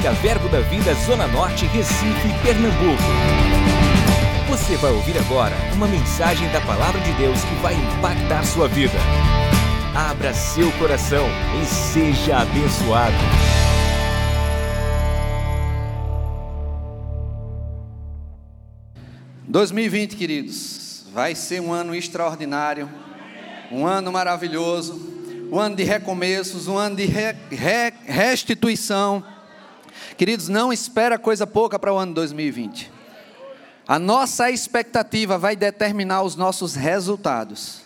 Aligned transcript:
Música 0.00 0.22
Verbo 0.22 0.48
da 0.48 0.60
Vida 0.60 0.94
Zona 0.94 1.26
Norte, 1.26 1.66
Recife, 1.66 2.28
Pernambuco. 2.42 3.02
Você 4.48 4.74
vai 4.78 4.90
ouvir 4.92 5.18
agora 5.18 5.54
uma 5.74 5.86
mensagem 5.86 6.50
da 6.52 6.60
Palavra 6.62 6.98
de 7.02 7.12
Deus 7.12 7.38
que 7.44 7.54
vai 7.56 7.74
impactar 7.74 8.42
sua 8.46 8.66
vida. 8.66 8.96
Abra 9.94 10.32
seu 10.32 10.72
coração 10.78 11.26
e 11.60 11.66
seja 11.66 12.38
abençoado. 12.38 13.14
(2020), 19.46 20.16
queridos, 20.16 21.04
vai 21.12 21.34
ser 21.34 21.60
um 21.60 21.72
ano 21.74 21.94
extraordinário, 21.94 22.88
um 23.70 23.86
ano 23.86 24.10
maravilhoso 24.10 25.10
um 25.52 25.58
ano 25.58 25.74
de 25.74 25.82
recomeços, 25.82 26.68
um 26.68 26.78
ano 26.78 26.94
de 26.94 27.06
re, 27.06 27.34
re, 27.50 27.92
restituição. 28.06 29.24
Queridos, 30.16 30.48
não 30.48 30.72
espera 30.72 31.18
coisa 31.18 31.46
pouca 31.46 31.78
para 31.78 31.92
o 31.92 31.96
ano 31.96 32.14
2020. 32.14 32.90
A 33.86 33.98
nossa 33.98 34.50
expectativa 34.50 35.36
vai 35.36 35.56
determinar 35.56 36.22
os 36.22 36.36
nossos 36.36 36.74
resultados. 36.74 37.82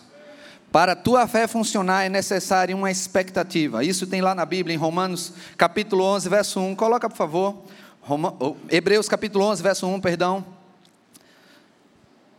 Para 0.71 0.91
a 0.91 0.95
tua 0.95 1.25
fé 1.27 1.47
funcionar 1.47 2.03
é 2.03 2.09
necessária 2.09 2.75
uma 2.75 2.91
expectativa. 2.91 3.83
Isso 3.83 4.05
tem 4.05 4.21
lá 4.21 4.35
na 4.35 4.45
Bíblia, 4.45 4.75
em 4.75 4.77
Romanos 4.77 5.33
capítulo 5.57 6.03
11, 6.03 6.29
verso 6.29 6.59
1. 6.59 6.75
Coloca, 6.75 7.09
por 7.09 7.15
favor. 7.15 7.63
Roma, 8.01 8.35
oh, 8.39 8.55
Hebreus 8.69 9.07
capítulo 9.07 9.45
11, 9.45 9.63
verso 9.63 9.87
1, 9.87 9.99
perdão. 9.99 10.45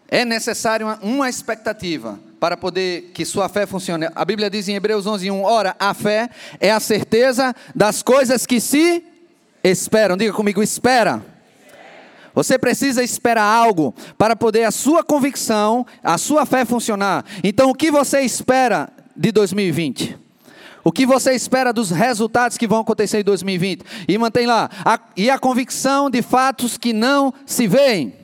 É 0.07 0.24
necessário 0.24 0.87
uma, 0.87 0.99
uma 1.02 1.29
expectativa 1.29 2.21
para 2.38 2.57
poder 2.57 3.11
que 3.13 3.24
sua 3.24 3.49
fé 3.49 3.66
funcione. 3.66 4.07
A 4.15 4.24
Bíblia 4.24 4.49
diz 4.49 4.69
em 4.69 4.74
Hebreus 4.74 5.07
11:1, 5.07 5.43
ora, 5.43 5.74
a 5.79 5.93
fé 5.93 6.30
é 6.61 6.71
a 6.71 6.79
certeza 6.79 7.52
das 7.74 8.02
coisas 8.02 8.46
que 8.46 8.61
se 8.61 9.02
esperam. 9.62 10.16
Diga 10.16 10.32
comigo, 10.32 10.62
espera. 10.62 11.23
Você 12.35 12.59
precisa 12.59 13.02
esperar 13.02 13.45
algo 13.45 13.95
para 14.18 14.37
poder 14.37 14.65
a 14.65 14.71
sua 14.71 15.02
convicção, 15.02 15.87
a 16.04 16.18
sua 16.18 16.45
fé 16.45 16.66
funcionar. 16.66 17.24
Então, 17.43 17.71
o 17.71 17.74
que 17.74 17.90
você 17.90 18.21
espera 18.21 18.90
de 19.16 19.32
2020? 19.32 20.18
O 20.84 20.93
que 20.93 21.07
você 21.07 21.32
espera 21.32 21.73
dos 21.73 21.90
resultados 21.90 22.59
que 22.59 22.66
vão 22.66 22.80
acontecer 22.80 23.21
em 23.21 23.24
2020? 23.24 23.82
E 24.07 24.18
mantém 24.18 24.46
lá, 24.46 24.71
a, 24.84 25.01
e 25.16 25.30
a 25.30 25.38
convicção 25.38 26.10
de 26.10 26.21
fatos 26.21 26.77
que 26.77 26.93
não 26.93 27.32
se 27.45 27.66
veem. 27.66 28.15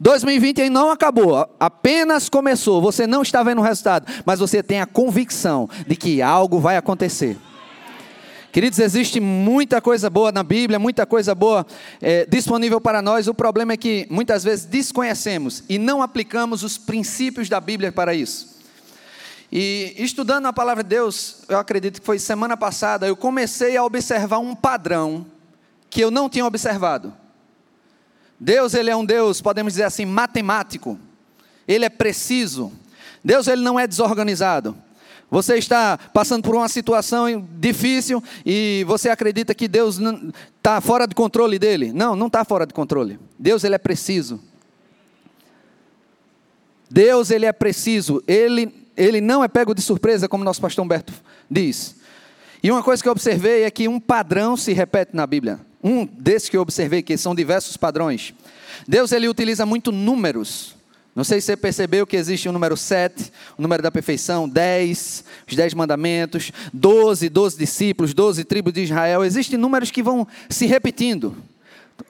2020 0.00 0.68
não 0.68 0.90
acabou, 0.90 1.48
apenas 1.58 2.28
começou. 2.28 2.82
Você 2.82 3.06
não 3.06 3.22
está 3.22 3.42
vendo 3.42 3.60
o 3.60 3.64
resultado, 3.64 4.06
mas 4.26 4.40
você 4.40 4.62
tem 4.62 4.80
a 4.80 4.86
convicção 4.86 5.68
de 5.86 5.94
que 5.94 6.20
algo 6.20 6.58
vai 6.58 6.76
acontecer. 6.76 7.38
Queridos, 8.54 8.78
existe 8.78 9.18
muita 9.18 9.80
coisa 9.80 10.08
boa 10.08 10.30
na 10.30 10.44
Bíblia, 10.44 10.78
muita 10.78 11.04
coisa 11.04 11.34
boa 11.34 11.66
é, 12.00 12.24
disponível 12.24 12.80
para 12.80 13.02
nós. 13.02 13.26
O 13.26 13.34
problema 13.34 13.72
é 13.72 13.76
que 13.76 14.06
muitas 14.08 14.44
vezes 14.44 14.64
desconhecemos 14.64 15.64
e 15.68 15.76
não 15.76 16.00
aplicamos 16.00 16.62
os 16.62 16.78
princípios 16.78 17.48
da 17.48 17.60
Bíblia 17.60 17.90
para 17.90 18.14
isso. 18.14 18.56
E 19.50 19.92
estudando 19.98 20.46
a 20.46 20.52
palavra 20.52 20.84
de 20.84 20.90
Deus, 20.90 21.42
eu 21.48 21.58
acredito 21.58 21.98
que 22.00 22.06
foi 22.06 22.16
semana 22.20 22.56
passada, 22.56 23.08
eu 23.08 23.16
comecei 23.16 23.76
a 23.76 23.82
observar 23.82 24.38
um 24.38 24.54
padrão 24.54 25.26
que 25.90 26.00
eu 26.00 26.12
não 26.12 26.28
tinha 26.30 26.46
observado. 26.46 27.12
Deus 28.38 28.72
ele 28.72 28.88
é 28.88 28.94
um 28.94 29.04
Deus, 29.04 29.40
podemos 29.40 29.72
dizer 29.72 29.82
assim, 29.82 30.06
matemático. 30.06 30.96
Ele 31.66 31.86
é 31.86 31.90
preciso. 31.90 32.72
Deus 33.24 33.48
ele 33.48 33.62
não 33.62 33.80
é 33.80 33.88
desorganizado. 33.88 34.76
Você 35.30 35.56
está 35.56 35.98
passando 35.98 36.42
por 36.42 36.54
uma 36.54 36.68
situação 36.68 37.26
difícil 37.58 38.22
e 38.44 38.84
você 38.86 39.08
acredita 39.08 39.54
que 39.54 39.66
Deus 39.66 39.98
está 40.56 40.80
fora 40.80 41.06
de 41.06 41.14
controle 41.14 41.58
dele? 41.58 41.92
Não, 41.92 42.14
não 42.14 42.28
está 42.28 42.44
fora 42.44 42.66
de 42.66 42.74
controle. 42.74 43.18
Deus 43.38 43.64
ele 43.64 43.74
é 43.74 43.78
preciso. 43.78 44.40
Deus 46.90 47.30
ele 47.30 47.46
é 47.46 47.52
preciso. 47.52 48.22
Ele 48.26 48.84
ele 48.96 49.20
não 49.20 49.42
é 49.42 49.48
pego 49.48 49.74
de 49.74 49.82
surpresa, 49.82 50.28
como 50.28 50.44
nosso 50.44 50.60
pastor 50.60 50.84
Humberto 50.84 51.12
diz. 51.50 51.96
E 52.62 52.70
uma 52.70 52.82
coisa 52.82 53.02
que 53.02 53.08
eu 53.08 53.12
observei 53.12 53.64
é 53.64 53.70
que 53.70 53.88
um 53.88 54.00
padrão 54.00 54.56
se 54.56 54.72
repete 54.72 55.14
na 55.14 55.26
Bíblia. 55.26 55.60
Um 55.82 56.06
desses 56.06 56.48
que 56.48 56.56
eu 56.56 56.62
observei, 56.62 57.02
que 57.02 57.16
são 57.16 57.34
diversos 57.34 57.76
padrões. 57.76 58.32
Deus 58.88 59.12
ele 59.12 59.28
utiliza 59.28 59.66
muito 59.66 59.92
números. 59.92 60.73
Não 61.14 61.22
sei 61.22 61.40
se 61.40 61.46
você 61.46 61.56
percebeu 61.56 62.06
que 62.06 62.16
existe 62.16 62.48
o 62.48 62.52
número 62.52 62.76
7, 62.76 63.30
o 63.56 63.62
número 63.62 63.82
da 63.82 63.90
perfeição, 63.90 64.48
10, 64.48 65.24
os 65.48 65.54
10 65.54 65.74
mandamentos, 65.74 66.50
12, 66.72 67.28
12 67.28 67.56
discípulos, 67.56 68.12
12 68.12 68.42
tribos 68.44 68.72
de 68.72 68.82
Israel. 68.82 69.24
Existem 69.24 69.56
números 69.56 69.92
que 69.92 70.02
vão 70.02 70.26
se 70.48 70.66
repetindo. 70.66 71.36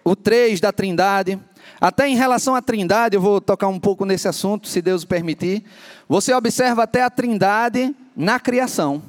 O 0.03 0.17
3 0.17 0.59
da 0.59 0.73
Trindade. 0.73 1.39
Até 1.79 2.09
em 2.09 2.17
relação 2.17 2.55
à 2.55 2.63
Trindade, 2.63 3.15
eu 3.15 3.21
vou 3.21 3.43
tocar 3.43 3.69
um 3.69 3.79
pouco 3.79 4.07
nesse 4.07 4.27
assunto, 4.27 4.69
se 4.69 4.81
Deus 4.81 5.05
permitir. 5.05 5.63
Você 6.09 6.33
observa 6.33 6.85
até 6.85 7.03
a 7.03 7.11
Trindade 7.11 7.95
na 8.17 8.41
criação. 8.41 9.03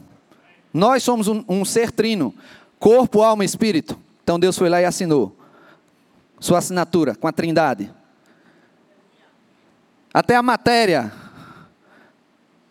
Nós 0.73 1.03
somos 1.03 1.29
um, 1.29 1.41
um 1.47 1.63
ser 1.63 1.89
trino: 1.89 2.33
corpo, 2.77 3.21
alma 3.21 3.43
e 3.43 3.45
espírito. 3.45 3.97
Então 4.23 4.37
Deus 4.37 4.57
foi 4.57 4.67
lá 4.67 4.81
e 4.81 4.85
assinou 4.85 5.33
sua 6.37 6.57
assinatura 6.57 7.15
com 7.15 7.29
a 7.29 7.31
Trindade. 7.31 7.89
Até 10.15 10.33
a 10.37 10.41
matéria, 10.41 11.11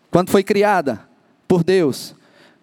quando 0.09 0.31
foi 0.31 0.43
criada 0.43 1.07
por 1.47 1.63
Deus, 1.63 2.15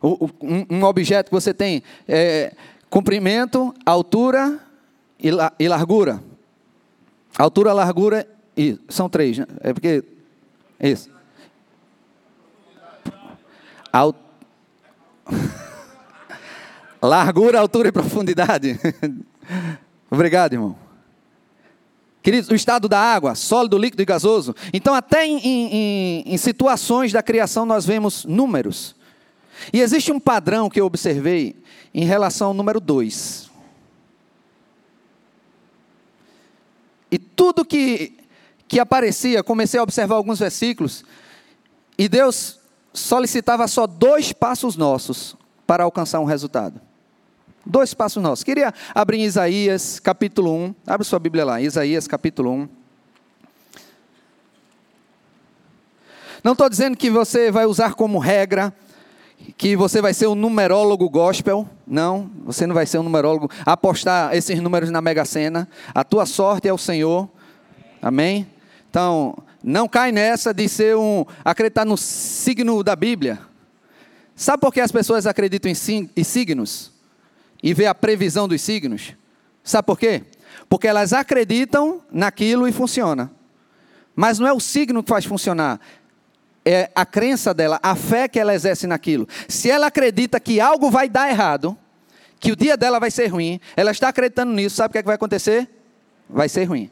um 0.03 0.83
objeto 0.83 1.27
que 1.27 1.33
você 1.33 1.55
tem 1.55 1.85
é 2.09 2.53
comprimento, 2.91 3.73
altura 3.87 4.59
e 5.21 5.69
largura. 5.69 6.21
Altura, 7.39 7.73
largura 7.73 8.29
e 8.57 8.77
são 8.89 9.09
três, 9.09 9.39
né? 9.39 9.47
é 9.61 9.73
porque 9.73 10.03
isso. 10.81 11.09
Alt... 13.93 14.17
Largura, 17.01 17.61
altura 17.61 17.89
e 17.89 17.93
profundidade. 17.93 18.81
Obrigado, 20.11 20.55
irmão. 20.55 20.77
Queridos, 22.23 22.49
o 22.51 22.55
estado 22.55 22.89
da 22.89 23.01
água, 23.01 23.35
sólido, 23.35 23.77
líquido 23.77 24.03
e 24.03 24.07
gasoso. 24.07 24.55
Então, 24.73 24.95
até 24.95 25.27
em, 25.27 25.39
em, 25.39 26.23
em, 26.25 26.37
situações 26.39 27.13
da 27.13 27.23
criação, 27.23 27.67
nós 27.67 27.85
vemos 27.85 28.25
números. 28.25 28.95
E 29.73 29.81
existe 29.81 30.13
um 30.13 30.21
padrão 30.21 30.71
que 30.71 30.81
eu 30.81 30.87
observei 30.87 31.57
em 31.93 32.05
relação 32.05 32.49
ao 32.49 32.55
número 32.55 32.79
2. 32.79 33.51
E 37.11 37.19
tudo 37.19 37.65
que, 37.65 38.17
que 38.69 38.79
aparecia, 38.79 39.43
comecei 39.43 39.81
a 39.81 39.83
observar 39.83 40.15
alguns 40.15 40.39
versículos, 40.39 41.05
e 41.99 42.09
Deus 42.09 42.61
solicitava 42.95 43.67
só 43.67 43.87
dois 43.87 44.33
passos 44.33 44.77
nossos 44.77 45.37
para 45.67 45.85
alcançar 45.85 46.21
um 46.21 46.25
resultado. 46.25 46.81
Dois 47.65 47.95
passos 47.95 48.23
nossos. 48.23 48.43
Queria 48.43 48.75
abrir 48.95 49.19
em 49.19 49.25
Isaías 49.25 50.01
capítulo 50.01 50.53
1. 50.53 50.75
Abre 50.87 51.07
sua 51.07 51.19
Bíblia 51.19 51.45
lá, 51.45 51.61
Isaías 51.61 52.09
capítulo 52.09 52.51
1. 52.51 52.69
Não 56.43 56.53
estou 56.53 56.69
dizendo 56.69 56.97
que 56.97 57.09
você 57.09 57.53
vai 57.53 57.67
usar 57.67 57.95
como 57.95 58.19
regra 58.19 58.75
que 59.57 59.77
você 59.77 60.01
vai 60.01 60.15
ser 60.15 60.27
um 60.27 60.35
numerólogo 60.35 61.09
gospel. 61.09 61.69
Não, 61.87 62.31
você 62.45 62.67
não 62.67 62.75
vai 62.75 62.87
ser 62.87 62.99
um 62.99 63.03
numerólogo. 63.03 63.49
Apostar 63.65 64.35
esses 64.35 64.61
números 64.61 64.91
na 64.91 65.01
Mega 65.01 65.25
Sena. 65.25 65.69
A 65.95 66.03
tua 66.03 66.27
sorte 66.27 66.69
é 66.69 66.73
o 66.73 66.79
Senhor. 66.79 67.29
Amém? 68.01 68.47
Então, 68.91 69.37
não 69.63 69.87
cai 69.87 70.11
nessa 70.11 70.53
de 70.53 70.69
ser 70.69 70.97
um. 70.97 71.25
acreditar 71.45 71.85
no 71.85 71.97
signo 71.97 72.83
da 72.83 72.97
Bíblia. 72.97 73.39
Sabe 74.35 74.61
por 74.61 74.73
que 74.73 74.81
as 74.81 74.91
pessoas 74.91 75.27
acreditam 75.27 75.71
em 75.71 76.25
signos? 76.25 76.93
E 77.63 77.73
ver 77.73 77.87
a 77.87 77.95
previsão 77.95 78.49
dos 78.49 78.61
signos. 78.61 79.15
Sabe 79.63 79.87
por 79.87 79.99
quê? 79.99 80.23
Porque 80.69 80.89
elas 80.89 81.13
acreditam 81.13 82.03
naquilo 82.11 82.67
e 82.67 82.73
funciona. 82.73 83.31
Mas 84.15 84.39
não 84.39 84.47
é 84.47 84.53
o 84.53 84.61
signo 84.61 85.03
que 85.03 85.09
faz 85.09 85.25
funcionar, 85.25 85.81
é 86.65 86.91
a 86.95 87.07
crença 87.07 87.55
dela, 87.55 87.81
a 87.83 87.95
fé 87.95 88.29
que 88.29 88.39
ela 88.39 88.55
exerce 88.55 88.87
naquilo. 88.87 89.27
Se 89.49 89.71
ela 89.71 89.87
acredita 89.87 90.39
que 90.39 90.61
algo 90.61 90.91
vai 90.91 91.09
dar 91.09 91.31
errado, 91.31 91.77
que 92.39 92.53
o 92.53 92.57
dia 92.57 92.77
dela 92.77 92.99
vai 92.99 93.11
ser 93.11 93.29
ruim, 93.29 93.61
ela 93.77 93.91
está 93.91 94.09
acreditando 94.09 94.53
nisso, 94.53 94.77
sabe 94.77 94.91
o 94.91 94.93
que, 94.93 94.99
é 94.99 95.03
que 95.03 95.07
vai 95.07 95.15
acontecer? 95.15 95.69
Vai 96.29 96.49
ser 96.49 96.65
ruim. 96.65 96.91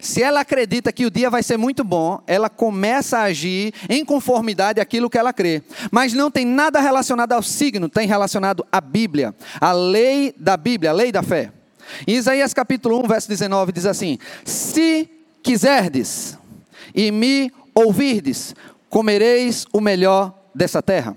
Se 0.00 0.22
ela 0.22 0.40
acredita 0.40 0.92
que 0.92 1.06
o 1.06 1.10
dia 1.10 1.30
vai 1.30 1.42
ser 1.42 1.56
muito 1.56 1.82
bom, 1.82 2.20
ela 2.26 2.48
começa 2.48 3.18
a 3.18 3.22
agir 3.24 3.72
em 3.88 4.04
conformidade 4.04 4.80
àquilo 4.80 5.10
que 5.10 5.18
ela 5.18 5.32
crê. 5.32 5.62
Mas 5.90 6.12
não 6.12 6.30
tem 6.30 6.44
nada 6.44 6.80
relacionado 6.80 7.32
ao 7.32 7.42
signo, 7.42 7.88
tem 7.88 8.06
relacionado 8.06 8.66
à 8.70 8.80
Bíblia, 8.80 9.34
a 9.60 9.72
lei 9.72 10.34
da 10.36 10.56
Bíblia, 10.56 10.90
a 10.90 10.94
lei 10.94 11.10
da 11.10 11.22
fé. 11.22 11.52
Em 12.06 12.14
Isaías 12.14 12.52
capítulo 12.52 13.02
1, 13.04 13.08
verso 13.08 13.28
19 13.28 13.72
diz 13.72 13.86
assim: 13.86 14.18
Se 14.44 15.08
quiserdes 15.42 16.36
e 16.94 17.10
me 17.10 17.52
ouvirdes, 17.74 18.54
comereis 18.88 19.66
o 19.72 19.80
melhor 19.80 20.34
dessa 20.54 20.82
terra. 20.82 21.16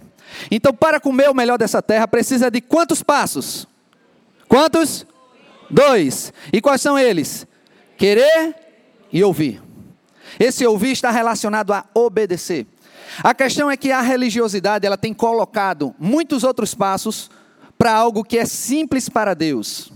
Então, 0.52 0.74
para 0.74 1.00
comer 1.00 1.30
o 1.30 1.34
melhor 1.34 1.58
dessa 1.58 1.82
terra, 1.82 2.08
precisa 2.08 2.52
de 2.52 2.62
quantos 2.62 3.02
passos? 3.02 3.68
Quantos? 4.48 5.06
Dois. 5.70 6.34
E 6.52 6.62
quais 6.62 6.82
são 6.82 6.98
eles? 6.98 7.48
Querer 7.98 8.56
e 9.12 9.24
ouvir. 9.24 9.62
Esse 10.40 10.66
ouvir 10.66 10.92
está 10.92 11.10
relacionado 11.12 11.74
a 11.74 11.86
obedecer. 11.94 12.68
A 13.24 13.34
questão 13.34 13.70
é 13.70 13.76
que 13.76 13.92
a 13.92 14.02
religiosidade 14.02 14.86
ela 14.86 14.98
tem 14.98 15.14
colocado 15.14 15.96
muitos 16.00 16.44
outros 16.44 16.76
passos 16.76 17.30
para 17.78 17.94
algo 17.94 18.24
que 18.24 18.38
é 18.38 18.46
simples 18.46 19.10
para 19.10 19.34
Deus. 19.34 19.92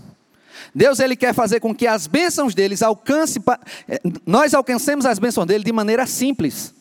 Deus 0.74 0.98
ele 0.98 1.14
quer 1.14 1.32
fazer 1.32 1.60
com 1.60 1.74
que 1.74 1.86
as 1.86 2.06
bênçãos 2.06 2.54
deles 2.54 2.82
alcance, 2.82 3.40
eh, 3.88 4.00
nós 4.26 4.54
alcancemos 4.54 5.06
as 5.06 5.18
bênçãos 5.18 5.46
dele 5.46 5.62
de 5.62 5.72
maneira 5.72 6.06
simples. 6.06 6.74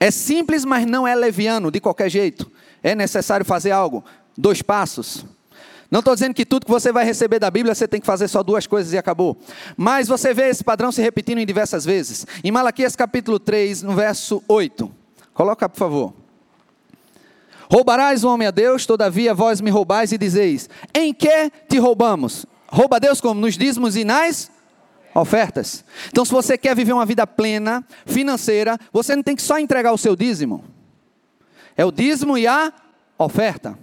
É 0.00 0.10
simples, 0.10 0.64
mas 0.64 0.84
não 0.84 1.06
é 1.06 1.14
leviano 1.14 1.70
de 1.70 1.80
qualquer 1.80 2.10
jeito. 2.10 2.50
É 2.82 2.94
necessário 2.94 3.46
fazer 3.46 3.70
algo. 3.70 4.04
Dois 4.36 4.60
passos. 4.60 5.24
Não 5.90 6.00
estou 6.00 6.14
dizendo 6.14 6.34
que 6.34 6.44
tudo 6.44 6.66
que 6.66 6.70
você 6.70 6.90
vai 6.90 7.04
receber 7.04 7.38
da 7.38 7.50
Bíblia 7.50 7.74
você 7.74 7.86
tem 7.86 8.00
que 8.00 8.06
fazer 8.06 8.28
só 8.28 8.42
duas 8.42 8.66
coisas 8.66 8.92
e 8.92 8.98
acabou. 8.98 9.36
Mas 9.76 10.08
você 10.08 10.34
vê 10.34 10.48
esse 10.48 10.64
padrão 10.64 10.90
se 10.90 11.00
repetindo 11.00 11.38
em 11.38 11.46
diversas 11.46 11.84
vezes. 11.84 12.26
Em 12.42 12.50
Malaquias 12.50 12.96
capítulo 12.96 13.38
3, 13.38 13.82
no 13.82 13.94
verso 13.94 14.42
8. 14.48 14.90
Coloca, 15.32 15.68
por 15.68 15.78
favor. 15.78 16.14
Roubarás 17.70 18.24
o 18.24 18.28
homem 18.28 18.46
a 18.46 18.50
Deus, 18.50 18.86
todavia 18.86 19.34
vós 19.34 19.60
me 19.60 19.70
roubais 19.70 20.12
e 20.12 20.18
dizeis: 20.18 20.68
Em 20.94 21.12
que 21.12 21.50
te 21.68 21.78
roubamos? 21.78 22.46
Rouba 22.68 22.96
a 22.96 22.98
Deus 22.98 23.20
como? 23.20 23.40
Nos 23.40 23.56
dízimos 23.56 23.96
e 23.96 24.04
nas 24.04 24.50
ofertas. 25.14 25.84
Então, 26.08 26.24
se 26.24 26.32
você 26.32 26.58
quer 26.58 26.76
viver 26.76 26.92
uma 26.92 27.06
vida 27.06 27.26
plena, 27.26 27.84
financeira, 28.04 28.78
você 28.92 29.16
não 29.16 29.22
tem 29.22 29.34
que 29.34 29.42
só 29.42 29.58
entregar 29.58 29.92
o 29.92 29.98
seu 29.98 30.14
dízimo. 30.14 30.64
É 31.76 31.84
o 31.84 31.92
dízimo 31.92 32.36
e 32.36 32.46
a 32.46 32.72
oferta. 33.18 33.78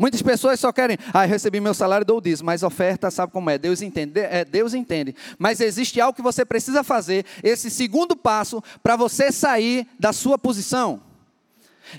Muitas 0.00 0.22
pessoas 0.22 0.58
só 0.58 0.72
querem, 0.72 0.96
ah, 1.12 1.26
recebi 1.26 1.60
meu 1.60 1.74
salário, 1.74 2.06
dou 2.06 2.20
o 2.20 2.22
mas 2.42 2.62
oferta, 2.62 3.10
sabe 3.10 3.34
como 3.34 3.50
é? 3.50 3.58
Deus 3.58 3.82
entende, 3.82 4.18
é, 4.18 4.46
Deus 4.46 4.72
entende. 4.72 5.14
Mas 5.38 5.60
existe 5.60 6.00
algo 6.00 6.16
que 6.16 6.22
você 6.22 6.42
precisa 6.42 6.82
fazer, 6.82 7.26
esse 7.42 7.70
segundo 7.70 8.16
passo, 8.16 8.64
para 8.82 8.96
você 8.96 9.30
sair 9.30 9.86
da 9.98 10.10
sua 10.10 10.38
posição. 10.38 11.02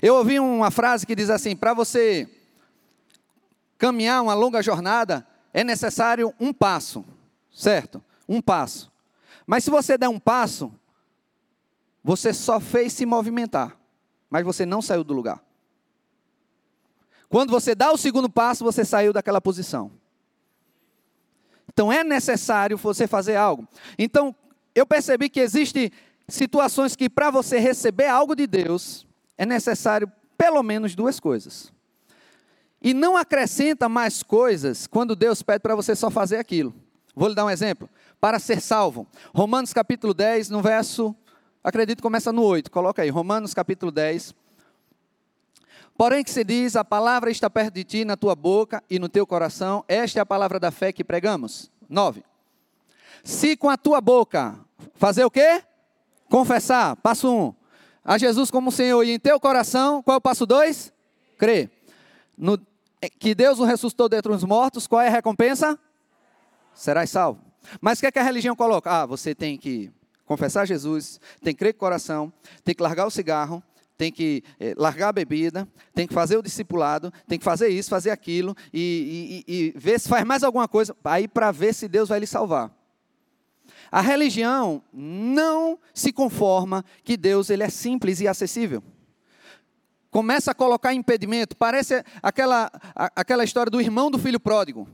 Eu 0.02 0.16
ouvi 0.16 0.40
uma 0.40 0.72
frase 0.72 1.06
que 1.06 1.14
diz 1.14 1.30
assim: 1.30 1.54
para 1.54 1.72
você 1.74 2.28
caminhar 3.78 4.20
uma 4.20 4.34
longa 4.34 4.60
jornada, 4.60 5.24
é 5.54 5.62
necessário 5.62 6.34
um 6.40 6.52
passo, 6.52 7.04
certo? 7.54 8.02
Um 8.28 8.42
passo. 8.42 8.90
Mas 9.46 9.62
se 9.62 9.70
você 9.70 9.96
der 9.96 10.08
um 10.08 10.18
passo, 10.18 10.74
você 12.02 12.34
só 12.34 12.58
fez 12.58 12.94
se 12.94 13.06
movimentar, 13.06 13.76
mas 14.28 14.44
você 14.44 14.66
não 14.66 14.82
saiu 14.82 15.04
do 15.04 15.14
lugar. 15.14 15.40
Quando 17.32 17.48
você 17.48 17.74
dá 17.74 17.90
o 17.90 17.96
segundo 17.96 18.28
passo, 18.28 18.62
você 18.62 18.84
saiu 18.84 19.10
daquela 19.10 19.40
posição. 19.40 19.90
Então 21.66 21.90
é 21.90 22.04
necessário 22.04 22.76
você 22.76 23.06
fazer 23.06 23.36
algo. 23.36 23.66
Então, 23.98 24.36
eu 24.74 24.84
percebi 24.84 25.30
que 25.30 25.40
existem 25.40 25.90
situações 26.28 26.94
que 26.94 27.08
para 27.08 27.30
você 27.30 27.58
receber 27.58 28.06
algo 28.06 28.36
de 28.36 28.46
Deus, 28.46 29.06
é 29.38 29.46
necessário 29.46 30.12
pelo 30.36 30.62
menos 30.62 30.94
duas 30.94 31.18
coisas. 31.18 31.72
E 32.82 32.92
não 32.92 33.16
acrescenta 33.16 33.88
mais 33.88 34.22
coisas 34.22 34.86
quando 34.86 35.16
Deus 35.16 35.42
pede 35.42 35.60
para 35.60 35.74
você 35.74 35.96
só 35.96 36.10
fazer 36.10 36.36
aquilo. 36.36 36.74
Vou 37.16 37.30
lhe 37.30 37.34
dar 37.34 37.46
um 37.46 37.50
exemplo. 37.50 37.88
Para 38.20 38.38
ser 38.38 38.60
salvo. 38.60 39.06
Romanos 39.34 39.72
capítulo 39.72 40.12
10, 40.12 40.50
no 40.50 40.60
verso, 40.60 41.16
acredito 41.64 42.02
começa 42.02 42.30
no 42.30 42.42
8. 42.42 42.70
Coloca 42.70 43.00
aí, 43.00 43.08
Romanos 43.08 43.54
capítulo 43.54 43.90
10, 43.90 44.34
Porém, 45.96 46.24
que 46.24 46.30
se 46.30 46.44
diz: 46.44 46.76
a 46.76 46.84
palavra 46.84 47.30
está 47.30 47.48
perto 47.48 47.74
de 47.74 47.84
ti, 47.84 48.04
na 48.04 48.16
tua 48.16 48.34
boca 48.34 48.82
e 48.88 48.98
no 48.98 49.08
teu 49.08 49.26
coração. 49.26 49.84
Esta 49.86 50.18
é 50.18 50.22
a 50.22 50.26
palavra 50.26 50.58
da 50.58 50.70
fé 50.70 50.92
que 50.92 51.04
pregamos. 51.04 51.70
9. 51.88 52.24
Se 53.22 53.56
com 53.56 53.68
a 53.68 53.76
tua 53.76 54.00
boca 54.00 54.58
fazer 54.94 55.24
o 55.24 55.30
quê? 55.30 55.62
Confessar. 56.28 56.96
Passo 56.96 57.30
1. 57.30 57.44
Um, 57.44 57.54
a 58.04 58.18
Jesus 58.18 58.50
como 58.50 58.72
Senhor 58.72 59.02
e 59.04 59.12
em 59.12 59.18
teu 59.18 59.38
coração, 59.38 60.02
qual 60.02 60.16
é 60.16 60.18
o 60.18 60.20
passo 60.20 60.44
2? 60.44 60.92
Crer. 61.38 61.70
No, 62.36 62.58
que 63.18 63.34
Deus 63.34 63.58
o 63.58 63.64
ressuscitou 63.64 64.08
dentre 64.08 64.32
os 64.32 64.42
mortos, 64.42 64.86
qual 64.86 65.00
é 65.00 65.08
a 65.08 65.10
recompensa? 65.10 65.78
Serás 66.74 67.10
salvo. 67.10 67.40
Mas 67.80 67.98
o 67.98 68.00
que, 68.00 68.06
é 68.06 68.12
que 68.12 68.18
a 68.18 68.24
religião 68.24 68.56
coloca? 68.56 68.90
Ah, 68.90 69.06
você 69.06 69.34
tem 69.34 69.56
que 69.56 69.92
confessar 70.24 70.66
Jesus, 70.66 71.20
tem 71.42 71.54
que 71.54 71.58
crer 71.58 71.74
com 71.74 71.78
o 71.78 71.80
coração, 71.80 72.32
tem 72.64 72.74
que 72.74 72.82
largar 72.82 73.06
o 73.06 73.10
cigarro, 73.10 73.62
tem 73.96 74.10
que 74.10 74.42
eh, 74.58 74.74
largar 74.76 75.08
a 75.08 75.12
bebida, 75.12 75.68
tem 75.94 76.06
que 76.06 76.14
fazer 76.14 76.36
o 76.36 76.42
discipulado, 76.42 77.12
tem 77.26 77.38
que 77.38 77.44
fazer 77.44 77.68
isso, 77.68 77.90
fazer 77.90 78.10
aquilo, 78.10 78.56
e, 78.72 79.44
e, 79.46 79.54
e 79.54 79.78
ver 79.78 80.00
se 80.00 80.08
faz 80.08 80.24
mais 80.24 80.42
alguma 80.42 80.66
coisa, 80.66 80.96
aí 81.04 81.28
para 81.28 81.52
ver 81.52 81.74
se 81.74 81.88
Deus 81.88 82.08
vai 82.08 82.18
lhe 82.18 82.26
salvar. 82.26 82.70
A 83.90 84.00
religião 84.00 84.82
não 84.92 85.78
se 85.92 86.12
conforma 86.12 86.84
que 87.04 87.16
Deus 87.16 87.50
ele 87.50 87.62
é 87.62 87.68
simples 87.68 88.20
e 88.20 88.28
acessível. 88.28 88.82
Começa 90.10 90.50
a 90.50 90.54
colocar 90.54 90.92
impedimento, 90.92 91.56
parece 91.56 92.04
aquela, 92.22 92.70
aquela 92.94 93.44
história 93.44 93.70
do 93.70 93.80
irmão 93.80 94.10
do 94.10 94.18
filho 94.18 94.40
pródigo. 94.40 94.88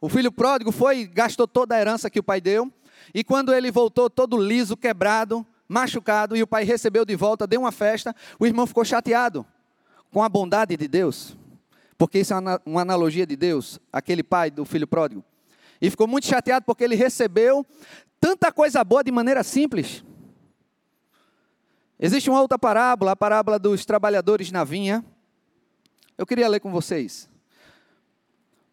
O 0.00 0.08
filho 0.08 0.32
pródigo 0.32 0.72
foi, 0.72 1.06
gastou 1.06 1.46
toda 1.46 1.74
a 1.74 1.80
herança 1.80 2.08
que 2.08 2.18
o 2.18 2.22
pai 2.22 2.40
deu, 2.40 2.72
e 3.14 3.24
quando 3.24 3.52
ele 3.52 3.70
voltou 3.70 4.08
todo 4.08 4.36
liso, 4.36 4.76
quebrado, 4.76 5.46
machucado, 5.70 6.36
e 6.36 6.42
o 6.42 6.48
pai 6.48 6.64
recebeu 6.64 7.04
de 7.04 7.14
volta, 7.14 7.46
deu 7.46 7.60
uma 7.60 7.70
festa, 7.70 8.12
o 8.40 8.46
irmão 8.46 8.66
ficou 8.66 8.84
chateado 8.84 9.46
com 10.10 10.20
a 10.20 10.28
bondade 10.28 10.76
de 10.76 10.88
Deus, 10.88 11.36
porque 11.96 12.18
isso 12.18 12.34
é 12.34 12.36
uma 12.66 12.80
analogia 12.80 13.24
de 13.24 13.36
Deus, 13.36 13.78
aquele 13.92 14.24
pai 14.24 14.50
do 14.50 14.64
filho 14.64 14.88
pródigo. 14.88 15.24
E 15.80 15.88
ficou 15.88 16.08
muito 16.08 16.26
chateado 16.26 16.66
porque 16.66 16.82
ele 16.82 16.96
recebeu 16.96 17.64
tanta 18.20 18.50
coisa 18.50 18.82
boa 18.82 19.04
de 19.04 19.12
maneira 19.12 19.44
simples. 19.44 20.04
Existe 22.00 22.28
uma 22.28 22.40
outra 22.42 22.58
parábola, 22.58 23.12
a 23.12 23.16
parábola 23.16 23.56
dos 23.56 23.84
trabalhadores 23.84 24.50
na 24.50 24.64
vinha. 24.64 25.04
Eu 26.18 26.26
queria 26.26 26.48
ler 26.48 26.58
com 26.58 26.72
vocês. 26.72 27.30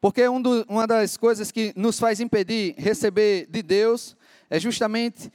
Porque 0.01 0.27
um 0.27 0.41
do, 0.41 0.65
uma 0.67 0.87
das 0.87 1.15
coisas 1.15 1.51
que 1.51 1.73
nos 1.75 1.99
faz 1.99 2.19
impedir 2.19 2.73
receber 2.75 3.45
de 3.51 3.61
Deus 3.61 4.17
é 4.49 4.59
justamente 4.59 5.31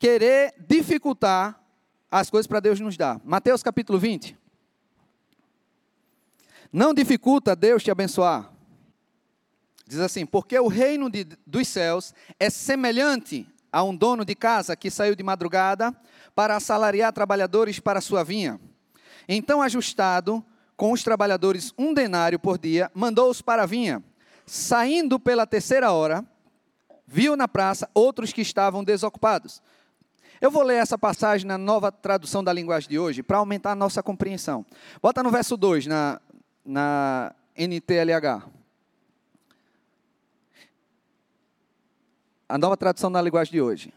querer 0.00 0.54
dificultar 0.66 1.62
as 2.10 2.30
coisas 2.30 2.46
para 2.46 2.58
Deus 2.58 2.80
nos 2.80 2.96
dar. 2.96 3.20
Mateus 3.22 3.62
capítulo 3.62 3.98
20. 3.98 4.36
Não 6.72 6.94
dificulta 6.94 7.54
Deus 7.54 7.84
te 7.84 7.90
abençoar. 7.90 8.50
Diz 9.86 10.00
assim: 10.00 10.24
porque 10.24 10.58
o 10.58 10.68
reino 10.68 11.10
de, 11.10 11.24
dos 11.46 11.68
céus 11.68 12.14
é 12.38 12.48
semelhante 12.48 13.46
a 13.70 13.84
um 13.84 13.94
dono 13.94 14.24
de 14.24 14.34
casa 14.34 14.74
que 14.74 14.90
saiu 14.90 15.14
de 15.14 15.22
madrugada 15.22 15.94
para 16.34 16.56
assalariar 16.56 17.12
trabalhadores 17.12 17.78
para 17.78 18.00
sua 18.00 18.24
vinha. 18.24 18.58
Então, 19.28 19.60
ajustado 19.60 20.42
com 20.76 20.92
os 20.92 21.04
trabalhadores 21.04 21.74
um 21.76 21.92
denário 21.92 22.38
por 22.38 22.56
dia, 22.56 22.90
mandou-os 22.94 23.42
para 23.42 23.64
a 23.64 23.66
vinha. 23.66 24.02
Saindo 24.46 25.20
pela 25.20 25.46
terceira 25.46 25.92
hora, 25.92 26.24
viu 27.06 27.36
na 27.36 27.46
praça 27.46 27.88
outros 27.92 28.32
que 28.32 28.40
estavam 28.40 28.82
desocupados. 28.82 29.60
Eu 30.40 30.50
vou 30.50 30.62
ler 30.62 30.76
essa 30.76 30.96
passagem 30.96 31.46
na 31.46 31.58
nova 31.58 31.92
tradução 31.92 32.42
da 32.42 32.50
linguagem 32.50 32.88
de 32.88 32.98
hoje 32.98 33.22
para 33.22 33.36
aumentar 33.36 33.72
a 33.72 33.74
nossa 33.74 34.02
compreensão. 34.02 34.64
Bota 35.02 35.22
no 35.22 35.30
verso 35.30 35.54
2 35.54 35.86
na, 35.86 36.18
na 36.64 37.34
NTLH. 37.54 38.42
A 42.48 42.56
nova 42.56 42.76
tradução 42.76 43.12
da 43.12 43.20
linguagem 43.20 43.52
de 43.52 43.60
hoje. 43.60 43.92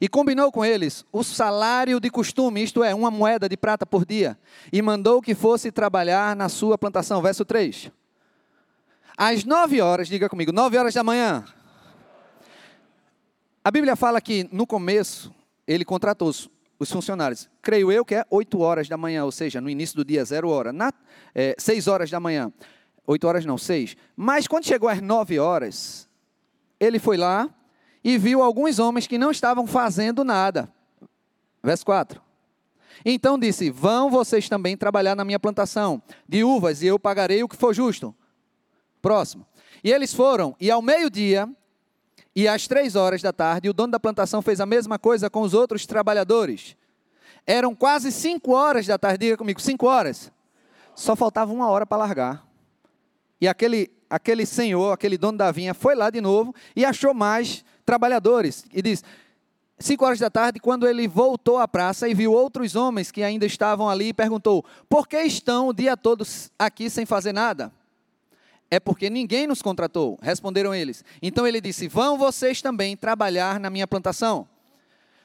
E 0.00 0.08
combinou 0.08 0.52
com 0.52 0.64
eles 0.64 1.04
o 1.12 1.24
salário 1.24 1.98
de 1.98 2.10
costume, 2.10 2.62
isto 2.62 2.84
é, 2.84 2.94
uma 2.94 3.10
moeda 3.10 3.48
de 3.48 3.56
prata 3.56 3.84
por 3.84 4.06
dia, 4.06 4.38
e 4.72 4.80
mandou 4.80 5.20
que 5.20 5.34
fosse 5.34 5.72
trabalhar 5.72 6.36
na 6.36 6.48
sua 6.48 6.78
plantação. 6.78 7.20
Verso 7.20 7.44
3. 7.44 7.90
Às 9.16 9.44
nove 9.44 9.80
horas, 9.80 10.06
diga 10.06 10.28
comigo, 10.28 10.52
nove 10.52 10.78
horas 10.78 10.94
da 10.94 11.02
manhã. 11.02 11.44
A 13.64 13.70
Bíblia 13.70 13.96
fala 13.96 14.20
que 14.20 14.48
no 14.52 14.66
começo 14.66 15.34
ele 15.66 15.84
contratou 15.84 16.28
os, 16.28 16.48
os 16.78 16.90
funcionários. 16.90 17.50
Creio 17.60 17.90
eu 17.90 18.04
que 18.04 18.14
é 18.14 18.24
oito 18.30 18.60
horas 18.60 18.88
da 18.88 18.96
manhã, 18.96 19.24
ou 19.24 19.32
seja, 19.32 19.60
no 19.60 19.68
início 19.68 19.96
do 19.96 20.04
dia, 20.04 20.24
zero 20.24 20.48
hora. 20.48 20.72
Na, 20.72 20.92
é, 21.34 21.56
seis 21.58 21.88
horas 21.88 22.08
da 22.08 22.20
manhã. 22.20 22.52
Oito 23.06 23.26
horas 23.26 23.44
não, 23.44 23.58
seis. 23.58 23.96
Mas 24.16 24.46
quando 24.46 24.66
chegou 24.66 24.88
às 24.88 25.00
nove 25.00 25.38
horas, 25.38 26.08
ele 26.78 26.98
foi 26.98 27.16
lá, 27.16 27.50
e 28.02 28.16
viu 28.18 28.42
alguns 28.42 28.78
homens 28.78 29.06
que 29.06 29.18
não 29.18 29.30
estavam 29.30 29.66
fazendo 29.66 30.24
nada. 30.24 30.72
Verso 31.62 31.84
4. 31.84 32.20
Então 33.04 33.38
disse: 33.38 33.70
Vão 33.70 34.10
vocês 34.10 34.48
também 34.48 34.76
trabalhar 34.76 35.14
na 35.14 35.24
minha 35.24 35.38
plantação 35.38 36.02
de 36.28 36.42
uvas, 36.44 36.82
e 36.82 36.86
eu 36.86 36.98
pagarei 36.98 37.42
o 37.42 37.48
que 37.48 37.56
for 37.56 37.74
justo. 37.74 38.14
Próximo. 39.00 39.46
E 39.82 39.92
eles 39.92 40.12
foram, 40.12 40.56
e 40.60 40.70
ao 40.70 40.82
meio-dia 40.82 41.48
E 42.34 42.46
às 42.46 42.68
três 42.68 42.94
horas 42.94 43.20
da 43.20 43.32
tarde, 43.32 43.68
o 43.68 43.72
dono 43.72 43.90
da 43.90 43.98
plantação 43.98 44.40
fez 44.40 44.60
a 44.60 44.66
mesma 44.66 44.96
coisa 44.96 45.28
com 45.28 45.40
os 45.40 45.54
outros 45.54 45.86
trabalhadores. 45.86 46.76
Eram 47.44 47.74
quase 47.74 48.12
cinco 48.12 48.52
horas 48.52 48.86
da 48.86 48.96
tarde, 48.96 49.26
diga 49.26 49.36
comigo, 49.36 49.60
cinco 49.60 49.86
horas. 49.86 50.30
Só 50.94 51.16
faltava 51.16 51.52
uma 51.52 51.68
hora 51.68 51.84
para 51.84 51.98
largar. 51.98 52.46
E 53.40 53.48
aquele, 53.48 53.90
aquele 54.08 54.46
senhor, 54.46 54.92
aquele 54.92 55.18
dono 55.18 55.38
da 55.38 55.50
vinha, 55.50 55.74
foi 55.74 55.94
lá 55.94 56.10
de 56.10 56.20
novo 56.20 56.54
e 56.74 56.84
achou 56.84 57.12
mais 57.12 57.64
trabalhadores. 57.84 58.64
E 58.72 58.80
diz: 58.80 59.04
cinco 59.78 60.04
horas 60.04 60.18
da 60.18 60.30
tarde, 60.30 60.60
quando 60.60 60.86
ele 60.86 61.06
voltou 61.06 61.58
à 61.58 61.68
praça 61.68 62.08
e 62.08 62.14
viu 62.14 62.32
outros 62.32 62.74
homens 62.74 63.10
que 63.10 63.22
ainda 63.22 63.46
estavam 63.46 63.88
ali, 63.88 64.12
perguntou: 64.12 64.64
Por 64.88 65.06
que 65.06 65.20
estão 65.22 65.68
o 65.68 65.72
dia 65.72 65.96
todo 65.96 66.26
aqui 66.58 66.88
sem 66.90 67.06
fazer 67.06 67.32
nada? 67.32 67.72
É 68.70 68.78
porque 68.78 69.08
ninguém 69.08 69.46
nos 69.46 69.62
contratou, 69.62 70.18
responderam 70.20 70.74
eles. 70.74 71.04
Então 71.22 71.46
ele 71.46 71.60
disse: 71.60 71.88
Vão 71.88 72.18
vocês 72.18 72.60
também 72.60 72.96
trabalhar 72.96 73.58
na 73.60 73.70
minha 73.70 73.86
plantação. 73.86 74.46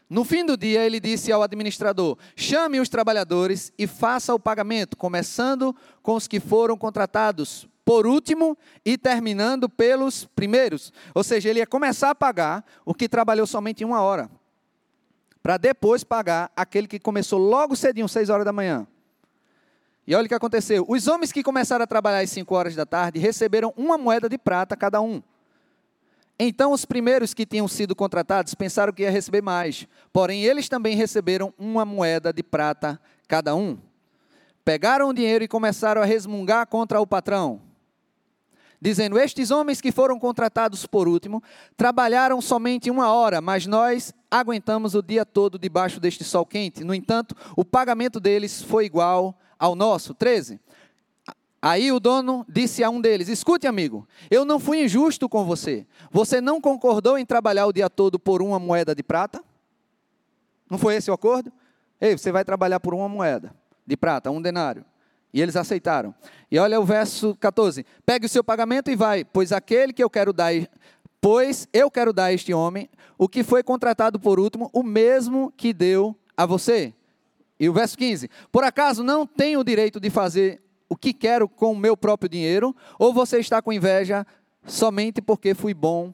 No 0.10 0.24
fim 0.24 0.46
do 0.46 0.56
dia, 0.56 0.86
ele 0.86 1.00
disse 1.00 1.32
ao 1.32 1.42
administrador: 1.42 2.18
Chame 2.36 2.80
os 2.80 2.88
trabalhadores 2.88 3.74
e 3.78 3.88
faça 3.88 4.34
o 4.34 4.40
pagamento, 4.40 4.96
começando 4.96 5.76
com 6.02 6.16
os 6.16 6.28
que 6.28 6.40
foram 6.40 6.78
contratados 6.78 7.68
por 7.86 8.08
último 8.08 8.58
e 8.86 8.98
terminando 8.98 9.70
pelos 9.70 10.26
primeiros. 10.26 10.92
Ou 11.14 11.24
seja, 11.24 11.50
ele 11.50 11.60
ia 11.60 11.68
começar 11.68 12.10
a 12.10 12.16
pagar 12.16 12.66
o 12.86 12.94
que 12.94 13.10
trabalhou 13.10 13.46
somente 13.46 13.84
uma 13.84 14.02
hora, 14.02 14.30
para 15.42 15.58
depois 15.58 16.04
pagar 16.04 16.52
aquele 16.56 16.88
que 16.88 17.00
começou 17.00 17.40
logo 17.40 17.76
cedinho, 17.76 18.08
seis 18.08 18.30
horas 18.30 18.46
da 18.46 18.54
manhã. 18.54 18.88
E 20.06 20.16
olha 20.16 20.26
o 20.26 20.30
que 20.30 20.36
aconteceu: 20.36 20.86
os 20.88 21.08
homens 21.08 21.32
que 21.32 21.44
começaram 21.44 21.84
a 21.84 21.88
trabalhar 21.88 22.20
às 22.20 22.30
cinco 22.30 22.56
horas 22.56 22.76
da 22.76 22.86
tarde 22.86 23.20
receberam 23.20 23.74
uma 23.76 23.98
moeda 23.98 24.28
de 24.30 24.38
prata 24.38 24.76
cada 24.76 25.02
um. 25.02 25.22
Então 26.38 26.72
os 26.72 26.84
primeiros 26.84 27.34
que 27.34 27.46
tinham 27.46 27.68
sido 27.68 27.96
contratados 27.96 28.56
pensaram 28.56 28.92
que 28.92 29.04
ia 29.04 29.12
receber 29.12 29.42
mais, 29.42 29.88
porém 30.12 30.44
eles 30.44 30.68
também 30.68 30.96
receberam 30.96 31.54
uma 31.58 31.86
moeda 31.86 32.34
de 32.34 32.42
prata 32.42 33.00
cada 33.28 33.56
um. 33.56 33.78
Pegaram 34.66 35.10
o 35.10 35.14
dinheiro 35.14 35.44
e 35.44 35.48
começaram 35.48 36.02
a 36.02 36.06
resmungar 36.06 36.66
contra 36.68 37.00
o 37.00 37.06
patrão, 37.06 37.62
dizendo: 38.84 39.18
Estes 39.18 39.50
homens 39.50 39.80
que 39.80 39.94
foram 39.94 40.20
contratados 40.20 40.86
por 40.86 41.08
último 41.08 41.42
trabalharam 41.78 42.42
somente 42.42 42.92
uma 42.92 43.14
hora, 43.14 43.40
mas 43.40 43.66
nós 43.66 44.14
aguentamos 44.30 44.94
o 44.94 45.02
dia 45.02 45.26
todo 45.26 45.58
debaixo 45.58 46.02
deste 46.02 46.26
sol 46.26 46.46
quente. 46.46 46.84
No 46.84 46.94
entanto, 46.94 47.34
o 47.56 47.64
pagamento 47.64 48.20
deles 48.20 48.62
foi 48.62 48.86
igual 48.86 49.40
ao 49.58 49.74
nosso. 49.74 50.14
13. 50.14 50.60
Aí 51.62 51.94
o 51.94 52.00
dono 52.00 52.46
disse 52.50 52.84
a 52.84 52.90
um 52.90 53.00
deles: 53.00 53.30
Escute, 53.30 53.66
amigo, 53.66 54.06
eu 54.30 54.44
não 54.44 54.60
fui 54.60 54.84
injusto 54.84 55.30
com 55.30 55.46
você. 55.46 55.88
Você 56.12 56.42
não 56.42 56.60
concordou 56.60 57.18
em 57.18 57.26
trabalhar 57.26 57.66
o 57.68 57.72
dia 57.72 57.90
todo 57.90 58.20
por 58.20 58.42
uma 58.42 58.60
moeda 58.60 58.94
de 58.94 59.02
prata? 59.02 59.42
Não 60.70 60.78
foi 60.78 60.96
esse 60.96 61.10
o 61.10 61.14
acordo? 61.14 61.54
Ei, 62.02 62.18
você 62.18 62.34
vai 62.34 62.44
trabalhar 62.44 62.82
por 62.82 62.94
uma 62.94 63.08
moeda 63.08 63.56
de 63.88 63.96
prata, 63.96 64.30
um 64.30 64.42
denário. 64.42 64.84
E 65.34 65.42
eles 65.42 65.56
aceitaram. 65.56 66.14
E 66.52 66.60
olha 66.60 66.80
o 66.80 66.86
verso 66.86 67.36
14: 67.36 67.86
Pegue 68.06 68.28
o 68.28 68.30
seu 68.30 68.44
pagamento 68.44 68.92
e 68.92 68.96
vai, 68.96 69.26
pois 69.26 69.52
aquele 69.52 69.92
que 69.92 70.04
eu 70.04 70.10
quero 70.10 70.32
dar, 70.32 70.54
pois 71.20 71.68
eu 71.74 71.90
quero 71.90 72.14
dar 72.14 72.26
a 72.26 72.34
este 72.34 72.54
homem 72.54 72.90
o 73.18 73.28
que 73.28 73.44
foi 73.44 73.64
contratado 73.64 74.20
por 74.20 74.40
último, 74.40 74.70
o 74.74 74.84
mesmo 74.84 75.52
que 75.56 75.74
deu 75.74 76.16
a 76.38 76.46
você. 76.46 76.94
E 77.60 77.68
o 77.68 77.74
verso 77.74 77.98
15: 77.98 78.30
Por 78.52 78.64
acaso 78.64 79.04
não 79.04 79.26
tenho 79.26 79.62
o 79.62 79.64
direito 79.64 80.00
de 80.00 80.10
fazer 80.10 80.62
o 80.88 80.96
que 80.96 81.14
quero 81.14 81.48
com 81.50 81.72
o 81.72 81.78
meu 81.78 81.98
próprio 81.98 82.30
dinheiro, 82.30 82.76
ou 83.00 83.14
você 83.14 83.40
está 83.40 83.62
com 83.62 83.74
inveja 83.74 84.28
somente 84.66 85.22
porque 85.22 85.56
fui 85.56 85.74
bom 85.74 86.14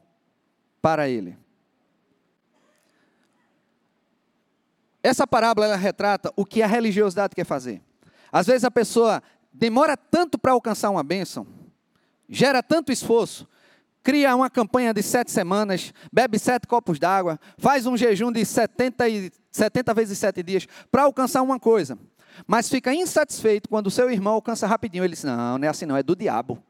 para 0.82 1.10
ele? 1.10 1.38
Essa 5.02 5.26
parábola 5.26 5.76
retrata 5.76 6.32
o 6.36 6.46
que 6.46 6.62
a 6.62 6.68
religiosidade 6.68 7.36
quer 7.36 7.46
fazer. 7.46 7.82
Às 8.32 8.48
vezes 8.48 8.64
a 8.64 8.72
pessoa 8.72 9.22
demora 9.52 9.98
tanto 9.98 10.38
para 10.38 10.52
alcançar 10.52 10.90
uma 10.90 11.04
bênção, 11.04 11.48
gera 12.28 12.62
tanto 12.62 12.92
esforço, 12.92 13.48
cria 14.04 14.36
uma 14.36 14.50
campanha 14.50 14.94
de 14.94 15.02
sete 15.02 15.32
semanas, 15.32 15.94
bebe 16.12 16.38
sete 16.40 16.68
copos 16.68 17.00
d'água, 17.00 17.40
faz 17.58 17.86
um 17.86 17.98
jejum 17.98 18.32
de 18.32 18.46
70, 18.46 19.10
e, 19.10 19.32
70 19.52 19.94
vezes 19.94 20.18
sete 20.18 20.44
dias 20.44 20.68
para 20.92 21.04
alcançar 21.04 21.42
uma 21.42 21.60
coisa 21.60 21.98
mas 22.48 22.70
fica 22.70 22.94
insatisfeito 22.94 23.70
quando 23.70 23.88
o 23.88 23.92
seu 23.92 24.10
irmão 24.10 24.34
alcança 24.34 24.68
rapidinho. 24.68 25.04
Ele 25.04 25.14
diz: 25.14 25.24
Não, 25.24 25.58
não 25.58 25.66
é 25.66 25.70
assim, 25.70 25.86
não, 25.86 25.98
é 25.98 26.04
do 26.04 26.16
diabo. 26.16 26.62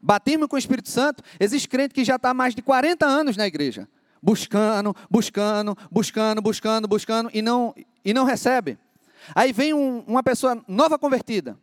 Batismo 0.00 0.48
com 0.48 0.56
o 0.56 0.58
Espírito 0.58 0.88
Santo, 0.88 1.22
existe 1.40 1.68
crente 1.68 1.92
que 1.92 2.04
já 2.04 2.16
está 2.16 2.30
há 2.30 2.34
mais 2.34 2.54
de 2.54 2.62
40 2.62 3.04
anos 3.04 3.36
na 3.36 3.46
igreja, 3.46 3.88
buscando, 4.22 4.94
buscando, 5.10 5.76
buscando, 5.90 6.40
buscando, 6.40 6.88
buscando, 6.88 7.30
e 7.34 7.42
não, 7.42 7.74
e 8.04 8.14
não 8.14 8.24
recebe. 8.24 8.78
Aí 9.34 9.52
vem 9.52 9.74
um, 9.74 10.00
uma 10.06 10.22
pessoa 10.22 10.62
nova 10.66 10.98
convertida, 10.98 11.58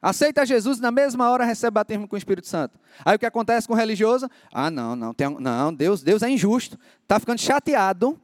aceita 0.00 0.46
Jesus 0.46 0.78
e 0.78 0.82
na 0.82 0.90
mesma 0.90 1.30
hora 1.30 1.44
recebe 1.44 1.74
batismo 1.74 2.08
com 2.08 2.14
o 2.14 2.18
Espírito 2.18 2.46
Santo. 2.46 2.78
Aí 3.04 3.16
o 3.16 3.18
que 3.18 3.26
acontece 3.26 3.66
com 3.66 3.74
o 3.74 3.76
religioso? 3.76 4.28
Ah, 4.52 4.70
não, 4.70 4.96
não, 4.96 5.12
tem, 5.12 5.28
não 5.28 5.72
Deus, 5.72 6.02
Deus 6.02 6.22
é 6.22 6.30
injusto. 6.30 6.78
Está 7.02 7.18
ficando 7.20 7.40
chateado, 7.40 8.20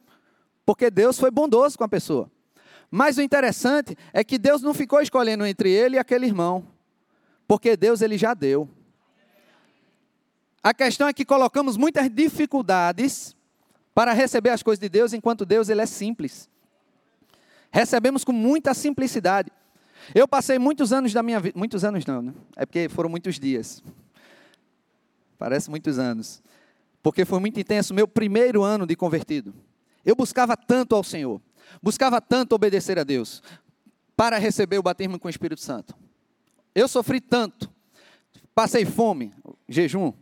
porque 0.65 0.91
Deus 0.91 1.19
foi 1.19 1.31
bondoso 1.31 1.77
com 1.77 1.85
a 1.85 1.89
pessoa. 1.89 2.31
Mas 2.91 3.19
o 3.19 3.23
interessante 3.23 3.97
é 4.13 4.23
que 4.23 4.39
Deus 4.39 4.63
não 4.63 4.73
ficou 4.73 5.01
escolhendo 5.01 5.45
entre 5.45 5.71
ele 5.71 5.97
e 5.97 5.99
aquele 5.99 6.27
irmão, 6.27 6.67
porque 7.47 7.77
Deus 7.77 8.01
ele 8.01 8.17
já 8.17 8.33
deu. 8.33 8.69
A 10.63 10.75
questão 10.75 11.07
é 11.07 11.13
que 11.13 11.25
colocamos 11.25 11.77
muitas 11.77 12.11
dificuldades 12.11 13.37
para 13.95 14.13
receber 14.13 14.51
as 14.51 14.63
coisas 14.63 14.81
de 14.81 14.89
Deus, 14.89 15.13
enquanto 15.13 15.47
Deus 15.47 15.69
ele 15.69 15.81
é 15.81 15.87
simples. 15.87 16.51
Recebemos 17.77 18.25
com 18.25 18.33
muita 18.33 18.73
simplicidade. 18.75 19.51
Eu 20.15 20.27
passei 20.27 20.59
muitos 20.59 20.93
anos 20.93 21.13
da 21.13 21.23
minha 21.23 21.41
vida, 21.41 21.59
muitos 21.59 21.85
anos 21.85 22.05
não, 22.07 22.23
né? 22.23 22.35
é 22.57 22.65
porque 22.65 22.89
foram 22.89 23.11
muitos 23.11 23.39
dias. 23.39 23.83
Parece 25.39 25.69
muitos 25.69 25.99
anos. 25.99 26.43
Porque 27.03 27.25
foi 27.25 27.39
muito 27.39 27.61
intenso 27.61 27.93
meu 27.93 28.09
primeiro 28.09 28.63
ano 28.63 28.87
de 28.87 28.97
convertido. 28.97 29.55
Eu 30.05 30.15
buscava 30.15 30.57
tanto 30.57 30.95
ao 30.95 31.05
Senhor 31.05 31.41
buscava 31.83 32.21
tanto 32.21 32.55
obedecer 32.55 32.99
a 32.99 33.05
Deus 33.05 33.43
para 34.17 34.39
receber 34.39 34.79
o 34.79 34.83
batismo 34.83 35.19
com 35.19 35.29
o 35.29 35.31
Espírito 35.31 35.61
Santo. 35.61 35.95
Eu 36.75 36.89
sofri 36.89 37.21
tanto, 37.21 37.71
passei 38.55 38.85
fome, 38.85 39.33
jejum, 39.69 40.13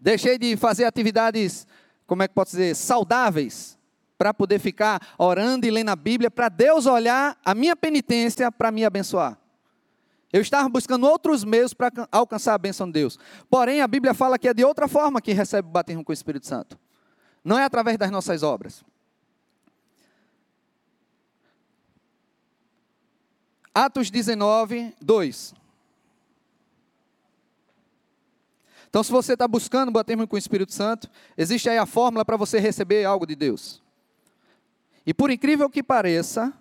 deixei 0.00 0.38
de 0.38 0.56
fazer 0.56 0.84
atividades, 0.84 1.66
como 2.06 2.22
é 2.22 2.28
que 2.28 2.34
posso 2.34 2.52
dizer, 2.52 2.74
saudáveis, 2.74 3.78
para 4.20 4.34
poder 4.34 4.58
ficar 4.58 5.00
orando 5.16 5.66
e 5.66 5.70
lendo 5.70 5.88
a 5.88 5.96
Bíblia, 5.96 6.30
para 6.30 6.50
Deus 6.50 6.84
olhar 6.84 7.38
a 7.42 7.54
minha 7.54 7.74
penitência 7.74 8.52
para 8.52 8.70
me 8.70 8.84
abençoar. 8.84 9.38
Eu 10.30 10.42
estava 10.42 10.68
buscando 10.68 11.06
outros 11.06 11.42
meios 11.42 11.72
para 11.72 11.90
alcançar 12.12 12.52
a 12.52 12.58
bênção 12.58 12.86
de 12.86 12.92
Deus. 12.92 13.18
Porém, 13.48 13.80
a 13.80 13.88
Bíblia 13.88 14.12
fala 14.12 14.38
que 14.38 14.46
é 14.46 14.52
de 14.52 14.62
outra 14.62 14.86
forma 14.86 15.22
que 15.22 15.32
recebe 15.32 15.68
o 15.68 15.70
batismo 15.70 16.04
com 16.04 16.12
o 16.12 16.12
Espírito 16.12 16.46
Santo. 16.46 16.78
Não 17.42 17.58
é 17.58 17.64
através 17.64 17.96
das 17.96 18.10
nossas 18.10 18.42
obras. 18.42 18.84
Atos 23.74 24.10
19, 24.10 24.94
2. 25.00 25.54
Então, 28.90 29.02
se 29.02 29.10
você 29.10 29.32
está 29.32 29.48
buscando 29.48 29.88
o 29.88 29.92
batismo 29.92 30.28
com 30.28 30.36
o 30.36 30.38
Espírito 30.38 30.74
Santo, 30.74 31.08
existe 31.38 31.70
aí 31.70 31.78
a 31.78 31.86
fórmula 31.86 32.22
para 32.22 32.36
você 32.36 32.58
receber 32.58 33.06
algo 33.06 33.24
de 33.24 33.34
Deus. 33.34 33.80
E 35.06 35.14
por 35.14 35.30
incrível 35.30 35.68
que 35.70 35.82
pareça, 35.82 36.52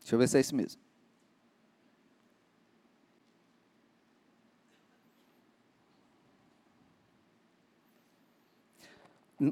deixa 0.00 0.14
eu 0.14 0.18
ver 0.18 0.28
se 0.28 0.38
é 0.38 0.40
isso 0.40 0.56
mesmo. 0.56 0.80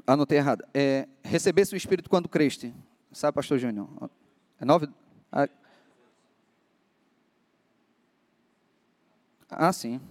Anotei 0.05 0.37
errado. 0.37 0.65
É, 0.73 1.07
recebesse 1.23 1.73
o 1.73 1.77
Espírito 1.77 2.09
quando 2.09 2.27
creste. 2.27 2.73
Sabe, 3.11 3.35
pastor 3.35 3.57
Júnior? 3.57 3.87
É 4.59 4.65
nove? 4.65 4.89
Ah, 5.31 5.47
ah 9.49 9.71
sim. 9.71 10.01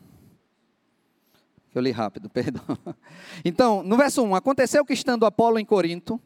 Eu 1.76 1.82
li 1.82 1.90
rápido, 1.90 2.28
perdão. 2.32 2.62
Então, 3.44 3.82
no 3.82 3.98
verso 3.98 4.22
1, 4.22 4.34
aconteceu 4.34 4.82
que 4.82 4.94
estando 4.94 5.26
Apolo 5.26 5.58
em 5.58 5.64
Corinto, 5.64 6.18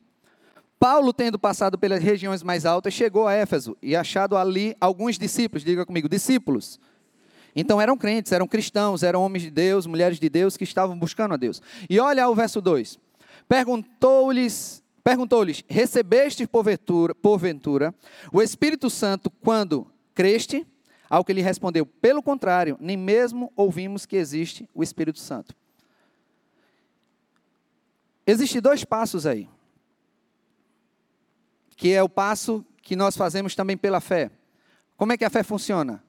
Paulo, 0.79 1.13
tendo 1.13 1.41
passado 1.41 1.77
pelas 1.77 2.01
regiões 2.01 2.41
mais 2.43 2.65
altas, 2.65 2.95
chegou 2.95 3.27
a 3.27 3.35
Éfeso 3.35 3.77
e 3.83 3.97
achado 3.97 4.37
ali 4.37 4.77
alguns 4.81 5.19
discípulos, 5.19 5.65
diga 5.65 5.85
comigo, 5.85 6.09
discípulos. 6.09 6.79
Então 7.55 7.81
eram 7.81 7.97
crentes, 7.97 8.31
eram 8.31 8.47
cristãos, 8.47 9.03
eram 9.03 9.23
homens 9.23 9.43
de 9.43 9.51
Deus, 9.51 9.87
mulheres 9.87 10.21
de 10.21 10.29
Deus 10.29 10.57
que 10.57 10.63
estavam 10.63 10.97
buscando 10.97 11.35
a 11.35 11.37
Deus. 11.37 11.61
E 11.91 11.99
olha 11.99 12.29
o 12.29 12.35
verso 12.35 12.61
2. 12.61 12.97
Perguntou-lhes, 13.49 14.85
perguntou-lhes: 15.03 15.65
Recebeste 15.69 16.47
porventura, 16.47 17.13
porventura 17.13 17.93
o 18.33 18.41
Espírito 18.41 18.89
Santo 18.89 19.29
quando 19.29 19.85
creste? 20.15 20.65
Ao 21.11 21.25
que 21.25 21.33
ele 21.33 21.43
respondeu: 21.43 21.85
Pelo 21.85 22.23
contrário, 22.23 22.77
nem 22.81 22.97
mesmo 22.97 23.53
ouvimos 23.57 24.07
que 24.07 24.15
existe 24.15 24.71
o 24.73 24.81
Espírito 24.81 25.19
Santo. 25.19 25.57
Existem 28.25 28.63
dois 28.63 28.85
passos 28.85 29.27
aí. 29.27 29.49
Que 31.77 31.93
é 31.93 32.03
o 32.03 32.09
passo 32.09 32.65
que 32.81 32.95
nós 32.95 33.17
fazemos 33.17 33.57
também 33.57 33.77
pela 33.77 34.01
fé. 34.01 34.31
Como 34.97 35.13
é 35.13 35.17
que 35.17 35.25
a 35.25 35.31
fé 35.31 35.43
funciona? 35.43 36.05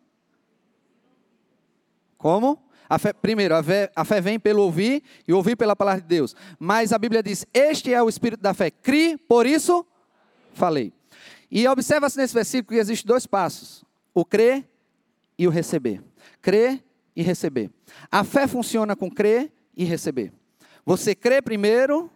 Como? 2.17 2.61
A 2.87 2.99
fé, 2.99 3.13
primeiro, 3.13 3.55
a 3.55 3.63
fé, 3.63 3.91
a 3.95 4.05
fé 4.05 4.21
vem 4.21 4.39
pelo 4.39 4.61
ouvir 4.61 5.01
e 5.27 5.33
ouvir 5.33 5.55
pela 5.55 5.75
palavra 5.75 6.01
de 6.01 6.07
Deus. 6.07 6.35
Mas 6.59 6.93
a 6.93 6.99
Bíblia 6.99 7.23
diz: 7.23 7.45
Este 7.53 7.91
é 7.91 8.03
o 8.03 8.09
espírito 8.09 8.41
da 8.41 8.53
fé. 8.53 8.69
Crie, 8.69 9.17
por 9.17 9.47
isso 9.47 9.83
falei. 10.53 10.93
E 11.49 11.67
observa-se 11.67 12.17
nesse 12.17 12.33
versículo 12.33 12.75
que 12.75 12.81
existem 12.81 13.07
dois 13.07 13.25
passos: 13.25 13.83
o 14.13 14.23
crer 14.23 14.69
e 15.41 15.47
o 15.47 15.49
receber. 15.49 16.03
Crer 16.39 16.83
e 17.15 17.23
receber. 17.23 17.71
A 18.11 18.23
fé 18.23 18.45
funciona 18.45 18.95
com 18.95 19.09
crer 19.09 19.51
e 19.75 19.83
receber. 19.83 20.31
Você 20.85 21.15
crê 21.15 21.41
primeiro 21.41 22.11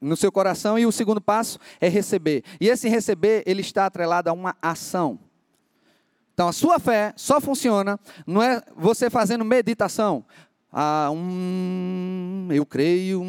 no 0.00 0.16
seu 0.16 0.30
coração 0.30 0.78
e 0.78 0.86
o 0.86 0.92
segundo 0.92 1.20
passo 1.20 1.58
é 1.80 1.88
receber. 1.88 2.44
E 2.60 2.68
esse 2.68 2.88
receber, 2.88 3.42
ele 3.44 3.60
está 3.60 3.86
atrelado 3.86 4.30
a 4.30 4.32
uma 4.32 4.56
ação. 4.62 5.18
Então 6.32 6.46
a 6.46 6.52
sua 6.52 6.78
fé 6.78 7.12
só 7.16 7.40
funciona, 7.40 7.98
não 8.24 8.40
é 8.40 8.62
você 8.76 9.10
fazendo 9.10 9.44
meditação. 9.44 10.24
Ah, 10.72 11.10
hum, 11.10 12.46
eu 12.52 12.64
creio. 12.64 13.20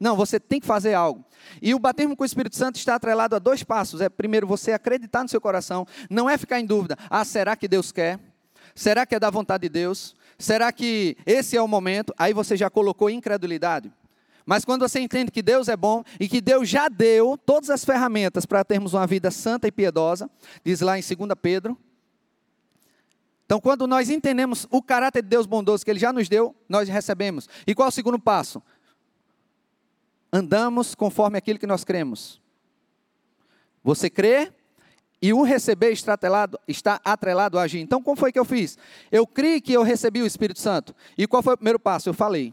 Não, 0.00 0.16
você 0.16 0.40
tem 0.40 0.58
que 0.58 0.66
fazer 0.66 0.94
algo. 0.94 1.24
E 1.60 1.76
o 1.76 1.78
batismo 1.78 2.16
com 2.16 2.24
o 2.24 2.26
Espírito 2.26 2.56
Santo 2.56 2.74
está 2.74 2.96
atrelado 2.96 3.36
a 3.36 3.38
dois 3.38 3.62
passos. 3.62 4.00
É 4.00 4.08
primeiro 4.08 4.48
você 4.48 4.72
acreditar 4.72 5.22
no 5.22 5.28
seu 5.28 5.40
coração, 5.40 5.86
não 6.10 6.28
é 6.28 6.36
ficar 6.36 6.58
em 6.58 6.66
dúvida. 6.66 6.96
Ah, 7.08 7.24
será 7.24 7.54
que 7.54 7.68
Deus 7.68 7.92
quer? 7.92 8.31
Será 8.74 9.04
que 9.06 9.14
é 9.14 9.20
da 9.20 9.30
vontade 9.30 9.62
de 9.62 9.68
Deus? 9.68 10.14
Será 10.38 10.72
que 10.72 11.16
esse 11.26 11.56
é 11.56 11.62
o 11.62 11.68
momento? 11.68 12.14
Aí 12.18 12.32
você 12.32 12.56
já 12.56 12.70
colocou 12.70 13.10
incredulidade. 13.10 13.92
Mas 14.44 14.64
quando 14.64 14.88
você 14.88 14.98
entende 14.98 15.30
que 15.30 15.42
Deus 15.42 15.68
é 15.68 15.76
bom 15.76 16.02
e 16.18 16.28
que 16.28 16.40
Deus 16.40 16.68
já 16.68 16.88
deu 16.88 17.38
todas 17.38 17.70
as 17.70 17.84
ferramentas 17.84 18.44
para 18.44 18.64
termos 18.64 18.92
uma 18.92 19.06
vida 19.06 19.30
santa 19.30 19.68
e 19.68 19.72
piedosa, 19.72 20.28
diz 20.64 20.80
lá 20.80 20.98
em 20.98 21.02
2 21.02 21.30
Pedro, 21.40 21.78
então, 23.52 23.60
quando 23.60 23.86
nós 23.86 24.08
entendemos 24.08 24.66
o 24.70 24.80
caráter 24.80 25.20
de 25.22 25.28
Deus 25.28 25.44
bondoso 25.44 25.84
que 25.84 25.90
Ele 25.90 26.00
já 26.00 26.10
nos 26.10 26.26
deu, 26.26 26.56
nós 26.66 26.88
recebemos. 26.88 27.46
E 27.66 27.74
qual 27.74 27.84
é 27.84 27.90
o 27.90 27.92
segundo 27.92 28.18
passo? 28.18 28.62
Andamos 30.32 30.94
conforme 30.94 31.36
aquilo 31.36 31.58
que 31.58 31.66
nós 31.66 31.84
cremos. 31.84 32.40
Você 33.84 34.08
crê 34.08 34.50
e 35.22 35.32
o 35.32 35.44
receber 35.44 35.92
está 35.92 36.14
atrelado, 36.14 36.58
está 36.66 37.00
atrelado 37.04 37.56
a 37.56 37.62
agir. 37.62 37.78
Então, 37.78 38.02
como 38.02 38.16
foi 38.16 38.32
que 38.32 38.38
eu 38.38 38.44
fiz? 38.44 38.76
Eu 39.10 39.24
criei 39.24 39.60
que 39.60 39.72
eu 39.72 39.84
recebi 39.84 40.20
o 40.20 40.26
Espírito 40.26 40.58
Santo. 40.58 40.92
E 41.16 41.28
qual 41.28 41.40
foi 41.44 41.54
o 41.54 41.56
primeiro 41.56 41.78
passo? 41.78 42.08
Eu 42.08 42.14
falei. 42.14 42.52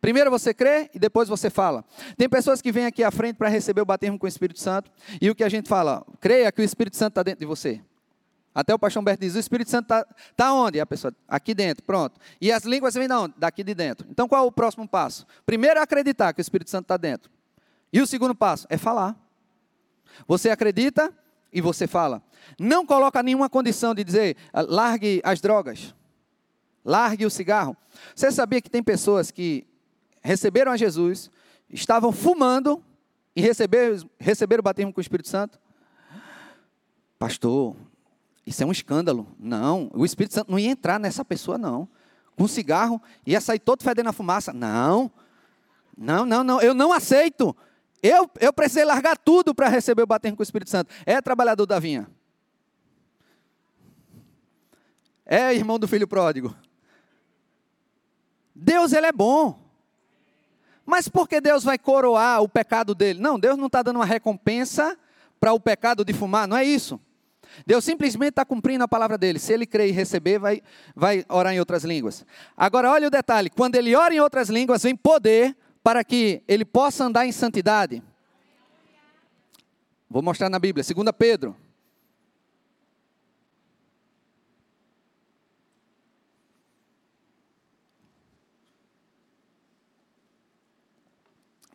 Primeiro 0.00 0.30
você 0.30 0.54
crê 0.54 0.88
e 0.94 0.98
depois 0.98 1.28
você 1.28 1.50
fala. 1.50 1.84
Tem 2.16 2.28
pessoas 2.28 2.62
que 2.62 2.70
vêm 2.70 2.86
aqui 2.86 3.02
à 3.02 3.10
frente 3.10 3.34
para 3.34 3.48
receber 3.48 3.80
o 3.80 3.84
batismo 3.84 4.16
com 4.16 4.26
o 4.26 4.28
Espírito 4.28 4.60
Santo. 4.60 4.92
E 5.20 5.28
o 5.28 5.34
que 5.34 5.42
a 5.42 5.48
gente 5.48 5.68
fala? 5.68 6.06
Creia 6.20 6.52
que 6.52 6.62
o 6.62 6.64
Espírito 6.64 6.96
Santo 6.96 7.10
está 7.12 7.24
dentro 7.24 7.40
de 7.40 7.46
você. 7.46 7.80
Até 8.54 8.72
o 8.72 8.78
pastor 8.78 9.00
Humberto 9.00 9.20
diz: 9.20 9.34
o 9.34 9.40
Espírito 9.40 9.70
Santo 9.70 9.86
está 9.86 10.06
tá 10.36 10.52
onde? 10.52 10.78
A 10.78 10.86
pessoa, 10.86 11.12
aqui 11.26 11.52
dentro, 11.52 11.82
pronto. 11.82 12.20
E 12.40 12.52
as 12.52 12.62
línguas 12.62 12.94
vêm 12.94 13.08
de 13.08 13.14
onde? 13.14 13.34
Daqui 13.36 13.64
de 13.64 13.74
dentro. 13.74 14.06
Então 14.08 14.28
qual 14.28 14.44
é 14.44 14.46
o 14.46 14.52
próximo 14.52 14.86
passo? 14.86 15.26
Primeiro 15.44 15.80
acreditar 15.80 16.32
que 16.32 16.40
o 16.40 16.42
Espírito 16.42 16.70
Santo 16.70 16.84
está 16.84 16.96
dentro. 16.96 17.28
E 17.92 18.00
o 18.00 18.06
segundo 18.06 18.36
passo 18.36 18.68
é 18.70 18.78
falar. 18.78 19.16
Você 20.26 20.50
acredita 20.50 21.12
e 21.52 21.60
você 21.60 21.86
fala. 21.86 22.22
Não 22.58 22.84
coloca 22.84 23.22
nenhuma 23.22 23.48
condição 23.48 23.94
de 23.94 24.04
dizer, 24.04 24.36
ah, 24.52 24.62
largue 24.62 25.20
as 25.24 25.40
drogas, 25.40 25.94
largue 26.84 27.26
o 27.26 27.30
cigarro. 27.30 27.76
Você 28.14 28.30
sabia 28.30 28.60
que 28.60 28.70
tem 28.70 28.82
pessoas 28.82 29.30
que 29.30 29.66
receberam 30.22 30.72
a 30.72 30.76
Jesus, 30.76 31.30
estavam 31.70 32.12
fumando 32.12 32.82
e 33.34 33.40
receberam, 33.40 34.08
receberam 34.18 34.60
o 34.60 34.64
batismo 34.64 34.92
com 34.92 35.00
o 35.00 35.02
Espírito 35.02 35.28
Santo? 35.28 35.58
Pastor, 37.18 37.76
isso 38.46 38.62
é 38.62 38.66
um 38.66 38.72
escândalo. 38.72 39.26
Não, 39.38 39.90
o 39.92 40.04
Espírito 40.04 40.34
Santo 40.34 40.50
não 40.50 40.58
ia 40.58 40.70
entrar 40.70 40.98
nessa 40.98 41.24
pessoa, 41.24 41.58
não. 41.58 41.88
Com 42.36 42.46
cigarro, 42.46 43.02
ia 43.26 43.40
sair 43.40 43.58
todo 43.58 43.82
fedendo 43.82 44.08
a 44.08 44.12
fumaça. 44.12 44.52
Não, 44.52 45.10
não, 45.96 46.24
não, 46.24 46.44
não, 46.44 46.60
eu 46.60 46.72
não 46.72 46.92
aceito. 46.92 47.54
Eu, 48.02 48.30
eu 48.40 48.52
precisei 48.52 48.84
largar 48.84 49.16
tudo 49.16 49.54
para 49.54 49.68
receber 49.68 50.02
o 50.02 50.06
batismo 50.06 50.36
com 50.36 50.42
o 50.42 50.44
Espírito 50.44 50.70
Santo. 50.70 50.92
É 51.04 51.20
trabalhador 51.20 51.66
da 51.66 51.78
vinha. 51.78 52.08
É 55.26 55.52
irmão 55.54 55.78
do 55.78 55.86
filho 55.86 56.08
pródigo. 56.08 56.54
Deus, 58.54 58.92
ele 58.92 59.06
é 59.06 59.12
bom. 59.12 59.58
Mas 60.86 61.06
por 61.06 61.28
que 61.28 61.38
Deus 61.38 61.62
vai 61.62 61.76
coroar 61.76 62.42
o 62.42 62.48
pecado 62.48 62.94
dele? 62.94 63.20
Não, 63.20 63.38
Deus 63.38 63.58
não 63.58 63.66
está 63.66 63.82
dando 63.82 63.96
uma 63.96 64.06
recompensa 64.06 64.96
para 65.38 65.52
o 65.52 65.60
pecado 65.60 66.02
de 66.04 66.14
fumar, 66.14 66.48
não 66.48 66.56
é 66.56 66.64
isso. 66.64 66.98
Deus 67.66 67.84
simplesmente 67.84 68.30
está 68.30 68.44
cumprindo 68.44 68.84
a 68.84 68.88
palavra 68.88 69.18
dele. 69.18 69.38
Se 69.38 69.52
ele 69.52 69.66
crer 69.66 69.88
e 69.88 69.92
receber, 69.92 70.38
vai, 70.38 70.62
vai 70.94 71.26
orar 71.28 71.52
em 71.52 71.58
outras 71.58 71.84
línguas. 71.84 72.24
Agora, 72.56 72.90
olha 72.90 73.08
o 73.08 73.10
detalhe: 73.10 73.50
quando 73.50 73.76
ele 73.76 73.94
ora 73.94 74.14
em 74.14 74.20
outras 74.20 74.48
línguas, 74.48 74.82
vem 74.82 74.96
poder 74.96 75.56
para 75.82 76.04
que 76.04 76.42
ele 76.46 76.64
possa 76.64 77.04
andar 77.04 77.26
em 77.26 77.32
santidade. 77.32 78.02
Vou 80.08 80.22
mostrar 80.22 80.48
na 80.48 80.58
Bíblia, 80.58 80.84
2 80.84 81.12
Pedro. 81.16 81.56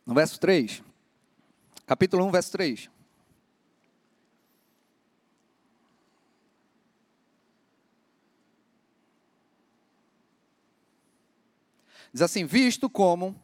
No 0.06 0.14
verso 0.14 0.40
3. 0.40 0.84
Capítulo 1.86 2.26
1, 2.26 2.32
verso 2.32 2.52
3. 2.52 2.90
Diz 12.12 12.22
assim: 12.22 12.46
visto 12.46 12.90
como, 12.90 13.36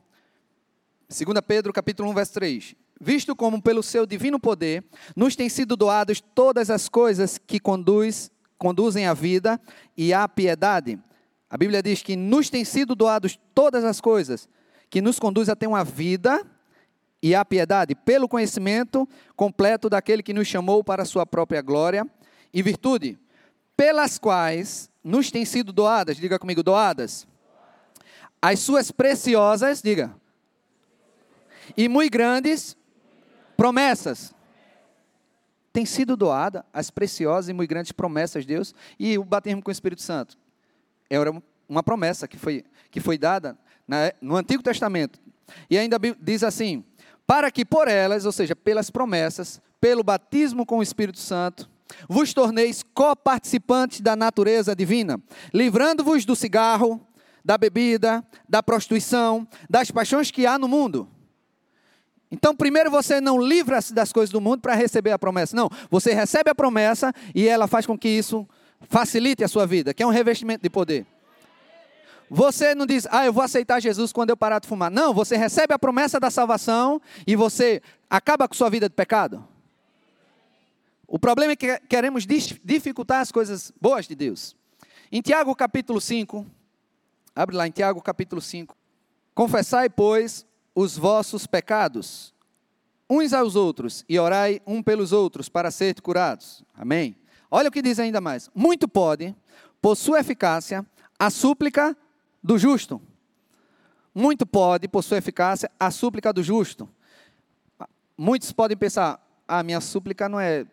2 1.11 1.25
Pedro 1.41 1.73
capítulo 1.73 2.07
1, 2.11 2.13
verso 2.13 2.33
3, 2.33 2.75
visto 3.01 3.35
como 3.35 3.59
pelo 3.59 3.81
seu 3.81 4.05
divino 4.05 4.39
poder 4.39 4.83
nos 5.15 5.35
têm 5.35 5.49
sido 5.49 5.75
doadas 5.75 6.21
todas 6.21 6.69
as 6.69 6.87
coisas 6.87 7.39
que 7.39 7.59
conduz, 7.59 8.29
conduzem 8.59 9.07
à 9.07 9.13
vida 9.15 9.59
e 9.97 10.13
à 10.13 10.27
piedade. 10.27 10.99
A 11.49 11.57
Bíblia 11.57 11.81
diz 11.81 12.03
que 12.03 12.15
nos 12.15 12.51
têm 12.51 12.63
sido 12.63 12.93
doadas 12.93 13.39
todas 13.55 13.83
as 13.83 13.99
coisas 13.99 14.47
que 14.87 15.01
nos 15.01 15.17
conduz 15.17 15.49
a 15.49 15.55
ter 15.55 15.65
uma 15.65 15.83
vida 15.83 16.45
e 17.23 17.33
à 17.33 17.43
piedade, 17.43 17.95
pelo 17.95 18.29
conhecimento 18.29 19.09
completo 19.35 19.89
daquele 19.89 20.21
que 20.21 20.31
nos 20.31 20.47
chamou 20.47 20.83
para 20.83 21.01
a 21.01 21.07
sua 21.07 21.25
própria 21.25 21.63
glória 21.63 22.05
e 22.53 22.61
virtude, 22.61 23.17
pelas 23.75 24.19
quais 24.19 24.91
nos 25.03 25.31
têm 25.31 25.43
sido 25.43 25.73
doadas, 25.73 26.17
diga 26.17 26.37
comigo, 26.37 26.61
doadas. 26.61 27.27
As 28.39 28.59
suas 28.59 28.91
preciosas, 28.91 29.81
diga, 29.81 30.15
e 31.75 31.87
muito 31.87 32.11
grandes 32.11 32.75
promessas. 33.55 34.33
Tem 35.71 35.85
sido 35.85 36.17
doada 36.17 36.65
as 36.73 36.89
preciosas 36.89 37.49
e 37.49 37.53
muito 37.53 37.69
grandes 37.69 37.91
promessas 37.91 38.43
de 38.45 38.53
Deus 38.53 38.73
e 38.99 39.17
o 39.17 39.23
batismo 39.23 39.61
com 39.61 39.69
o 39.69 39.71
Espírito 39.71 40.01
Santo. 40.01 40.37
Era 41.09 41.31
uma 41.67 41.83
promessa 41.83 42.27
que 42.27 42.37
foi, 42.37 42.65
que 42.89 42.99
foi 42.99 43.17
dada 43.17 43.57
no 44.21 44.35
Antigo 44.35 44.63
Testamento. 44.63 45.19
E 45.69 45.77
ainda 45.77 45.97
diz 46.19 46.43
assim: 46.43 46.83
para 47.25 47.51
que 47.51 47.63
por 47.63 47.87
elas, 47.87 48.25
ou 48.25 48.31
seja, 48.31 48.55
pelas 48.55 48.89
promessas, 48.89 49.61
pelo 49.79 50.03
batismo 50.03 50.65
com 50.65 50.79
o 50.79 50.83
Espírito 50.83 51.19
Santo, 51.19 51.69
vos 52.07 52.33
torneis 52.33 52.83
coparticipantes 52.93 54.01
da 54.01 54.15
natureza 54.15 54.75
divina, 54.75 55.21
livrando-vos 55.53 56.25
do 56.25 56.35
cigarro, 56.35 57.05
da 57.43 57.57
bebida, 57.57 58.23
da 58.47 58.61
prostituição, 58.61 59.47
das 59.69 59.91
paixões 59.91 60.31
que 60.31 60.45
há 60.45 60.57
no 60.57 60.67
mundo. 60.67 61.07
Então, 62.31 62.55
primeiro 62.55 62.91
você 62.91 63.19
não 63.19 63.41
livra-se 63.41 63.93
das 63.93 64.13
coisas 64.13 64.31
do 64.31 64.39
mundo 64.39 64.61
para 64.61 64.75
receber 64.75 65.11
a 65.11 65.19
promessa. 65.19 65.55
Não, 65.55 65.69
você 65.89 66.13
recebe 66.13 66.49
a 66.49 66.55
promessa 66.55 67.13
e 67.33 67.47
ela 67.47 67.67
faz 67.67 67.85
com 67.85 67.97
que 67.97 68.07
isso 68.07 68.47
facilite 68.81 69.43
a 69.43 69.47
sua 69.47 69.65
vida, 69.65 69.93
que 69.93 70.03
é 70.03 70.05
um 70.05 70.11
revestimento 70.11 70.61
de 70.61 70.69
poder. 70.69 71.05
Você 72.29 72.75
não 72.75 72.85
diz, 72.85 73.07
ah, 73.09 73.25
eu 73.25 73.33
vou 73.33 73.43
aceitar 73.43 73.79
Jesus 73.79 74.13
quando 74.13 74.29
eu 74.29 74.37
parar 74.37 74.59
de 74.59 74.67
fumar. 74.67 74.91
Não, 74.91 75.13
você 75.13 75.35
recebe 75.35 75.73
a 75.73 75.79
promessa 75.79 76.19
da 76.19 76.29
salvação 76.29 77.01
e 77.25 77.35
você 77.35 77.81
acaba 78.07 78.47
com 78.47 78.53
sua 78.53 78.69
vida 78.69 78.87
de 78.87 78.93
pecado. 78.93 79.43
O 81.07 81.17
problema 81.17 81.53
é 81.53 81.55
que 81.55 81.79
queremos 81.89 82.27
dificultar 82.27 83.21
as 83.21 83.31
coisas 83.31 83.73
boas 83.81 84.07
de 84.07 84.13
Deus. 84.13 84.55
Em 85.11 85.21
Tiago 85.21 85.55
capítulo 85.55 85.99
5, 85.99 86.45
Abre 87.39 87.55
lá 87.55 87.65
em 87.65 87.71
Tiago 87.71 88.01
capítulo 88.01 88.41
5. 88.41 88.75
Confessai, 89.33 89.89
pois, 89.89 90.45
os 90.73 90.97
vossos 90.97 91.45
pecados 91.45 92.33
uns 93.09 93.33
aos 93.33 93.55
outros 93.55 94.05
e 94.07 94.19
orai 94.19 94.61
um 94.67 94.83
pelos 94.83 95.11
outros 95.11 95.49
para 95.49 95.71
ser 95.71 95.99
curados. 95.99 96.63
Amém. 96.75 97.15
Olha 97.49 97.69
o 97.69 97.71
que 97.71 97.81
diz 97.81 97.99
ainda 97.99 98.21
mais. 98.21 98.49
Muito 98.53 98.87
pode, 98.87 99.35
por 99.81 99.95
sua 99.95 100.19
eficácia, 100.19 100.85
a 101.17 101.29
súplica 101.29 101.97
do 102.43 102.57
justo. 102.57 103.01
Muito 104.13 104.45
pode, 104.45 104.87
por 104.87 105.03
sua 105.03 105.17
eficácia, 105.17 105.71
a 105.79 105.89
súplica 105.89 106.31
do 106.31 106.43
justo. 106.43 106.87
Muitos 108.17 108.51
podem 108.51 108.77
pensar: 108.77 109.19
a 109.47 109.59
ah, 109.59 109.63
minha 109.63 109.81
súplica 109.81 110.29
não 110.29 110.39
é 110.39 110.67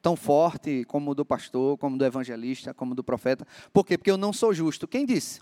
tão 0.00 0.16
forte 0.16 0.84
como 0.86 1.14
do 1.14 1.24
pastor, 1.24 1.78
como 1.78 1.96
do 1.96 2.04
evangelista, 2.04 2.74
como 2.74 2.94
do 2.94 3.04
profeta. 3.04 3.46
Por 3.72 3.86
quê? 3.86 3.96
Porque 3.96 4.10
eu 4.10 4.16
não 4.16 4.32
sou 4.32 4.52
justo. 4.52 4.88
Quem 4.88 5.06
disse? 5.06 5.40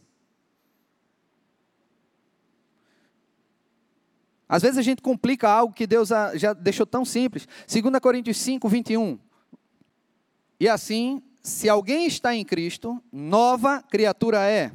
Às 4.50 4.62
vezes 4.62 4.78
a 4.78 4.82
gente 4.82 5.00
complica 5.00 5.48
algo 5.48 5.72
que 5.72 5.86
Deus 5.86 6.08
já 6.34 6.52
deixou 6.52 6.84
tão 6.84 7.04
simples. 7.04 7.46
2 7.72 8.00
Coríntios 8.00 8.36
5, 8.38 8.68
21. 8.68 9.16
E 10.58 10.68
assim, 10.68 11.22
se 11.40 11.68
alguém 11.68 12.04
está 12.04 12.34
em 12.34 12.44
Cristo, 12.44 13.00
nova 13.12 13.80
criatura 13.80 14.44
é. 14.50 14.72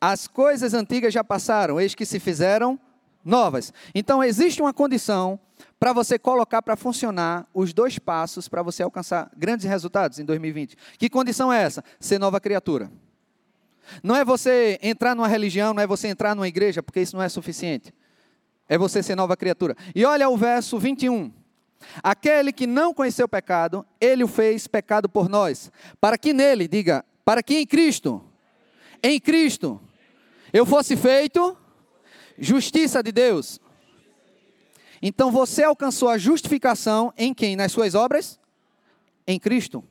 As 0.00 0.28
coisas 0.28 0.72
antigas 0.72 1.12
já 1.12 1.24
passaram, 1.24 1.80
eis 1.80 1.96
que 1.96 2.06
se 2.06 2.20
fizeram 2.20 2.78
novas. 3.24 3.72
Então, 3.92 4.22
existe 4.22 4.62
uma 4.62 4.72
condição 4.72 5.40
para 5.80 5.92
você 5.92 6.16
colocar 6.16 6.62
para 6.62 6.76
funcionar 6.76 7.44
os 7.52 7.72
dois 7.72 7.98
passos 7.98 8.48
para 8.48 8.62
você 8.62 8.84
alcançar 8.84 9.28
grandes 9.36 9.66
resultados 9.66 10.20
em 10.20 10.24
2020. 10.24 10.76
Que 10.96 11.10
condição 11.10 11.52
é 11.52 11.60
essa? 11.60 11.82
Ser 11.98 12.20
nova 12.20 12.38
criatura. 12.38 12.88
Não 14.00 14.14
é 14.14 14.24
você 14.24 14.78
entrar 14.80 15.16
numa 15.16 15.26
religião, 15.26 15.74
não 15.74 15.82
é 15.82 15.88
você 15.88 16.06
entrar 16.06 16.36
numa 16.36 16.46
igreja, 16.46 16.84
porque 16.84 17.00
isso 17.00 17.16
não 17.16 17.22
é 17.22 17.28
suficiente. 17.28 17.92
É 18.68 18.76
você 18.76 19.02
ser 19.02 19.14
nova 19.14 19.36
criatura. 19.36 19.76
E 19.94 20.04
olha 20.04 20.28
o 20.28 20.36
verso 20.36 20.78
21. 20.78 21.32
Aquele 22.02 22.52
que 22.52 22.66
não 22.66 22.92
conheceu 22.92 23.28
pecado, 23.28 23.86
ele 24.00 24.24
o 24.24 24.28
fez 24.28 24.66
pecado 24.66 25.08
por 25.08 25.28
nós, 25.28 25.70
para 26.00 26.18
que 26.18 26.32
nele, 26.32 26.66
diga, 26.66 27.04
para 27.24 27.42
que 27.42 27.58
em 27.58 27.66
Cristo, 27.66 28.24
em 29.02 29.20
Cristo, 29.20 29.80
eu 30.52 30.64
fosse 30.64 30.96
feito 30.96 31.56
justiça 32.38 33.02
de 33.02 33.12
Deus. 33.12 33.60
Então 35.02 35.30
você 35.30 35.62
alcançou 35.62 36.08
a 36.08 36.18
justificação 36.18 37.12
em 37.16 37.34
quem? 37.34 37.56
Nas 37.56 37.72
suas 37.72 37.94
obras? 37.94 38.40
Em 39.26 39.38
Cristo. 39.38 39.84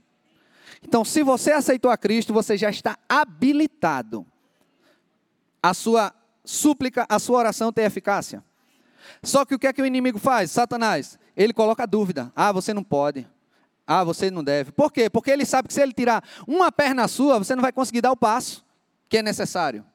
Então, 0.88 1.04
se 1.04 1.24
você 1.24 1.52
aceitou 1.52 1.90
a 1.90 1.98
Cristo, 1.98 2.32
você 2.32 2.56
já 2.56 2.70
está 2.70 2.98
habilitado. 3.10 4.26
A 5.62 5.74
sua 5.74 6.14
súplica, 6.44 7.08
a 7.10 7.18
sua 7.18 7.40
oração 7.40 7.74
tem 7.74 7.86
eficácia. 7.86 8.44
Só 9.24 9.46
que 9.46 9.56
o 9.56 9.60
que 9.60 9.68
é 9.68 9.74
que 9.74 9.82
o 9.82 9.86
inimigo 9.86 10.20
faz? 10.20 10.52
Satanás, 10.52 11.18
ele 11.36 11.54
coloca 11.54 11.86
dúvida. 11.86 12.32
Ah, 12.36 12.52
você 12.52 12.74
não 12.74 12.84
pode. 12.84 13.28
Ah, 13.88 14.04
você 14.04 14.32
não 14.32 14.44
deve. 14.44 14.72
Por 14.72 14.92
quê? 14.92 15.10
Porque 15.10 15.30
ele 15.30 15.46
sabe 15.46 15.68
que 15.68 15.74
se 15.74 15.82
ele 15.82 15.94
tirar 15.94 16.24
uma 16.48 16.72
perna 16.72 17.08
sua, 17.08 17.38
você 17.38 17.56
não 17.56 17.62
vai 17.62 17.72
conseguir 17.72 18.02
dar 18.02 18.12
o 18.12 18.18
passo 18.18 18.66
que 19.08 19.18
é 19.18 19.22
necessário. 19.22 19.86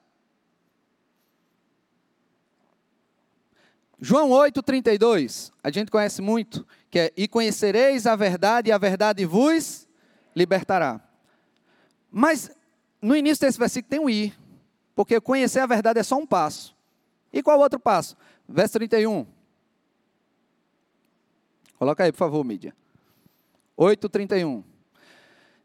João 4.00 4.30
8,32, 4.30 5.52
a 5.62 5.70
gente 5.70 5.90
conhece 5.90 6.22
muito, 6.22 6.66
que 6.90 6.98
é: 6.98 7.12
E 7.16 7.28
conhecereis 7.28 8.06
a 8.06 8.16
verdade, 8.16 8.70
e 8.70 8.72
a 8.72 8.78
verdade 8.78 9.26
vos 9.26 9.86
libertará. 10.34 11.00
Mas 12.10 12.50
no 13.02 13.14
início 13.14 13.46
desse 13.46 13.58
versículo 13.58 13.90
tem 13.90 14.00
um 14.00 14.08
i, 14.08 14.32
porque 14.94 15.20
conhecer 15.20 15.60
a 15.60 15.66
verdade 15.66 16.00
é 16.00 16.02
só 16.02 16.16
um 16.16 16.26
passo. 16.26 16.74
E 17.32 17.42
qual 17.42 17.58
outro 17.58 17.78
passo? 17.78 18.16
Verso 18.52 18.72
31. 18.72 19.26
Coloca 21.78 22.02
aí, 22.02 22.10
por 22.10 22.18
favor, 22.18 22.44
mídia. 22.44 22.74
8,31. 23.78 24.64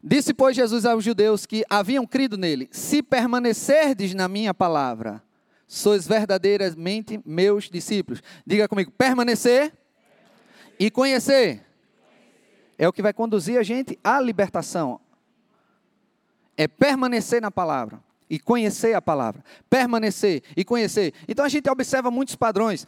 Disse, 0.02 0.32
pois, 0.32 0.54
Jesus 0.54 0.86
aos 0.86 1.02
judeus 1.02 1.44
que 1.46 1.64
haviam 1.68 2.06
crido 2.06 2.38
nele: 2.38 2.68
Se 2.70 3.02
permanecerdes 3.02 4.14
na 4.14 4.28
minha 4.28 4.54
palavra, 4.54 5.20
sois 5.66 6.06
verdadeiramente 6.06 7.20
meus 7.26 7.68
discípulos. 7.68 8.22
Diga 8.46 8.68
comigo, 8.68 8.92
permanecer 8.92 9.72
e 10.78 10.88
conhecer. 10.88 11.66
É 12.78 12.86
o 12.86 12.92
que 12.92 13.02
vai 13.02 13.12
conduzir 13.12 13.58
a 13.58 13.64
gente 13.64 13.98
à 14.04 14.20
libertação. 14.20 15.00
É 16.56 16.68
permanecer 16.68 17.42
na 17.42 17.50
palavra 17.50 18.05
e 18.28 18.38
conhecer 18.38 18.94
a 18.94 19.02
palavra. 19.02 19.44
Permanecer 19.70 20.42
e 20.56 20.64
conhecer. 20.64 21.14
Então 21.28 21.44
a 21.44 21.48
gente 21.48 21.68
observa 21.70 22.10
muitos 22.10 22.34
padrões. 22.36 22.86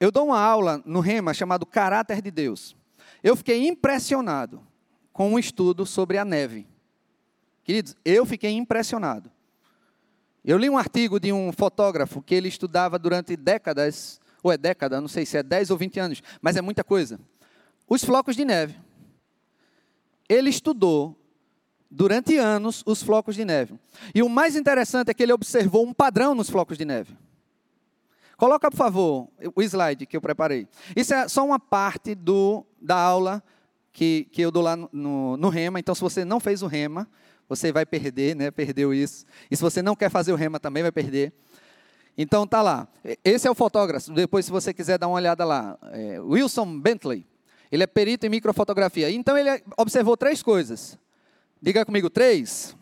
Eu 0.00 0.10
dou 0.10 0.26
uma 0.26 0.40
aula 0.40 0.82
no 0.84 1.00
Rema 1.00 1.34
chamado 1.34 1.66
Caráter 1.66 2.22
de 2.22 2.30
Deus. 2.30 2.76
Eu 3.22 3.34
fiquei 3.34 3.66
impressionado 3.66 4.62
com 5.12 5.32
um 5.32 5.38
estudo 5.38 5.84
sobre 5.84 6.18
a 6.18 6.24
neve. 6.24 6.66
Queridos, 7.64 7.96
eu 8.04 8.24
fiquei 8.24 8.52
impressionado. 8.52 9.30
Eu 10.44 10.56
li 10.56 10.70
um 10.70 10.78
artigo 10.78 11.18
de 11.18 11.32
um 11.32 11.52
fotógrafo 11.52 12.22
que 12.22 12.34
ele 12.34 12.48
estudava 12.48 12.98
durante 12.98 13.36
décadas, 13.36 14.20
ou 14.42 14.52
é 14.52 14.56
década, 14.56 15.00
não 15.00 15.08
sei 15.08 15.26
se 15.26 15.36
é 15.36 15.42
10 15.42 15.70
ou 15.70 15.76
20 15.76 16.00
anos, 16.00 16.22
mas 16.40 16.56
é 16.56 16.62
muita 16.62 16.84
coisa. 16.84 17.20
Os 17.88 18.04
flocos 18.04 18.36
de 18.36 18.44
neve. 18.44 18.76
Ele 20.28 20.48
estudou 20.48 21.18
durante 21.90 22.36
anos 22.36 22.82
os 22.86 23.02
flocos 23.02 23.34
de 23.34 23.44
neve. 23.44 23.74
E 24.14 24.22
o 24.22 24.28
mais 24.28 24.56
interessante 24.56 25.10
é 25.10 25.14
que 25.14 25.22
ele 25.22 25.32
observou 25.32 25.86
um 25.86 25.92
padrão 25.92 26.34
nos 26.34 26.50
flocos 26.50 26.76
de 26.76 26.84
neve. 26.84 27.16
Coloca, 28.36 28.70
por 28.70 28.76
favor, 28.76 29.28
o 29.54 29.62
slide 29.62 30.06
que 30.06 30.16
eu 30.16 30.20
preparei. 30.20 30.68
Isso 30.94 31.12
é 31.12 31.26
só 31.26 31.44
uma 31.44 31.58
parte 31.58 32.14
do, 32.14 32.64
da 32.80 32.96
aula 32.96 33.42
que, 33.92 34.28
que 34.30 34.40
eu 34.40 34.50
dou 34.52 34.62
lá 34.62 34.76
no, 34.76 35.36
no, 35.36 35.48
Rema. 35.48 35.80
Então, 35.80 35.92
se 35.92 36.00
você 36.00 36.24
não 36.24 36.38
fez 36.38 36.62
o 36.62 36.68
Rema, 36.68 37.08
você 37.48 37.72
vai 37.72 37.84
perder, 37.84 38.36
né? 38.36 38.50
Perdeu 38.50 38.94
isso. 38.94 39.24
E 39.50 39.56
se 39.56 39.62
você 39.62 39.82
não 39.82 39.96
quer 39.96 40.10
fazer 40.10 40.32
o 40.32 40.36
rema 40.36 40.60
também 40.60 40.82
vai 40.82 40.92
perder. 40.92 41.32
Então 42.16 42.46
tá 42.46 42.60
lá. 42.60 42.86
Esse 43.24 43.48
é 43.48 43.50
o 43.50 43.54
fotógrafo. 43.54 44.12
Depois, 44.12 44.44
se 44.44 44.50
você 44.50 44.74
quiser 44.74 44.98
dar 44.98 45.08
uma 45.08 45.16
olhada 45.16 45.44
lá, 45.44 45.78
é 45.92 46.20
Wilson 46.20 46.78
Bentley. 46.78 47.26
Ele 47.72 47.82
é 47.82 47.86
perito 47.86 48.26
em 48.26 48.28
microfotografia. 48.28 49.10
Então 49.10 49.36
ele 49.36 49.62
observou 49.76 50.16
três 50.16 50.42
coisas. 50.42 50.98
Diga 51.60 51.84
comigo, 51.84 52.08
três. 52.08 52.76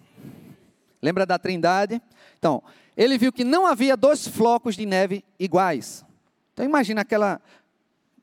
Lembra 1.00 1.24
da 1.24 1.38
Trindade? 1.38 2.00
Então, 2.38 2.62
ele 2.96 3.18
viu 3.18 3.32
que 3.32 3.44
não 3.44 3.66
havia 3.66 3.96
dois 3.96 4.26
flocos 4.26 4.76
de 4.76 4.86
neve 4.86 5.24
iguais. 5.38 6.04
Então 6.52 6.64
imagina 6.64 7.02
aquela 7.02 7.40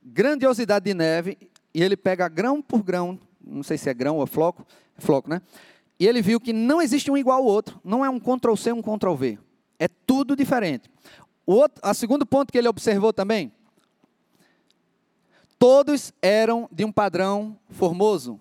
grandiosidade 0.03 0.85
de 0.85 0.93
neve 0.93 1.37
e 1.73 1.81
ele 1.81 1.95
pega 1.95 2.27
grão 2.27 2.61
por 2.61 2.83
grão, 2.83 3.19
não 3.39 3.63
sei 3.63 3.77
se 3.77 3.89
é 3.89 3.93
grão 3.93 4.17
ou 4.17 4.27
floco, 4.27 4.65
é 4.97 5.01
floco, 5.01 5.29
né? 5.29 5.41
E 5.99 6.07
ele 6.07 6.21
viu 6.21 6.39
que 6.39 6.51
não 6.51 6.81
existe 6.81 7.09
um 7.11 7.17
igual 7.17 7.37
ao 7.37 7.45
outro. 7.45 7.79
Não 7.83 8.03
é 8.03 8.09
um 8.09 8.19
Ctrl 8.19 8.55
C, 8.55 8.73
um 8.73 8.81
Ctrl 8.81 9.13
V. 9.13 9.39
É 9.77 9.87
tudo 9.87 10.35
diferente. 10.35 10.89
O 11.45 11.53
outro, 11.53 11.79
a 11.83 11.93
segundo 11.93 12.25
ponto 12.25 12.51
que 12.51 12.57
ele 12.57 12.67
observou 12.67 13.13
também, 13.13 13.51
todos 15.59 16.11
eram 16.21 16.67
de 16.71 16.83
um 16.83 16.91
padrão 16.91 17.57
formoso, 17.69 18.39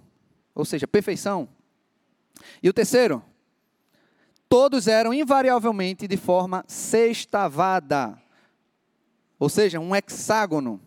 ou 0.54 0.64
seja, 0.64 0.88
perfeição. 0.88 1.48
E 2.62 2.68
o 2.68 2.72
terceiro, 2.72 3.22
todos 4.48 4.86
eram 4.86 5.14
invariavelmente 5.14 6.06
de 6.06 6.16
forma 6.16 6.64
sextavada, 6.66 8.20
ou 9.38 9.48
seja, 9.48 9.80
um 9.80 9.94
hexágono. 9.94 10.80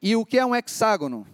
E 0.00 0.14
o 0.16 0.26
que 0.26 0.38
é 0.38 0.44
um 0.44 0.54
hexágono? 0.54 1.26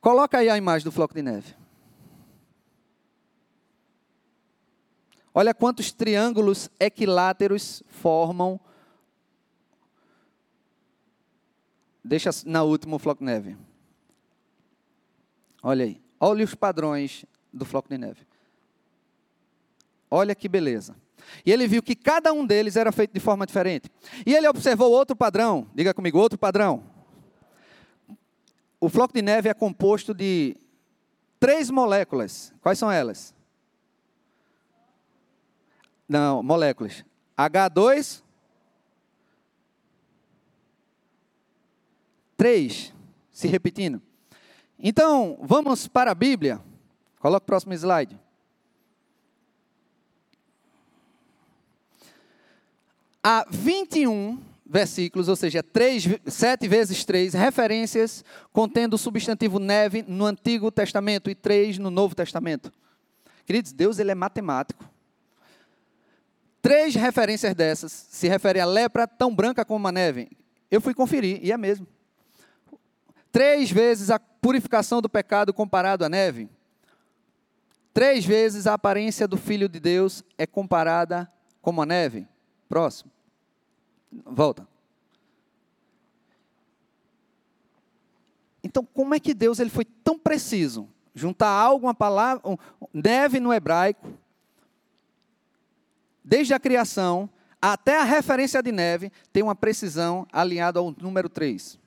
Coloca 0.00 0.38
aí 0.38 0.48
a 0.48 0.56
imagem 0.56 0.84
do 0.84 0.92
floco 0.92 1.14
de 1.14 1.22
neve. 1.22 1.54
Olha 5.34 5.54
quantos 5.54 5.92
triângulos 5.92 6.70
equiláteros 6.80 7.82
formam. 7.88 8.60
Deixa 12.08 12.30
na 12.46 12.62
última 12.62 12.96
o 12.96 12.98
floco 12.98 13.20
de 13.20 13.26
neve. 13.26 13.56
Olha 15.62 15.84
aí. 15.84 16.00
Olha 16.18 16.44
os 16.44 16.54
padrões 16.54 17.24
do 17.52 17.64
floco 17.64 17.88
de 17.88 17.98
neve. 17.98 18.26
Olha 20.10 20.34
que 20.34 20.48
beleza. 20.48 20.96
E 21.44 21.52
ele 21.52 21.68
viu 21.68 21.82
que 21.82 21.94
cada 21.94 22.32
um 22.32 22.46
deles 22.46 22.76
era 22.76 22.90
feito 22.90 23.12
de 23.12 23.20
forma 23.20 23.46
diferente. 23.46 23.90
E 24.24 24.34
ele 24.34 24.48
observou 24.48 24.90
outro 24.90 25.14
padrão. 25.14 25.68
Diga 25.74 25.92
comigo, 25.92 26.18
outro 26.18 26.38
padrão 26.38 26.82
o 28.80 28.88
floco 28.88 29.12
de 29.12 29.22
neve 29.22 29.48
é 29.48 29.54
composto 29.54 30.14
de 30.14 30.56
três 31.40 31.70
moléculas. 31.70 32.52
Quais 32.60 32.78
são 32.78 32.90
elas? 32.90 33.34
Não, 36.08 36.42
moléculas. 36.42 37.04
H2. 37.36 38.22
Três. 42.38 42.94
Se 43.32 43.48
repetindo. 43.48 44.00
Então, 44.78 45.38
vamos 45.42 45.88
para 45.88 46.12
a 46.12 46.14
Bíblia. 46.14 46.60
Coloque 47.18 47.42
o 47.42 47.46
próximo 47.46 47.74
slide. 47.74 48.16
Há 53.20 53.44
21 53.50 54.40
versículos, 54.64 55.26
ou 55.28 55.34
seja, 55.34 55.64
três, 55.64 56.04
sete 56.26 56.68
vezes 56.68 57.04
três, 57.04 57.34
referências 57.34 58.24
contendo 58.52 58.94
o 58.94 58.98
substantivo 58.98 59.58
neve 59.58 60.04
no 60.06 60.24
Antigo 60.24 60.70
Testamento 60.70 61.28
e 61.28 61.34
três 61.34 61.76
no 61.76 61.90
Novo 61.90 62.14
Testamento. 62.14 62.72
Queridos, 63.44 63.72
Deus 63.72 63.98
ele 63.98 64.12
é 64.12 64.14
matemático. 64.14 64.88
Três 66.62 66.94
referências 66.94 67.52
dessas 67.52 67.90
se 67.90 68.28
referem 68.28 68.62
à 68.62 68.66
lepra 68.66 69.08
tão 69.08 69.34
branca 69.34 69.64
como 69.64 69.88
a 69.88 69.92
neve. 69.92 70.28
Eu 70.70 70.80
fui 70.80 70.94
conferir, 70.94 71.40
e 71.42 71.50
é 71.50 71.56
mesmo. 71.56 71.86
Três 73.30 73.70
vezes 73.70 74.10
a 74.10 74.18
purificação 74.18 75.00
do 75.00 75.08
pecado 75.08 75.52
comparado 75.52 76.04
à 76.04 76.08
neve. 76.08 76.48
Três 77.92 78.24
vezes 78.24 78.66
a 78.66 78.74
aparência 78.74 79.26
do 79.26 79.36
Filho 79.36 79.68
de 79.68 79.80
Deus 79.80 80.22
é 80.36 80.46
comparada 80.46 81.30
como 81.60 81.82
a 81.82 81.86
neve. 81.86 82.26
Próximo. 82.68 83.10
Volta. 84.24 84.66
Então, 88.62 88.84
como 88.84 89.14
é 89.14 89.20
que 89.20 89.34
Deus 89.34 89.58
ele 89.58 89.70
foi 89.70 89.84
tão 89.84 90.18
preciso? 90.18 90.88
Juntar 91.14 91.48
algo, 91.48 91.86
uma 91.86 91.94
palavra, 91.94 92.48
um, 92.48 92.56
neve 92.92 93.40
no 93.40 93.52
hebraico, 93.52 94.12
desde 96.22 96.54
a 96.54 96.60
criação 96.60 97.28
até 97.60 97.98
a 97.98 98.04
referência 98.04 98.62
de 98.62 98.70
neve, 98.70 99.10
tem 99.32 99.42
uma 99.42 99.54
precisão 99.54 100.26
alinhada 100.32 100.78
ao 100.78 100.94
número 101.00 101.28
3. 101.28 101.78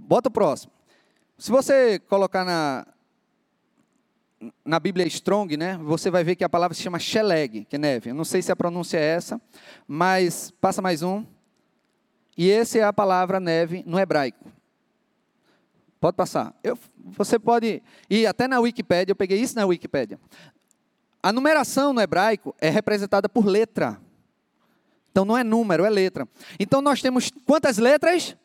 Bota 0.00 0.28
o 0.28 0.32
próximo. 0.32 0.72
Se 1.38 1.50
você 1.50 1.98
colocar 1.98 2.44
na, 2.44 2.86
na 4.64 4.80
Bíblia 4.80 5.06
Strong, 5.06 5.56
né, 5.56 5.78
você 5.78 6.10
vai 6.10 6.24
ver 6.24 6.36
que 6.36 6.44
a 6.44 6.48
palavra 6.48 6.74
se 6.74 6.82
chama 6.82 6.98
sheleg, 6.98 7.64
que 7.64 7.76
é 7.76 7.78
neve. 7.78 8.10
Eu 8.10 8.14
não 8.14 8.24
sei 8.24 8.42
se 8.42 8.50
a 8.50 8.56
pronúncia 8.56 8.98
é 8.98 9.04
essa, 9.04 9.40
mas 9.86 10.50
passa 10.60 10.82
mais 10.82 11.02
um. 11.02 11.24
E 12.36 12.50
essa 12.50 12.78
é 12.78 12.82
a 12.82 12.92
palavra 12.92 13.38
neve 13.38 13.82
no 13.86 13.98
hebraico. 13.98 14.50
Pode 16.00 16.16
passar. 16.16 16.54
Eu, 16.64 16.78
você 16.96 17.38
pode 17.38 17.82
ir 18.08 18.26
até 18.26 18.48
na 18.48 18.58
Wikipédia, 18.58 19.12
eu 19.12 19.16
peguei 19.16 19.38
isso 19.38 19.54
na 19.54 19.66
Wikipédia. 19.66 20.18
A 21.22 21.32
numeração 21.32 21.92
no 21.92 22.00
hebraico 22.00 22.54
é 22.58 22.70
representada 22.70 23.28
por 23.28 23.44
letra. 23.44 24.00
Então 25.10 25.24
não 25.24 25.36
é 25.36 25.44
número, 25.44 25.84
é 25.84 25.90
letra. 25.90 26.26
Então 26.58 26.80
nós 26.80 27.02
temos 27.02 27.30
quantas 27.44 27.76
letras? 27.76 28.36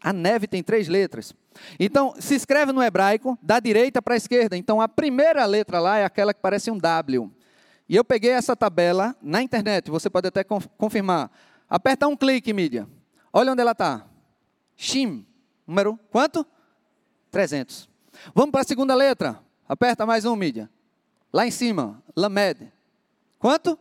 A 0.00 0.12
neve 0.12 0.46
tem 0.46 0.62
três 0.62 0.88
letras. 0.88 1.34
Então, 1.78 2.14
se 2.18 2.34
escreve 2.34 2.72
no 2.72 2.82
hebraico 2.82 3.36
da 3.42 3.58
direita 3.58 4.00
para 4.00 4.14
a 4.14 4.16
esquerda. 4.16 4.56
Então, 4.56 4.80
a 4.80 4.88
primeira 4.88 5.44
letra 5.44 5.80
lá 5.80 5.98
é 5.98 6.04
aquela 6.04 6.32
que 6.32 6.40
parece 6.40 6.70
um 6.70 6.78
W. 6.78 7.32
E 7.88 7.96
eu 7.96 8.04
peguei 8.04 8.30
essa 8.30 8.54
tabela 8.54 9.16
na 9.22 9.42
internet, 9.42 9.90
você 9.90 10.10
pode 10.10 10.28
até 10.28 10.44
confirmar. 10.44 11.30
Aperta 11.68 12.06
um 12.06 12.16
clique, 12.16 12.52
mídia. 12.52 12.86
Olha 13.32 13.52
onde 13.52 13.60
ela 13.60 13.72
está. 13.72 14.06
Shim. 14.76 15.26
Número 15.66 15.98
quanto? 16.10 16.46
300. 17.30 17.88
Vamos 18.34 18.52
para 18.52 18.60
a 18.60 18.64
segunda 18.64 18.94
letra. 18.94 19.40
Aperta 19.68 20.06
mais 20.06 20.24
um, 20.24 20.36
mídia. 20.36 20.70
Lá 21.32 21.46
em 21.46 21.50
cima. 21.50 22.02
Lamed. 22.16 22.72
Quanto? 23.38 23.78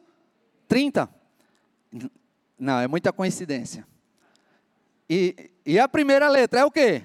30. 0.67 1.09
Não, 2.59 2.79
é 2.79 2.87
muita 2.87 3.13
coincidência. 3.13 3.85
E, 5.09 5.51
e 5.65 5.79
a 5.79 5.87
primeira 5.87 6.29
letra 6.29 6.61
é 6.61 6.65
o 6.65 6.71
quê? 6.71 7.03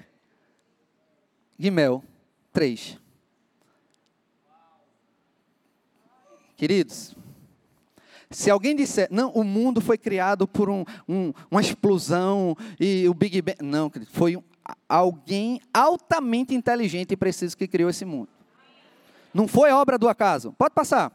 Guimel 1.59 2.03
3. 2.51 2.99
Queridos, 6.57 7.15
se 8.29 8.49
alguém 8.49 8.75
disser, 8.75 9.07
não, 9.11 9.31
o 9.31 9.43
mundo 9.43 9.79
foi 9.79 9.97
criado 9.97 10.47
por 10.47 10.69
um, 10.69 10.83
um, 11.07 11.33
uma 11.51 11.61
explosão 11.61 12.55
e 12.79 13.07
o 13.07 13.13
Big 13.13 13.41
Bang. 13.41 13.57
Não, 13.61 13.91
foi 14.11 14.43
alguém 14.87 15.61
altamente 15.73 16.55
inteligente 16.55 17.11
e 17.11 17.17
preciso 17.17 17.57
que 17.57 17.67
criou 17.67 17.89
esse 17.89 18.05
mundo. 18.05 18.29
Não 19.33 19.47
foi 19.47 19.71
obra 19.71 19.97
do 19.97 20.07
acaso. 20.07 20.53
Pode 20.53 20.73
passar. 20.73 21.11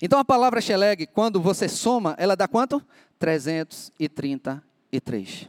Então 0.00 0.18
a 0.18 0.24
palavra 0.24 0.60
Sheleg, 0.60 1.06
quando 1.06 1.40
você 1.40 1.68
soma, 1.68 2.14
ela 2.18 2.36
dá 2.36 2.46
quanto? 2.46 2.82
333. 4.90 5.48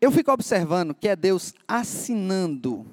Eu 0.00 0.10
fico 0.10 0.32
observando 0.32 0.94
que 0.94 1.08
é 1.08 1.14
Deus 1.14 1.52
assinando, 1.68 2.86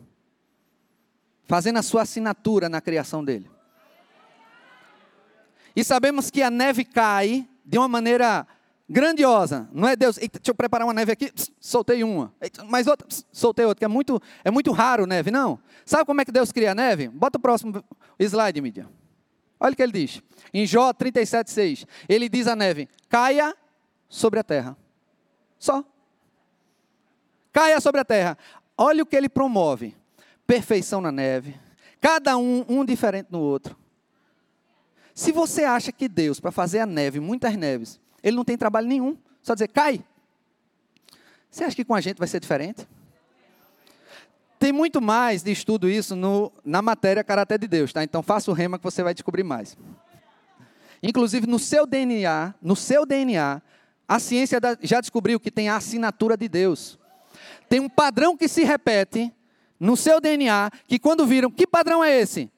fazendo 1.46 1.78
a 1.78 1.84
sua 1.84 2.02
assinatura 2.02 2.68
na 2.68 2.82
criação 2.82 3.24
dele. 3.24 3.50
E 5.76 5.84
sabemos 5.84 6.30
que 6.30 6.42
a 6.42 6.50
neve 6.50 6.84
cai 6.84 7.48
de 7.64 7.78
uma 7.78 7.88
maneira 7.88 8.46
grandiosa. 8.90 9.70
Não 9.72 9.88
é 9.88 9.96
Deus, 9.96 10.18
Eita, 10.18 10.40
deixa 10.40 10.52
eu 10.52 10.56
preparar 10.56 10.86
uma 10.88 10.94
neve 10.94 11.12
aqui, 11.12 11.32
soltei 11.60 12.04
uma. 12.04 12.34
Eita, 12.42 12.64
mais 12.66 12.88
outra, 12.88 13.08
soltei 13.32 13.66
outra, 13.66 13.80
que 13.80 13.86
é 13.86 13.88
muito, 13.88 14.22
é 14.44 14.52
muito 14.52 14.72
raro 14.72 15.06
neve, 15.06 15.32
não. 15.32 15.60
Sabe 15.86 16.06
como 16.06 16.20
é 16.20 16.26
que 16.26 16.32
Deus 16.32 16.52
cria 16.52 16.72
a 16.72 16.76
neve? 16.76 17.08
Bota 17.08 17.38
o 17.38 17.42
próximo 17.42 17.84
slide, 18.20 18.60
mídia. 18.60 18.90
Olha 19.60 19.74
o 19.74 19.76
que 19.76 19.84
ele 19.84 19.92
diz. 19.92 20.22
Em 20.54 20.66
Jó 20.66 20.94
37,6. 20.94 21.88
Ele 22.10 22.28
diz 22.28 22.48
à 22.48 22.56
neve: 22.56 22.90
caia 23.10 23.56
sobre 24.10 24.40
a 24.40 24.44
terra. 24.44 24.78
Só 25.60 25.84
caia 27.58 27.82
sobre 27.82 28.02
a 28.02 28.06
terra. 28.06 28.38
Olha 28.78 29.02
o 29.02 29.06
que 29.06 29.16
ele 29.16 29.28
promove: 29.28 29.96
perfeição 30.46 31.02
na 31.02 31.12
neve, 31.12 31.60
cada 32.00 32.38
um, 32.38 32.64
um 32.70 32.86
diferente 32.86 33.30
no 33.32 33.40
outro. 33.40 33.76
Se 35.16 35.32
você 35.32 35.64
acha 35.64 35.92
que 35.92 36.08
Deus, 36.08 36.40
para 36.40 36.52
fazer 36.52 36.80
a 36.80 36.86
neve, 36.86 37.20
muitas 37.20 37.56
neves, 37.56 38.00
ele 38.22 38.36
não 38.36 38.46
tem 38.46 38.56
trabalho 38.56 38.88
nenhum, 38.88 39.18
só 39.42 39.56
dizer 39.56 39.70
cai. 39.70 40.04
Você 41.50 41.64
acha 41.64 41.76
que 41.76 41.84
com 41.84 41.96
a 41.96 42.02
gente 42.02 42.20
vai 42.20 42.28
ser 42.28 42.40
diferente? 42.40 42.88
Tem 44.60 44.72
muito 44.72 45.02
mais 45.02 45.42
de 45.42 45.52
estudo 45.52 45.90
isso 45.90 46.16
no, 46.16 46.52
na 46.64 46.84
matéria 46.84 47.24
Caráter 47.24 47.58
de 47.58 47.68
Deus, 47.68 47.92
tá? 47.92 48.04
Então 48.04 48.22
faça 48.22 48.52
o 48.52 48.54
rema 48.54 48.78
que 48.78 48.84
você 48.84 49.02
vai 49.02 49.14
descobrir 49.16 49.44
mais. 49.44 49.76
Inclusive 51.02 51.48
no 51.48 51.58
seu 51.58 51.88
DNA, 51.88 52.54
no 52.62 52.76
seu 52.76 53.06
DNA, 53.06 53.62
a 54.08 54.20
ciência 54.20 54.60
já 54.82 55.02
descobriu 55.02 55.40
que 55.40 55.52
tem 55.52 55.70
a 55.70 55.76
assinatura 55.76 56.38
de 56.38 56.48
Deus 56.48 56.98
tem 57.70 57.80
um 57.80 57.90
padrão 57.90 58.36
que 58.38 58.48
se 58.48 58.64
repete 58.64 59.34
no 59.80 59.96
seu 59.96 60.20
DNA, 60.20 60.72
que 60.88 60.98
quando 60.98 61.26
viram, 61.26 61.52
que 61.52 61.68
padrão 61.68 62.04
é 62.04 62.20
esse? 62.20 62.52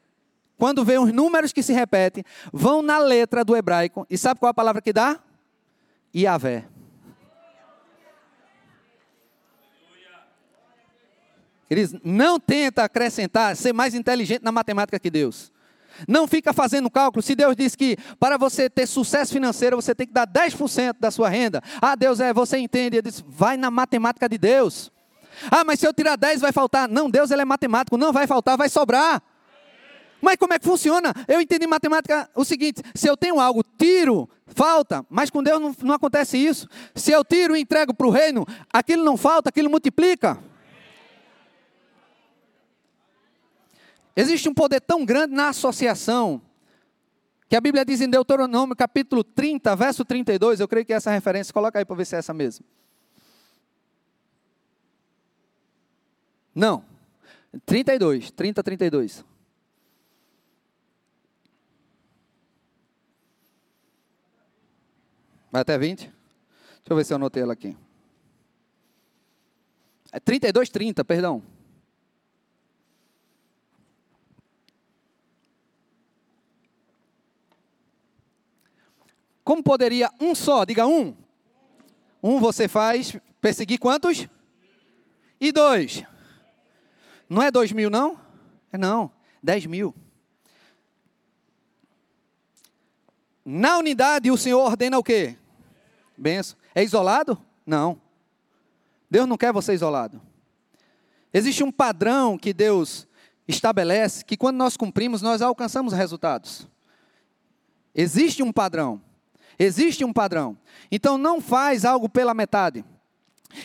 Quando 0.57 0.85
vê 0.85 0.97
os 0.97 1.11
números 1.11 1.51
que 1.51 1.63
se 1.63 1.73
repetem, 1.73 2.23
vão 2.51 2.81
na 2.81 2.97
letra 2.97 3.43
do 3.43 3.55
hebraico, 3.55 4.05
e 4.09 4.17
sabe 4.17 4.39
qual 4.39 4.49
a 4.49 4.53
palavra 4.53 4.81
que 4.81 4.93
dá? 4.93 5.19
Iavé. 6.15 6.65
Queridos, 11.67 11.99
não 12.03 12.39
tenta 12.39 12.83
acrescentar, 12.83 13.55
ser 13.55 13.73
mais 13.73 13.93
inteligente 13.93 14.43
na 14.43 14.51
matemática 14.51 14.99
que 14.99 15.09
Deus. 15.09 15.51
Não 16.07 16.27
fica 16.27 16.53
fazendo 16.53 16.89
cálculo. 16.89 17.21
Se 17.21 17.35
Deus 17.35 17.55
diz 17.55 17.75
que 17.75 17.97
para 18.19 18.37
você 18.37 18.69
ter 18.69 18.87
sucesso 18.87 19.33
financeiro, 19.33 19.75
você 19.75 19.93
tem 19.93 20.07
que 20.07 20.13
dar 20.13 20.27
10% 20.27 20.95
da 20.99 21.11
sua 21.11 21.29
renda. 21.29 21.61
Ah, 21.81 21.95
Deus 21.95 22.19
é, 22.19 22.33
você 22.33 22.57
entende. 22.57 22.97
Ele 22.97 23.09
diz, 23.09 23.23
vai 23.27 23.57
na 23.57 23.69
matemática 23.69 24.27
de 24.27 24.37
Deus. 24.37 24.91
Ah, 25.49 25.63
mas 25.63 25.79
se 25.79 25.87
eu 25.87 25.93
tirar 25.93 26.15
10 26.15 26.41
vai 26.41 26.51
faltar. 26.51 26.87
Não, 26.87 27.09
Deus 27.09 27.31
ele 27.31 27.41
é 27.41 27.45
matemático, 27.45 27.97
não 27.97 28.11
vai 28.11 28.27
faltar, 28.27 28.57
vai 28.57 28.69
sobrar. 28.69 29.21
Mas 30.21 30.35
como 30.35 30.53
é 30.53 30.59
que 30.59 30.65
funciona? 30.65 31.13
Eu 31.27 31.39
entendi 31.39 31.65
em 31.65 31.69
matemática 31.69 32.29
o 32.35 32.43
seguinte: 32.43 32.81
se 32.93 33.07
eu 33.07 33.15
tenho 33.15 33.39
algo, 33.39 33.63
tiro, 33.77 34.29
falta, 34.47 35.05
mas 35.09 35.29
com 35.29 35.41
Deus 35.41 35.61
não, 35.61 35.75
não 35.81 35.95
acontece 35.95 36.37
isso. 36.37 36.67
Se 36.93 37.11
eu 37.11 37.23
tiro 37.23 37.55
e 37.55 37.61
entrego 37.61 37.93
para 37.93 38.07
o 38.07 38.09
reino, 38.09 38.45
aquilo 38.71 39.03
não 39.03 39.15
falta, 39.15 39.49
aquilo 39.49 39.69
multiplica. 39.69 40.37
Existe 44.19 44.49
um 44.49 44.53
poder 44.53 44.81
tão 44.81 45.05
grande 45.05 45.33
na 45.33 45.47
associação, 45.47 46.41
que 47.47 47.55
a 47.55 47.61
Bíblia 47.61 47.85
diz 47.85 48.01
em 48.01 48.09
Deuteronômio 48.09 48.75
capítulo 48.75 49.23
30, 49.23 49.73
verso 49.77 50.03
32, 50.03 50.59
eu 50.59 50.67
creio 50.67 50.85
que 50.85 50.91
é 50.91 50.97
essa 50.97 51.09
referência, 51.09 51.53
coloca 51.53 51.79
aí 51.79 51.85
para 51.85 51.95
ver 51.95 52.03
se 52.03 52.17
é 52.17 52.19
essa 52.19 52.33
mesmo. 52.33 52.65
Não. 56.53 56.83
32, 57.65 58.29
30, 58.31 58.61
32. 58.61 59.23
Vai 65.49 65.61
até 65.61 65.77
20? 65.77 65.99
Deixa 65.99 66.13
eu 66.89 66.95
ver 66.97 67.05
se 67.05 67.13
eu 67.13 67.15
anotei 67.15 67.41
ela 67.41 67.53
aqui. 67.53 67.77
É 70.11 70.19
32, 70.19 70.69
30, 70.69 71.05
perdão. 71.05 71.41
Como 79.49 79.63
poderia 79.63 80.11
um 80.21 80.35
só, 80.35 80.63
diga 80.63 80.85
um. 80.85 81.17
Um 82.21 82.39
você 82.39 82.67
faz 82.67 83.17
perseguir 83.41 83.79
quantos? 83.79 84.27
E 85.41 85.51
dois. 85.51 86.03
Não 87.27 87.41
é 87.41 87.49
dois 87.49 87.71
mil, 87.71 87.89
não? 87.89 88.21
É 88.71 88.77
não, 88.77 89.11
dez 89.41 89.65
mil. 89.65 89.95
Na 93.43 93.79
unidade, 93.79 94.29
o 94.29 94.37
Senhor 94.37 94.59
ordena 94.59 94.99
o 94.99 95.03
quê? 95.03 95.35
Benção. 96.15 96.55
É 96.75 96.83
isolado? 96.83 97.43
Não. 97.65 97.99
Deus 99.09 99.27
não 99.27 99.35
quer 99.35 99.51
você 99.51 99.73
isolado. 99.73 100.21
Existe 101.33 101.63
um 101.63 101.71
padrão 101.71 102.37
que 102.37 102.53
Deus 102.53 103.07
estabelece 103.47 104.23
que 104.23 104.37
quando 104.37 104.57
nós 104.57 104.77
cumprimos, 104.77 105.23
nós 105.23 105.41
alcançamos 105.41 105.91
resultados. 105.91 106.67
Existe 107.95 108.43
um 108.43 108.53
padrão. 108.53 109.08
Existe 109.59 110.05
um 110.05 110.13
padrão. 110.13 110.57
Então 110.89 111.17
não 111.17 111.41
faz 111.41 111.83
algo 111.83 112.07
pela 112.07 112.33
metade. 112.33 112.85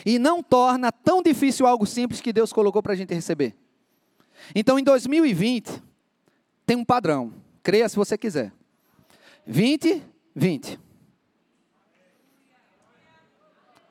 E 0.05 0.19
não 0.19 0.43
torna 0.43 0.91
tão 0.91 1.23
difícil 1.23 1.65
algo 1.65 1.85
simples 1.85 2.19
que 2.19 2.33
Deus 2.33 2.51
colocou 2.51 2.83
para 2.83 2.91
a 2.91 2.95
gente 2.95 3.13
receber. 3.13 3.55
Então 4.53 4.77
em 4.77 4.83
2020, 4.83 5.81
tem 6.65 6.75
um 6.75 6.83
padrão. 6.83 7.33
Creia 7.63 7.87
se 7.87 7.95
você 7.95 8.17
quiser. 8.17 8.51
20, 9.47 10.03
20. 10.35 10.79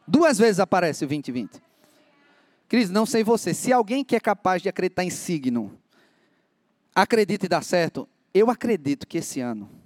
Duas 0.06 0.36
vezes 0.36 0.60
aparece 0.60 1.06
o 1.06 1.08
20, 1.08 1.32
20. 1.32 1.62
Cris, 2.68 2.90
não 2.90 3.06
sei 3.06 3.24
você. 3.24 3.54
Se 3.54 3.72
alguém 3.72 4.04
que 4.04 4.14
é 4.14 4.20
capaz 4.20 4.60
de 4.60 4.68
acreditar 4.68 5.04
em 5.04 5.10
signo, 5.10 5.78
acredita 6.94 7.46
e 7.46 7.48
dá 7.48 7.62
certo, 7.62 8.06
eu 8.34 8.50
acredito 8.50 9.06
que 9.06 9.18
esse 9.18 9.40
ano 9.40 9.83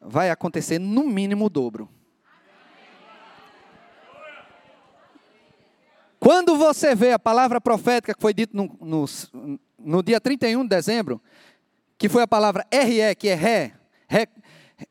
vai 0.00 0.30
acontecer 0.30 0.78
no 0.78 1.06
mínimo 1.06 1.46
o 1.46 1.50
dobro. 1.50 1.88
Quando 6.18 6.56
você 6.56 6.94
vê 6.94 7.12
a 7.12 7.18
palavra 7.18 7.60
profética 7.60 8.14
que 8.14 8.20
foi 8.20 8.34
dita 8.34 8.56
no, 8.56 8.76
no, 8.80 9.04
no, 9.78 10.02
dia 10.02 10.20
31 10.20 10.62
de 10.62 10.68
dezembro, 10.68 11.20
que 11.96 12.08
foi 12.08 12.22
a 12.22 12.28
palavra 12.28 12.66
RE, 12.70 13.14
que 13.14 13.28
é 13.28 13.34
ré, 13.34 13.74
ré 14.06 14.28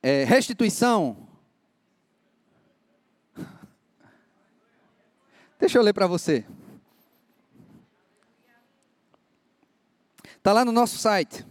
é, 0.01 0.23
restituição. 0.23 1.27
Deixa 5.59 5.77
eu 5.77 5.83
ler 5.83 5.93
para 5.93 6.07
você. 6.07 6.45
Está 10.37 10.53
lá 10.53 10.63
no 10.63 10.71
nosso 10.71 10.97
site. 10.97 11.45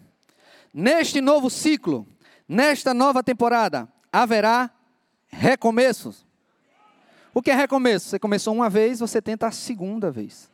Neste 0.73 1.21
novo 1.21 1.51
ciclo, 1.51 2.07
nesta 2.49 2.95
nova 2.95 3.23
temporada, 3.23 3.87
haverá 4.11 4.71
recomeços. 5.27 6.27
O 7.35 7.43
que 7.43 7.51
é 7.51 7.55
recomeço? 7.55 8.09
Você 8.09 8.19
começou 8.19 8.55
uma 8.55 8.71
vez, 8.71 8.99
você 9.01 9.21
tenta 9.21 9.47
a 9.47 9.53
segunda 9.53 10.11
vez. 10.11 10.51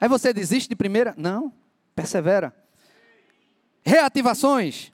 Aí 0.00 0.08
você 0.08 0.32
desiste 0.32 0.68
de 0.68 0.76
primeira? 0.76 1.14
Não, 1.16 1.52
persevera. 1.94 2.54
Reativações. 3.84 4.92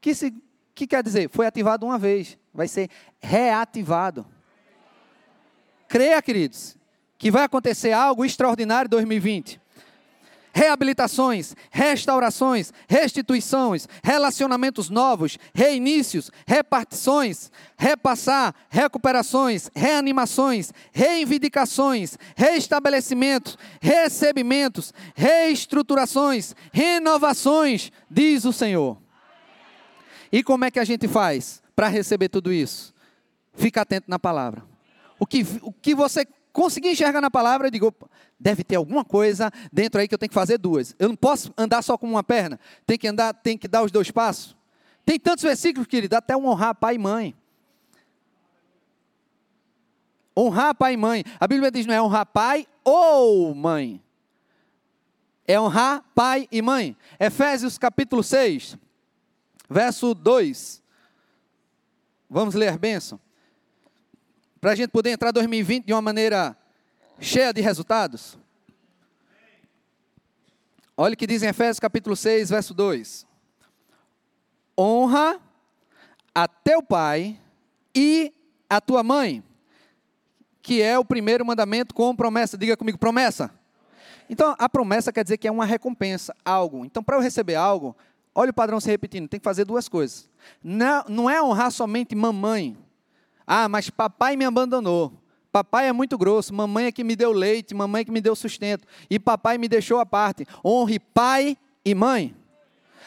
Que, 0.00 0.14
se, 0.14 0.32
que 0.74 0.86
quer 0.86 1.02
dizer? 1.02 1.28
Foi 1.30 1.46
ativado 1.46 1.84
uma 1.84 1.98
vez, 1.98 2.38
vai 2.54 2.68
ser 2.68 2.88
reativado. 3.18 4.24
Creia, 5.88 6.20
queridos, 6.22 6.76
que 7.18 7.30
vai 7.30 7.42
acontecer 7.44 7.92
algo 7.92 8.24
extraordinário 8.24 8.86
em 8.86 8.90
2020 8.90 9.60
reabilitações, 10.56 11.54
restaurações, 11.70 12.72
restituições, 12.88 13.86
relacionamentos 14.02 14.88
novos, 14.88 15.38
reinícios, 15.54 16.30
repartições, 16.46 17.52
repassar, 17.76 18.54
recuperações, 18.70 19.70
reanimações, 19.74 20.72
reivindicações, 20.92 22.16
reestabelecimentos, 22.34 23.58
recebimentos, 23.82 24.94
reestruturações, 25.14 26.56
renovações, 26.72 27.92
diz 28.10 28.46
o 28.46 28.52
Senhor. 28.52 28.96
E 30.32 30.42
como 30.42 30.64
é 30.64 30.70
que 30.70 30.80
a 30.80 30.84
gente 30.84 31.06
faz 31.06 31.62
para 31.74 31.88
receber 31.88 32.30
tudo 32.30 32.50
isso? 32.50 32.94
Fica 33.52 33.82
atento 33.82 34.10
na 34.10 34.18
palavra. 34.18 34.64
O 35.18 35.26
que, 35.26 35.46
o 35.60 35.70
que 35.70 35.94
você 35.94 36.26
conseguir 36.56 36.88
enxergar 36.88 37.20
na 37.20 37.30
palavra, 37.30 37.66
eu 37.66 37.70
digo, 37.70 37.94
deve 38.40 38.64
ter 38.64 38.76
alguma 38.76 39.04
coisa 39.04 39.52
dentro 39.70 40.00
aí 40.00 40.08
que 40.08 40.14
eu 40.14 40.18
tenho 40.18 40.30
que 40.30 40.34
fazer 40.34 40.56
duas. 40.56 40.96
Eu 40.98 41.10
não 41.10 41.14
posso 41.14 41.52
andar 41.54 41.82
só 41.82 41.98
com 41.98 42.08
uma 42.08 42.24
perna, 42.24 42.58
tem 42.86 42.96
que 42.96 43.06
andar, 43.06 43.34
tem 43.34 43.58
que 43.58 43.68
dar 43.68 43.82
os 43.82 43.92
dois 43.92 44.10
passos. 44.10 44.56
Tem 45.04 45.20
tantos 45.20 45.44
versículos, 45.44 45.86
querido, 45.86 46.16
até 46.16 46.34
um 46.34 46.46
honrar 46.46 46.74
pai 46.74 46.94
e 46.94 46.98
mãe. 46.98 47.36
Honrar 50.34 50.74
pai 50.74 50.94
e 50.94 50.96
mãe. 50.96 51.24
A 51.38 51.46
Bíblia 51.46 51.70
diz 51.70 51.84
não 51.84 51.94
é 51.94 52.00
honrar 52.00 52.24
pai 52.24 52.66
ou 52.82 53.54
mãe. 53.54 54.02
É 55.46 55.60
honrar 55.60 56.02
pai 56.14 56.48
e 56.50 56.62
mãe. 56.62 56.96
Efésios 57.20 57.76
capítulo 57.76 58.22
6, 58.22 58.78
verso 59.68 60.14
2. 60.14 60.82
Vamos 62.30 62.54
ler 62.54 62.68
a 62.68 62.78
bênção 62.78 63.20
para 64.66 64.72
a 64.72 64.74
gente 64.74 64.90
poder 64.90 65.10
entrar 65.10 65.30
2020 65.30 65.84
de 65.84 65.92
uma 65.92 66.02
maneira 66.02 66.56
cheia 67.20 67.52
de 67.52 67.60
resultados? 67.60 68.36
Olha 70.96 71.14
o 71.14 71.16
que 71.16 71.24
diz 71.24 71.40
em 71.44 71.46
Efésios 71.46 71.78
capítulo 71.78 72.16
6, 72.16 72.50
verso 72.50 72.74
2. 72.74 73.24
Honra 74.76 75.40
a 76.34 76.48
teu 76.48 76.82
pai 76.82 77.40
e 77.94 78.34
a 78.68 78.80
tua 78.80 79.04
mãe, 79.04 79.40
que 80.60 80.82
é 80.82 80.98
o 80.98 81.04
primeiro 81.04 81.46
mandamento 81.46 81.94
com 81.94 82.16
promessa. 82.16 82.58
Diga 82.58 82.76
comigo, 82.76 82.98
promessa. 82.98 83.52
Então, 84.28 84.56
a 84.58 84.68
promessa 84.68 85.12
quer 85.12 85.22
dizer 85.22 85.38
que 85.38 85.46
é 85.46 85.52
uma 85.52 85.64
recompensa, 85.64 86.34
algo. 86.44 86.84
Então, 86.84 87.04
para 87.04 87.14
eu 87.14 87.20
receber 87.20 87.54
algo, 87.54 87.96
olha 88.34 88.50
o 88.50 88.52
padrão 88.52 88.80
se 88.80 88.90
repetindo, 88.90 89.28
tem 89.28 89.38
que 89.38 89.44
fazer 89.44 89.64
duas 89.64 89.88
coisas. 89.88 90.28
Não, 90.60 91.04
não 91.08 91.30
é 91.30 91.40
honrar 91.40 91.70
somente 91.70 92.16
mamãe, 92.16 92.76
ah, 93.46 93.68
mas 93.68 93.88
papai 93.88 94.36
me 94.36 94.44
abandonou. 94.44 95.12
Papai 95.52 95.88
é 95.88 95.92
muito 95.92 96.18
grosso, 96.18 96.52
mamãe 96.52 96.86
é 96.86 96.92
que 96.92 97.04
me 97.04 97.16
deu 97.16 97.32
leite, 97.32 97.74
mamãe 97.74 98.02
é 98.02 98.04
que 98.04 98.10
me 98.10 98.20
deu 98.20 98.36
sustento, 98.36 98.86
e 99.08 99.18
papai 99.18 99.56
me 99.56 99.68
deixou 99.68 99.98
à 99.98 100.04
parte. 100.04 100.46
Honre 100.64 100.98
pai 100.98 101.56
e 101.84 101.94
mãe. 101.94 102.36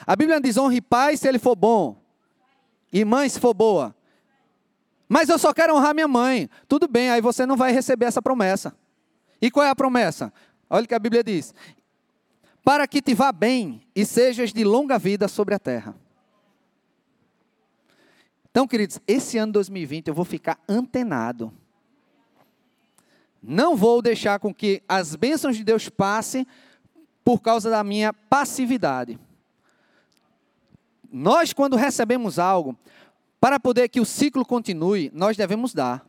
A 0.08 0.16
Bíblia 0.16 0.40
diz: 0.42 0.58
honre 0.58 0.82
pai 0.82 1.18
se 1.18 1.28
ele 1.28 1.38
for 1.38 1.56
bom, 1.56 2.02
e 2.92 3.06
mãe 3.06 3.30
se 3.30 3.40
for 3.40 3.54
boa. 3.54 3.96
Mas 5.08 5.28
eu 5.28 5.38
só 5.38 5.54
quero 5.54 5.76
honrar 5.76 5.94
minha 5.94 6.08
mãe. 6.08 6.50
Tudo 6.68 6.88
bem, 6.88 7.10
aí 7.10 7.22
você 7.22 7.46
não 7.46 7.58
vai 7.58 7.72
receber 7.72 8.06
essa 8.06 8.22
promessa. 8.22 8.76
E 9.42 9.50
qual 9.52 9.66
é 9.66 9.70
a 9.70 9.76
promessa? 9.76 10.32
Olha 10.70 10.86
o 10.86 10.88
que 10.88 10.96
a 10.96 11.00
Bíblia 11.00 11.24
diz: 11.24 11.54
para 12.64 12.88
que 12.88 13.02
te 13.02 13.14
vá 13.14 13.32
bem 13.32 13.82
e 13.96 14.06
sejas 14.06 14.54
de 14.54 14.64
longa 14.64 14.98
vida 14.98 15.28
sobre 15.28 15.56
a 15.56 15.60
terra. 15.60 15.96
Então, 18.60 18.68
queridos, 18.68 19.00
esse 19.08 19.38
ano 19.38 19.54
2020 19.54 20.10
eu 20.10 20.14
vou 20.14 20.26
ficar 20.26 20.60
antenado. 20.68 21.54
Não 23.42 23.74
vou 23.74 24.02
deixar 24.02 24.38
com 24.38 24.54
que 24.54 24.84
as 24.86 25.16
bênçãos 25.16 25.56
de 25.56 25.64
Deus 25.64 25.88
passem 25.88 26.46
por 27.24 27.40
causa 27.40 27.70
da 27.70 27.82
minha 27.86 28.12
passividade. 28.12 29.18
Nós, 31.10 31.54
quando 31.54 31.78
recebemos 31.78 32.38
algo, 32.38 32.78
para 33.40 33.62
poder 33.62 33.88
que 33.88 34.02
o 34.02 34.06
ciclo 34.06 34.46
continue, 34.46 35.10
nós 35.14 35.38
devemos 35.38 35.74
dar. 35.74 36.06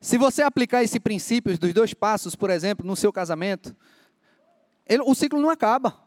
Se 0.00 0.16
você 0.16 0.40
aplicar 0.40 0.82
esse 0.82 0.98
princípio 0.98 1.58
dos 1.58 1.74
dois 1.74 1.92
passos, 1.92 2.34
por 2.34 2.48
exemplo, 2.48 2.86
no 2.86 2.96
seu 2.96 3.12
casamento, 3.12 3.76
ele, 4.86 5.02
o 5.02 5.14
ciclo 5.14 5.38
não 5.38 5.50
acaba. 5.50 6.02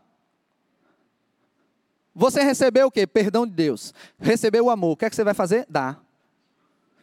Você 2.18 2.42
recebeu 2.42 2.88
o 2.88 2.92
quê? 2.92 3.06
Perdão 3.06 3.46
de 3.46 3.54
Deus. 3.54 3.94
Recebeu 4.20 4.66
o 4.66 4.70
amor. 4.72 4.94
O 4.94 4.98
que 4.98 5.06
é 5.06 5.10
que 5.10 5.16
você 5.16 5.24
vai 5.24 5.36
fazer? 5.36 5.68
Dá. 5.70 5.98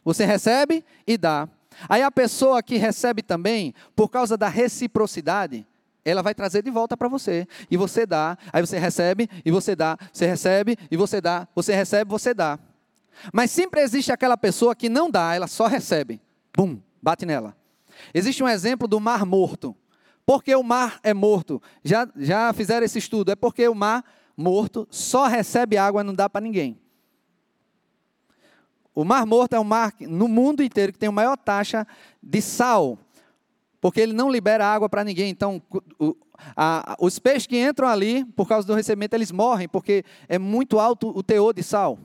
Você 0.05 0.25
recebe 0.25 0.85
e 1.07 1.17
dá. 1.17 1.49
Aí 1.89 2.03
a 2.03 2.11
pessoa 2.11 2.61
que 2.61 2.77
recebe 2.79 3.23
também, 3.23 3.73
por 3.95 4.09
causa 4.09 4.37
da 4.37 4.49
reciprocidade, 4.49 5.65
ela 6.05 6.21
vai 6.21 6.35
trazer 6.35 6.65
de 6.65 6.71
volta 6.71 6.97
para 6.97 7.07
você. 7.07 7.47
E 7.71 7.77
você 7.77 8.05
dá, 8.05 8.37
aí 8.53 8.61
você 8.61 8.77
recebe 8.77 9.31
e 9.45 9.53
você 9.53 9.77
dá, 9.77 9.97
você 10.13 10.27
recebe 10.27 10.77
e 10.91 10.97
você 10.97 11.21
dá, 11.21 11.47
você 11.55 11.73
recebe, 11.73 12.11
você 12.11 12.35
dá. 12.35 12.59
Mas 13.33 13.53
sempre 13.53 13.83
existe 13.83 14.11
aquela 14.11 14.37
pessoa 14.37 14.75
que 14.75 14.89
não 14.89 15.09
dá, 15.09 15.33
ela 15.33 15.47
só 15.47 15.69
recebe. 15.69 16.21
Bum, 16.57 16.81
bate 17.01 17.25
nela. 17.25 17.57
Existe 18.13 18.43
um 18.43 18.49
exemplo 18.49 18.89
do 18.89 18.99
mar 18.99 19.25
morto. 19.25 19.77
Por 20.27 20.43
que 20.43 20.57
o 20.57 20.63
mar 20.65 20.99
é 21.05 21.15
morto? 21.15 21.63
Já, 21.85 22.09
já 22.17 22.53
fizeram 22.53 22.85
esse 22.85 22.99
estudo. 22.99 23.31
É 23.31 23.37
porque 23.37 23.69
o 23.69 23.75
mar 23.77 24.05
morto 24.37 24.87
só 24.91 25.27
recebe 25.27 25.77
água, 25.77 26.05
não 26.05 26.15
dá 26.15 26.29
para 26.29 26.41
ninguém. 26.41 26.79
O 28.95 29.05
Mar 29.05 29.27
Morto 29.27 29.55
é 29.55 29.59
o 29.59 29.65
mar 29.65 29.93
no 30.01 30.29
mundo 30.29 30.63
inteiro 30.63 30.93
que 30.93 30.99
tem 30.99 31.09
a 31.09 31.13
maior 31.13 31.37
taxa 31.37 31.85
de 32.23 32.41
sal, 32.41 32.97
porque 33.81 34.01
ele 34.01 34.13
não 34.13 34.31
libera 34.31 34.65
água 34.65 34.89
para 34.89 35.03
ninguém. 35.03 35.31
Então, 35.31 35.61
o, 35.99 36.17
a, 36.57 36.97
os 37.01 37.19
peixes 37.19 37.47
que 37.47 37.59
entram 37.59 37.89
ali, 37.89 38.25
por 38.25 38.47
causa 38.47 38.67
do 38.67 38.75
recebimento, 38.75 39.17
eles 39.17 39.33
morrem, 39.33 39.69
porque 39.69 40.05
é 40.29 40.39
muito 40.39 40.79
alto 40.79 41.09
o 41.09 41.23
teor 41.23 41.53
de 41.53 41.63
sal. 41.63 41.99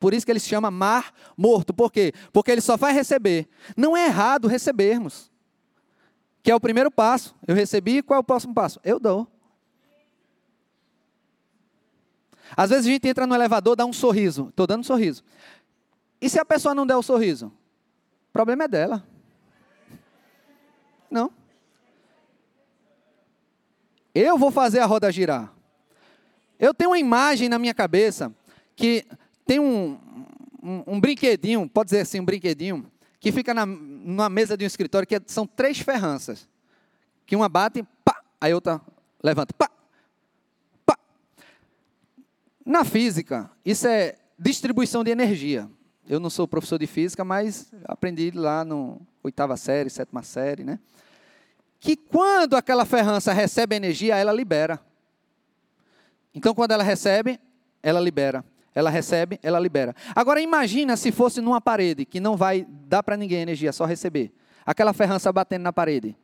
Por 0.00 0.14
isso 0.14 0.26
que 0.26 0.32
ele 0.32 0.40
se 0.40 0.48
chama 0.48 0.70
mar 0.70 1.12
morto. 1.36 1.72
Por 1.72 1.92
quê? 1.92 2.12
Porque 2.32 2.50
ele 2.50 2.60
só 2.60 2.76
vai 2.76 2.92
receber. 2.92 3.48
Não 3.76 3.96
é 3.96 4.06
errado 4.06 4.48
recebermos. 4.48 5.30
Que 6.42 6.50
é 6.50 6.54
o 6.54 6.60
primeiro 6.60 6.90
passo. 6.90 7.36
Eu 7.46 7.54
recebi, 7.54 8.02
qual 8.02 8.16
é 8.16 8.20
o 8.20 8.24
próximo 8.24 8.52
passo? 8.52 8.80
Eu 8.82 8.98
dou. 8.98 9.28
Às 12.56 12.70
vezes 12.70 12.86
a 12.86 12.90
gente 12.90 13.08
entra 13.08 13.26
no 13.26 13.34
elevador, 13.34 13.76
dá 13.76 13.84
um 13.84 13.92
sorriso. 13.92 14.48
Estou 14.48 14.66
dando 14.66 14.80
um 14.80 14.84
sorriso. 14.84 15.24
E 16.20 16.28
se 16.28 16.38
a 16.38 16.44
pessoa 16.44 16.74
não 16.74 16.86
der 16.86 16.96
o 16.96 17.02
sorriso? 17.02 17.46
O 18.28 18.32
problema 18.32 18.64
é 18.64 18.68
dela. 18.68 19.04
Não. 21.10 21.32
Eu 24.14 24.36
vou 24.38 24.50
fazer 24.50 24.80
a 24.80 24.86
roda 24.86 25.10
girar. 25.10 25.52
Eu 26.58 26.72
tenho 26.72 26.90
uma 26.90 26.98
imagem 26.98 27.48
na 27.48 27.58
minha 27.58 27.74
cabeça 27.74 28.32
que 28.76 29.04
tem 29.44 29.58
um, 29.58 29.98
um, 30.62 30.84
um 30.86 31.00
brinquedinho, 31.00 31.68
pode 31.68 31.88
dizer 31.88 32.02
assim, 32.02 32.20
um 32.20 32.24
brinquedinho, 32.24 32.90
que 33.18 33.32
fica 33.32 33.52
na, 33.52 33.66
numa 33.66 34.28
mesa 34.28 34.56
de 34.56 34.64
um 34.64 34.66
escritório, 34.66 35.06
que 35.06 35.16
é, 35.16 35.20
são 35.26 35.46
três 35.46 35.80
ferranças. 35.80 36.48
Que 37.26 37.34
uma 37.34 37.48
bate, 37.48 37.84
pá, 38.04 38.22
aí 38.40 38.54
outra 38.54 38.80
levanta, 39.22 39.52
pá. 39.54 39.71
Na 42.64 42.84
física, 42.84 43.50
isso 43.64 43.86
é 43.86 44.16
distribuição 44.38 45.02
de 45.02 45.10
energia. 45.10 45.68
Eu 46.08 46.18
não 46.20 46.30
sou 46.30 46.48
professor 46.48 46.78
de 46.78 46.86
física, 46.86 47.24
mas 47.24 47.72
aprendi 47.84 48.30
lá 48.30 48.64
no 48.64 49.00
oitava 49.22 49.56
série, 49.56 49.88
sétima 49.88 50.22
série, 50.22 50.64
né? 50.64 50.78
Que 51.78 51.96
quando 51.96 52.54
aquela 52.54 52.84
ferrança 52.84 53.32
recebe 53.32 53.74
energia, 53.74 54.16
ela 54.16 54.32
libera. 54.32 54.80
Então, 56.34 56.54
quando 56.54 56.72
ela 56.72 56.82
recebe, 56.82 57.40
ela 57.82 58.00
libera. 58.00 58.44
Ela 58.74 58.88
recebe, 58.88 59.38
ela 59.42 59.58
libera. 59.58 59.94
Agora, 60.14 60.40
imagina 60.40 60.96
se 60.96 61.12
fosse 61.12 61.40
numa 61.40 61.60
parede, 61.60 62.04
que 62.04 62.20
não 62.20 62.36
vai 62.36 62.66
dar 62.68 63.02
para 63.02 63.16
ninguém 63.16 63.40
energia, 63.40 63.72
só 63.72 63.84
receber. 63.84 64.32
Aquela 64.64 64.92
ferrança 64.92 65.32
batendo 65.32 65.62
na 65.62 65.72
parede. 65.72 66.16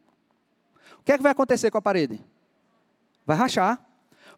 O 0.99 1.03
que 1.03 1.13
é 1.13 1.17
que 1.17 1.23
vai 1.23 1.33
acontecer 1.33 1.71
com 1.71 1.79
a 1.79 1.83
parede? 1.83 2.21
Vai 3.27 3.37
rachar. 3.37 3.85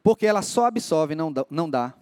Porque 0.03 0.27
ela 0.27 0.43
só 0.43 0.67
absorve, 0.67 1.15
não 1.15 1.33
dá. 1.33 1.47
Não 1.51 1.69
dá. 1.69 1.95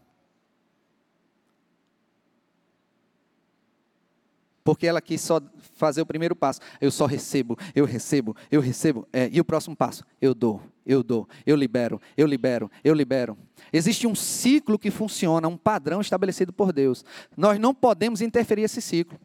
Porque 4.68 4.86
ela 4.86 5.00
quis 5.00 5.22
só 5.22 5.40
fazer 5.76 6.02
o 6.02 6.06
primeiro 6.06 6.36
passo. 6.36 6.60
Eu 6.78 6.90
só 6.90 7.06
recebo, 7.06 7.56
eu 7.74 7.86
recebo, 7.86 8.36
eu 8.50 8.60
recebo. 8.60 9.08
É, 9.10 9.26
e 9.32 9.40
o 9.40 9.44
próximo 9.44 9.74
passo? 9.74 10.04
Eu 10.20 10.34
dou, 10.34 10.60
eu 10.84 11.02
dou, 11.02 11.26
eu 11.46 11.56
libero, 11.56 11.98
eu 12.14 12.26
libero, 12.26 12.70
eu 12.84 12.92
libero. 12.92 13.38
Existe 13.72 14.06
um 14.06 14.14
ciclo 14.14 14.78
que 14.78 14.90
funciona, 14.90 15.48
um 15.48 15.56
padrão 15.56 16.02
estabelecido 16.02 16.52
por 16.52 16.70
Deus. 16.70 17.02
Nós 17.34 17.58
não 17.58 17.74
podemos 17.74 18.20
interferir 18.20 18.62
esse 18.64 18.82
ciclo. 18.82 19.18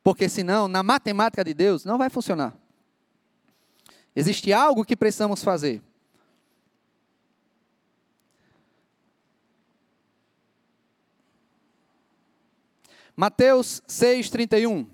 Porque 0.00 0.28
senão, 0.28 0.68
na 0.68 0.82
matemática 0.82 1.42
de 1.42 1.54
Deus, 1.54 1.84
não 1.84 1.98
vai 1.98 2.08
funcionar. 2.08 2.56
Existe 4.14 4.52
algo 4.52 4.84
que 4.84 4.96
precisamos 4.96 5.42
fazer. 5.42 5.82
Mateus 13.14 13.82
6, 13.86 14.30
31. 14.30 14.86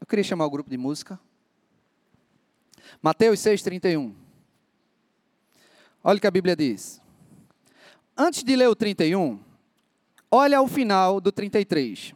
Eu 0.00 0.06
queria 0.06 0.22
chamar 0.22 0.46
o 0.46 0.50
grupo 0.50 0.70
de 0.70 0.76
música. 0.76 1.18
Mateus 3.02 3.40
6, 3.40 3.62
31. 3.62 4.29
Olha 6.02 6.18
o 6.18 6.20
que 6.20 6.26
a 6.26 6.30
Bíblia 6.30 6.56
diz. 6.56 7.00
Antes 8.16 8.42
de 8.42 8.56
ler 8.56 8.68
o 8.68 8.74
31, 8.74 9.38
olha 10.30 10.60
o 10.60 10.68
final 10.68 11.20
do 11.20 11.30
33. 11.30 12.14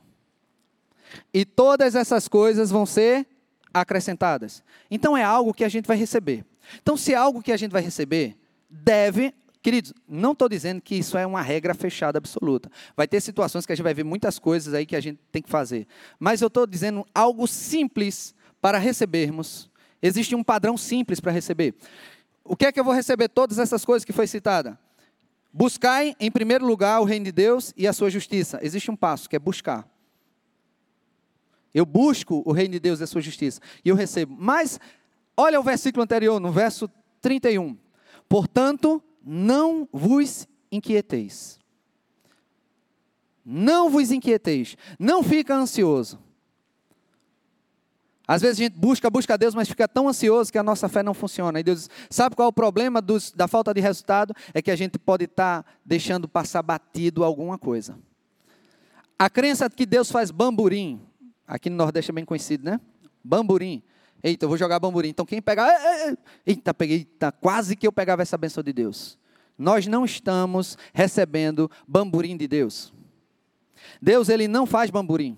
E 1.32 1.44
todas 1.44 1.94
essas 1.94 2.28
coisas 2.28 2.70
vão 2.70 2.86
ser 2.86 3.26
acrescentadas. 3.72 4.62
Então 4.90 5.16
é 5.16 5.24
algo 5.24 5.52
que 5.52 5.64
a 5.64 5.68
gente 5.68 5.86
vai 5.86 5.96
receber. 5.96 6.44
Então, 6.82 6.96
se 6.96 7.12
é 7.12 7.16
algo 7.16 7.42
que 7.42 7.52
a 7.52 7.56
gente 7.56 7.72
vai 7.72 7.82
receber, 7.82 8.36
deve. 8.68 9.34
Queridos, 9.62 9.94
não 10.06 10.32
estou 10.32 10.48
dizendo 10.48 10.80
que 10.80 10.94
isso 10.94 11.16
é 11.16 11.26
uma 11.26 11.40
regra 11.40 11.74
fechada 11.74 12.18
absoluta. 12.18 12.70
Vai 12.94 13.08
ter 13.08 13.20
situações 13.20 13.64
que 13.64 13.72
a 13.72 13.76
gente 13.76 13.84
vai 13.84 13.94
ver 13.94 14.04
muitas 14.04 14.38
coisas 14.38 14.74
aí 14.74 14.84
que 14.84 14.94
a 14.94 15.00
gente 15.00 15.18
tem 15.32 15.40
que 15.40 15.48
fazer. 15.48 15.86
Mas 16.18 16.42
eu 16.42 16.48
estou 16.48 16.66
dizendo 16.66 17.06
algo 17.14 17.46
simples 17.46 18.34
para 18.60 18.78
recebermos. 18.78 19.70
Existe 20.02 20.34
um 20.34 20.44
padrão 20.44 20.76
simples 20.76 21.18
para 21.18 21.32
receber. 21.32 21.74
O 22.44 22.54
que 22.54 22.66
é 22.66 22.72
que 22.72 22.78
eu 22.78 22.84
vou 22.84 22.92
receber 22.92 23.28
todas 23.28 23.58
essas 23.58 23.84
coisas 23.84 24.04
que 24.04 24.12
foi 24.12 24.26
citada? 24.26 24.78
Buscai 25.52 26.14
em 26.20 26.30
primeiro 26.30 26.66
lugar 26.66 27.00
o 27.00 27.04
reino 27.04 27.24
de 27.24 27.32
Deus 27.32 27.72
e 27.76 27.86
a 27.88 27.92
sua 27.92 28.10
justiça. 28.10 28.58
Existe 28.62 28.90
um 28.90 28.96
passo 28.96 29.28
que 29.28 29.36
é 29.36 29.38
buscar. 29.38 29.88
Eu 31.72 31.86
busco 31.86 32.42
o 32.44 32.52
reino 32.52 32.72
de 32.72 32.80
Deus 32.80 33.00
e 33.00 33.04
a 33.04 33.06
sua 33.06 33.20
justiça 33.20 33.60
e 33.84 33.88
eu 33.88 33.96
recebo. 33.96 34.36
Mas 34.38 34.78
olha 35.36 35.58
o 35.58 35.62
versículo 35.62 36.02
anterior, 36.02 36.38
no 36.38 36.52
verso 36.52 36.90
31. 37.20 37.76
Portanto, 38.28 39.02
não 39.24 39.88
vos 39.92 40.46
inquieteis. 40.70 41.58
Não 43.44 43.90
vos 43.90 44.10
inquieteis. 44.10 44.76
Não 44.98 45.22
fica 45.22 45.54
ansioso. 45.54 46.23
Às 48.26 48.40
vezes 48.40 48.58
a 48.58 48.62
gente 48.64 48.78
busca, 48.78 49.10
busca 49.10 49.36
Deus, 49.36 49.54
mas 49.54 49.68
fica 49.68 49.86
tão 49.86 50.08
ansioso 50.08 50.50
que 50.50 50.56
a 50.56 50.62
nossa 50.62 50.88
fé 50.88 51.02
não 51.02 51.12
funciona. 51.12 51.60
E 51.60 51.62
Deus 51.62 51.90
sabe 52.08 52.34
qual 52.34 52.46
é 52.46 52.48
o 52.48 52.52
problema 52.52 53.02
dos, 53.02 53.30
da 53.32 53.46
falta 53.46 53.72
de 53.74 53.80
resultado? 53.80 54.34
É 54.54 54.62
que 54.62 54.70
a 54.70 54.76
gente 54.76 54.98
pode 54.98 55.24
estar 55.24 55.62
tá 55.62 55.70
deixando 55.84 56.26
passar 56.26 56.62
batido 56.62 57.22
alguma 57.22 57.58
coisa. 57.58 57.98
A 59.18 59.28
crença 59.28 59.68
de 59.68 59.76
que 59.76 59.84
Deus 59.84 60.10
faz 60.10 60.30
bamburim, 60.30 61.00
aqui 61.46 61.68
no 61.68 61.76
Nordeste 61.76 62.10
é 62.10 62.14
bem 62.14 62.24
conhecido, 62.24 62.64
né? 62.64 62.80
Bamburim. 63.22 63.82
Eita, 64.22 64.46
eu 64.46 64.48
vou 64.48 64.56
jogar 64.56 64.78
bamburim. 64.80 65.10
Então 65.10 65.26
quem 65.26 65.42
pegar. 65.42 65.70
Eita, 66.46 66.72
peguei. 66.72 66.96
Eita, 66.96 67.30
quase 67.30 67.76
que 67.76 67.86
eu 67.86 67.92
pegava 67.92 68.22
essa 68.22 68.38
benção 68.38 68.62
de 68.62 68.72
Deus. 68.72 69.18
Nós 69.56 69.86
não 69.86 70.04
estamos 70.04 70.78
recebendo 70.94 71.70
bamburim 71.86 72.36
de 72.38 72.48
Deus. 72.48 72.92
Deus, 74.00 74.30
ele 74.30 74.48
não 74.48 74.64
faz 74.64 74.90
bamburim. 74.90 75.36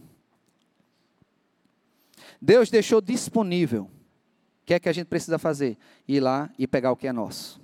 Deus 2.41 2.71
deixou 2.71 3.01
disponível. 3.01 3.85
O 3.85 4.67
que 4.67 4.75
é 4.75 4.81
que 4.81 4.89
a 4.89 4.93
gente 4.93 5.07
precisa 5.07 5.39
fazer? 5.39 5.77
Ir 6.07 6.21
lá 6.21 6.51
e 6.59 6.67
pegar 6.67 6.93
o 6.93 6.97
que 6.97 7.07
é 7.07 7.13
nosso. 7.13 7.61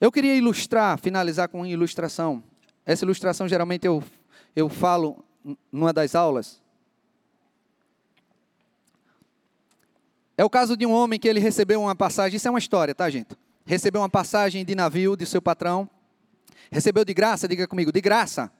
Eu 0.00 0.10
queria 0.10 0.34
ilustrar, 0.34 0.98
finalizar 0.98 1.48
com 1.48 1.58
uma 1.58 1.68
ilustração. 1.68 2.42
Essa 2.84 3.04
ilustração 3.04 3.48
geralmente 3.48 3.86
eu, 3.86 4.02
eu 4.54 4.68
falo 4.68 5.24
numa 5.70 5.92
das 5.92 6.14
aulas. 6.14 6.60
É 10.36 10.44
o 10.44 10.50
caso 10.50 10.76
de 10.76 10.84
um 10.84 10.92
homem 10.92 11.20
que 11.20 11.28
ele 11.28 11.38
recebeu 11.38 11.80
uma 11.80 11.94
passagem, 11.94 12.36
isso 12.36 12.48
é 12.48 12.50
uma 12.50 12.58
história, 12.58 12.94
tá, 12.94 13.08
gente? 13.08 13.36
Recebeu 13.64 14.00
uma 14.00 14.08
passagem 14.08 14.64
de 14.64 14.74
navio 14.74 15.16
de 15.16 15.24
seu 15.24 15.40
patrão. 15.40 15.88
Recebeu 16.70 17.04
de 17.04 17.14
graça, 17.14 17.46
diga 17.46 17.68
comigo, 17.68 17.92
de 17.92 18.00
graça. 18.00 18.50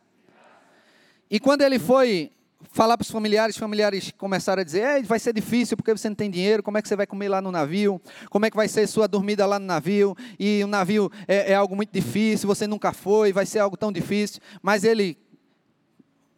E 1.30 1.40
quando 1.40 1.62
ele 1.62 1.78
foi 1.78 2.30
falar 2.70 2.96
para 2.96 3.04
os 3.04 3.10
familiares, 3.10 3.56
familiares 3.56 4.12
começaram 4.16 4.60
a 4.60 4.64
dizer: 4.64 5.02
vai 5.04 5.18
ser 5.18 5.32
difícil 5.32 5.76
porque 5.76 5.92
você 5.92 6.08
não 6.08 6.16
tem 6.16 6.30
dinheiro, 6.30 6.62
como 6.62 6.78
é 6.78 6.82
que 6.82 6.88
você 6.88 6.96
vai 6.96 7.06
comer 7.06 7.28
lá 7.28 7.40
no 7.40 7.50
navio? 7.50 8.00
Como 8.30 8.46
é 8.46 8.50
que 8.50 8.56
vai 8.56 8.68
ser 8.68 8.86
sua 8.86 9.06
dormida 9.06 9.44
lá 9.46 9.58
no 9.58 9.66
navio? 9.66 10.16
E 10.38 10.62
o 10.64 10.66
navio 10.66 11.10
é, 11.26 11.52
é 11.52 11.54
algo 11.54 11.74
muito 11.74 11.92
difícil, 11.92 12.46
você 12.46 12.66
nunca 12.66 12.92
foi, 12.92 13.32
vai 13.32 13.46
ser 13.46 13.58
algo 13.58 13.76
tão 13.76 13.92
difícil. 13.92 14.40
Mas 14.62 14.84
ele 14.84 15.18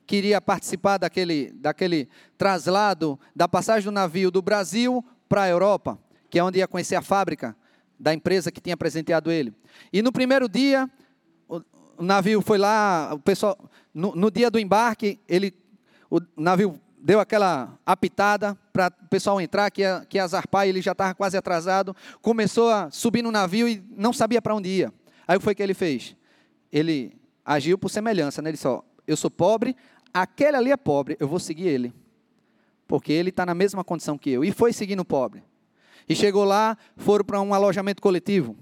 queria 0.07 0.41
participar 0.41 0.99
daquele, 0.99 1.53
daquele 1.53 2.09
traslado, 2.37 3.18
da 3.35 3.49
passagem 3.49 3.85
do 3.85 3.93
navio 3.93 4.31
do 4.31 4.43
Brasil 4.43 5.05
para 5.29 5.43
a 5.43 5.49
Europa, 5.49 5.99
que 6.29 6.39
é 6.39 6.45
onde 6.45 6.59
ia 6.59 6.68
conhecer 6.68 6.97
a 6.97 7.03
fábrica 7.03 7.57
da 7.99 8.12
empresa 8.12 8.53
que 8.53 8.61
tinha 8.61 8.77
presenteado 8.77 9.31
ele. 9.31 9.53
E 9.93 10.03
no 10.03 10.12
primeiro 10.12 10.49
dia, 10.49 10.91
o, 11.49 11.62
o 11.97 12.03
navio 12.03 12.43
foi 12.43 12.59
lá, 12.59 13.11
o 13.14 13.18
pessoal, 13.18 13.59
no, 13.95 14.14
no 14.14 14.31
dia 14.31 14.51
do 14.51 14.59
embarque, 14.59 15.18
ele 15.29 15.55
o 16.17 16.21
navio 16.37 16.81
deu 16.97 17.19
aquela 17.19 17.77
apitada 17.85 18.57
para 18.73 18.93
o 19.03 19.09
pessoal 19.09 19.41
entrar, 19.41 19.69
que 19.71 19.83
ia, 19.83 20.07
que 20.09 20.17
ia 20.17 20.27
zarpar, 20.29 20.67
ele 20.69 20.81
já 20.81 20.93
estava 20.93 21.12
quase 21.12 21.37
atrasado, 21.37 21.95
começou 22.23 22.71
a 22.71 22.89
subir 22.91 23.21
no 23.21 23.33
navio 23.33 23.69
e 23.69 23.83
não 23.97 24.12
sabia 24.12 24.41
para 24.41 24.55
onde 24.55 24.69
ia. 24.69 24.95
Aí 25.27 25.37
o 25.37 25.41
que 25.41 25.45
foi 25.45 25.55
que 25.57 25.62
ele 25.62 25.75
fez? 25.75 26.17
Ele 26.71 27.17
agiu 27.45 27.77
por 27.77 27.89
semelhança, 27.89 28.41
né? 28.41 28.51
ele 28.51 28.57
disse, 28.57 28.69
ó, 28.69 28.81
eu 29.09 29.17
sou 29.17 29.29
pobre, 29.29 29.77
aquele 30.12 30.57
ali 30.57 30.71
é 30.71 30.77
pobre, 30.77 31.17
eu 31.19 31.27
vou 31.27 31.41
seguir 31.41 31.67
ele, 31.67 31.93
porque 32.87 33.12
ele 33.12 33.31
está 33.31 33.45
na 33.45 33.55
mesma 33.55 33.83
condição 33.83 34.17
que 34.17 34.31
eu, 34.31 34.45
e 34.45 34.53
foi 34.53 34.73
seguindo 34.73 35.01
o 35.01 35.05
pobre. 35.05 35.43
E 36.09 36.15
chegou 36.15 36.45
lá, 36.45 36.79
foram 36.97 37.25
para 37.25 37.41
um 37.41 37.53
alojamento 37.53 38.01
coletivo, 38.01 38.57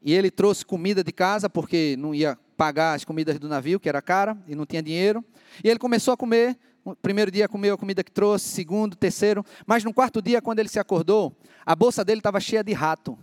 e 0.00 0.14
ele 0.14 0.30
trouxe 0.30 0.64
comida 0.64 1.02
de 1.02 1.10
casa, 1.10 1.50
porque 1.50 1.96
não 1.98 2.14
ia 2.14 2.38
pagar 2.56 2.94
as 2.94 3.04
comidas 3.04 3.38
do 3.38 3.48
navio, 3.48 3.80
que 3.80 3.88
era 3.88 4.02
cara, 4.02 4.36
e 4.46 4.54
não 4.54 4.66
tinha 4.66 4.82
dinheiro. 4.82 5.24
E 5.62 5.68
ele 5.68 5.78
começou 5.78 6.14
a 6.14 6.16
comer. 6.16 6.58
Primeiro 7.00 7.30
dia 7.30 7.48
comeu 7.48 7.74
a 7.74 7.78
comida 7.78 8.02
que 8.02 8.10
trouxe, 8.10 8.48
segundo, 8.48 8.96
terceiro. 8.96 9.44
Mas 9.66 9.84
no 9.84 9.92
quarto 9.94 10.20
dia, 10.20 10.42
quando 10.42 10.58
ele 10.58 10.68
se 10.68 10.78
acordou, 10.78 11.36
a 11.64 11.76
bolsa 11.76 12.04
dele 12.04 12.18
estava 12.18 12.40
cheia 12.40 12.62
de 12.62 12.72
rato. 12.72 13.16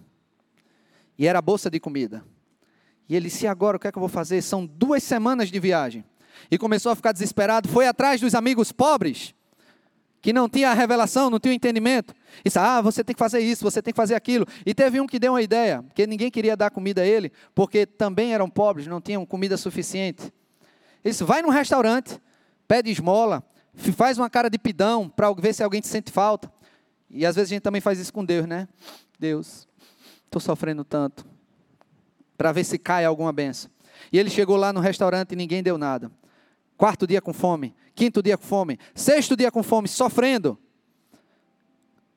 E 1.17 1.27
era 1.27 1.39
a 1.39 1.41
bolsa 1.41 1.69
de 1.69 1.79
comida. 1.79 2.23
E 3.07 3.15
ele 3.15 3.27
disse: 3.27 3.47
agora 3.47 3.77
o 3.77 3.79
que 3.79 3.87
é 3.87 3.91
que 3.91 3.97
eu 3.97 4.01
vou 4.01 4.09
fazer? 4.09 4.41
São 4.41 4.65
duas 4.65 5.03
semanas 5.03 5.49
de 5.49 5.59
viagem. 5.59 6.05
E 6.49 6.57
começou 6.57 6.91
a 6.91 6.95
ficar 6.95 7.11
desesperado. 7.11 7.67
Foi 7.67 7.85
atrás 7.87 8.21
dos 8.21 8.33
amigos 8.33 8.71
pobres, 8.71 9.35
que 10.21 10.33
não 10.33 10.49
tinha 10.49 10.69
a 10.69 10.73
revelação, 10.73 11.29
não 11.29 11.39
tinha 11.39 11.51
o 11.51 11.55
entendimento. 11.55 12.13
E 12.39 12.43
disse: 12.45 12.59
ah, 12.59 12.81
você 12.81 13.03
tem 13.03 13.13
que 13.13 13.19
fazer 13.19 13.39
isso, 13.39 13.63
você 13.63 13.81
tem 13.81 13.93
que 13.93 13.97
fazer 13.97 14.15
aquilo. 14.15 14.45
E 14.65 14.73
teve 14.73 14.99
um 14.99 15.07
que 15.07 15.19
deu 15.19 15.33
uma 15.33 15.41
ideia, 15.41 15.81
porque 15.83 16.05
ninguém 16.05 16.29
queria 16.29 16.55
dar 16.55 16.69
comida 16.69 17.01
a 17.01 17.05
ele, 17.05 17.31
porque 17.55 17.85
também 17.85 18.33
eram 18.33 18.49
pobres, 18.49 18.87
não 18.87 18.99
tinham 18.99 19.25
comida 19.25 19.57
suficiente. 19.57 20.23
Ele 21.03 21.11
disse: 21.11 21.23
vai 21.23 21.41
num 21.41 21.49
restaurante, 21.49 22.19
pede 22.67 22.91
esmola, 22.91 23.43
faz 23.95 24.17
uma 24.17 24.29
cara 24.29 24.49
de 24.49 24.57
pidão 24.57 25.07
para 25.07 25.31
ver 25.33 25.53
se 25.53 25.63
alguém 25.63 25.81
te 25.81 25.87
sente 25.87 26.11
falta. 26.11 26.51
E 27.09 27.25
às 27.25 27.35
vezes 27.35 27.51
a 27.51 27.55
gente 27.55 27.63
também 27.63 27.81
faz 27.81 27.97
isso 27.97 28.13
com 28.13 28.23
Deus, 28.23 28.45
né? 28.45 28.67
Deus, 29.17 29.67
estou 30.25 30.39
sofrendo 30.39 30.83
tanto. 30.83 31.25
Para 32.37 32.51
ver 32.51 32.63
se 32.63 32.77
cai 32.77 33.03
alguma 33.03 33.33
benção. 33.33 33.69
E 34.13 34.19
ele 34.19 34.29
chegou 34.29 34.55
lá 34.55 34.71
no 34.71 34.79
restaurante 34.79 35.33
e 35.33 35.35
ninguém 35.35 35.63
deu 35.63 35.77
nada. 35.77 36.11
Quarto 36.79 37.05
dia 37.05 37.21
com 37.21 37.33
fome, 37.33 37.75
quinto 37.93 38.23
dia 38.23 38.37
com 38.37 38.45
fome, 38.45 38.79
sexto 38.95 39.35
dia 39.35 39.51
com 39.51 39.61
fome, 39.61 39.85
sofrendo. 39.85 40.57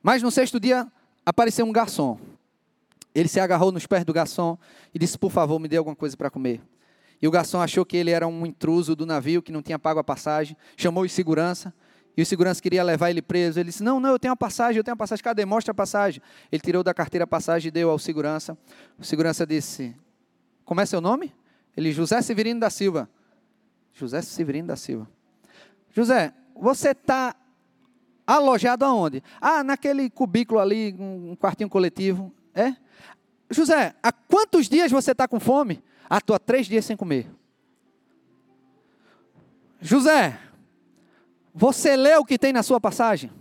Mas 0.01 0.23
no 0.23 0.31
sexto 0.31 0.57
dia 0.57 0.89
apareceu 1.25 1.65
um 1.65 1.71
garçom. 1.73 2.17
Ele 3.13 3.27
se 3.27 3.41
agarrou 3.41 3.73
nos 3.73 3.85
pés 3.85 4.05
do 4.05 4.13
garçom 4.13 4.57
e 4.95 4.97
disse: 4.97 5.19
Por 5.19 5.29
favor, 5.29 5.59
me 5.59 5.67
dê 5.67 5.75
alguma 5.75 5.97
coisa 5.97 6.15
para 6.15 6.29
comer. 6.29 6.61
E 7.21 7.27
o 7.27 7.31
garçom 7.31 7.59
achou 7.59 7.85
que 7.85 7.97
ele 7.97 8.11
era 8.11 8.25
um 8.25 8.45
intruso 8.45 8.95
do 8.95 9.05
navio, 9.05 9.41
que 9.41 9.51
não 9.51 9.61
tinha 9.61 9.77
pago 9.77 9.99
a 9.99 10.03
passagem, 10.03 10.55
chamou 10.77 11.03
os 11.03 11.11
segurança, 11.11 11.73
e 12.15 12.21
o 12.21 12.25
segurança 12.25 12.61
queria 12.61 12.85
levar 12.85 13.09
ele 13.09 13.21
preso. 13.21 13.59
Ele 13.59 13.67
disse: 13.67 13.83
Não, 13.83 13.99
não, 13.99 14.11
eu 14.11 14.19
tenho 14.19 14.33
a 14.33 14.37
passagem, 14.37 14.77
eu 14.77 14.83
tenho 14.85 14.93
a 14.93 14.97
passagem. 14.97 15.21
Cadê? 15.21 15.43
Mostra 15.43 15.73
a 15.73 15.75
passagem. 15.75 16.21
Ele 16.49 16.61
tirou 16.61 16.83
da 16.83 16.93
carteira 16.93 17.25
a 17.25 17.27
passagem 17.27 17.67
e 17.67 17.71
deu 17.71 17.89
ao 17.89 17.99
segurança. 17.99 18.57
O 18.97 19.03
segurança 19.03 19.45
disse: 19.45 19.93
Como 20.63 20.79
é 20.79 20.85
seu 20.85 21.01
nome? 21.01 21.35
Ele, 21.75 21.91
José 21.91 22.21
Severino 22.21 22.61
da 22.61 22.69
Silva. 22.69 23.09
José 23.93 24.21
Severino 24.21 24.67
da 24.67 24.75
Silva. 24.75 25.07
José, 25.91 26.33
você 26.55 26.89
está 26.89 27.35
alojado 28.25 28.83
aonde? 28.83 29.23
Ah, 29.39 29.63
naquele 29.63 30.09
cubículo 30.09 30.59
ali, 30.59 30.95
um 30.97 31.35
quartinho 31.35 31.69
coletivo. 31.69 32.33
É? 32.53 32.75
José, 33.49 33.95
há 34.01 34.11
quantos 34.11 34.67
dias 34.67 34.91
você 34.91 35.11
está 35.11 35.27
com 35.27 35.39
fome? 35.39 35.83
Ah, 36.09 36.17
estou 36.17 36.35
há 36.35 36.39
três 36.39 36.65
dias 36.65 36.85
sem 36.85 36.97
comer. 36.97 37.29
José, 39.79 40.39
você 41.53 41.95
leu 41.95 42.21
o 42.21 42.25
que 42.25 42.39
tem 42.39 42.51
na 42.51 42.63
sua 42.63 42.79
passagem? 42.79 43.31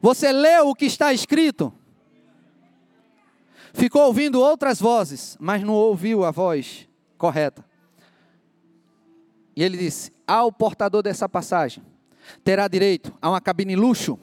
Você 0.00 0.30
leu 0.30 0.68
o 0.68 0.74
que 0.74 0.84
está 0.84 1.12
escrito? 1.12 1.72
Ficou 3.72 4.02
ouvindo 4.02 4.40
outras 4.40 4.80
vozes, 4.80 5.36
mas 5.40 5.62
não 5.62 5.74
ouviu 5.74 6.24
a 6.24 6.30
voz 6.30 6.86
correta. 7.16 7.64
E 9.54 9.62
ele 9.62 9.76
disse: 9.76 10.12
Ao 10.26 10.52
portador 10.52 11.02
dessa 11.02 11.28
passagem 11.28 11.82
terá 12.44 12.68
direito 12.68 13.12
a 13.20 13.30
uma 13.30 13.40
cabine 13.40 13.76
luxo, 13.76 14.18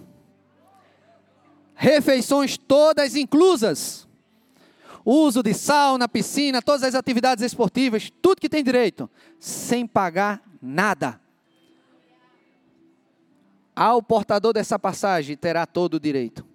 refeições 1.75 2.57
todas 2.57 3.15
inclusas 3.15 4.07
uso 5.05 5.43
de 5.43 5.53
sauna, 5.53 6.07
piscina, 6.07 6.61
todas 6.61 6.83
as 6.83 6.95
atividades 6.95 7.43
esportivas, 7.43 8.11
tudo 8.21 8.39
que 8.39 8.49
tem 8.49 8.63
direito, 8.63 9.09
sem 9.39 9.85
pagar 9.85 10.41
nada. 10.61 11.19
Ao 13.75 14.01
portador 14.01 14.53
dessa 14.53 14.77
passagem 14.77 15.35
terá 15.35 15.65
todo 15.65 15.95
o 15.95 15.99
direito. 15.99 16.45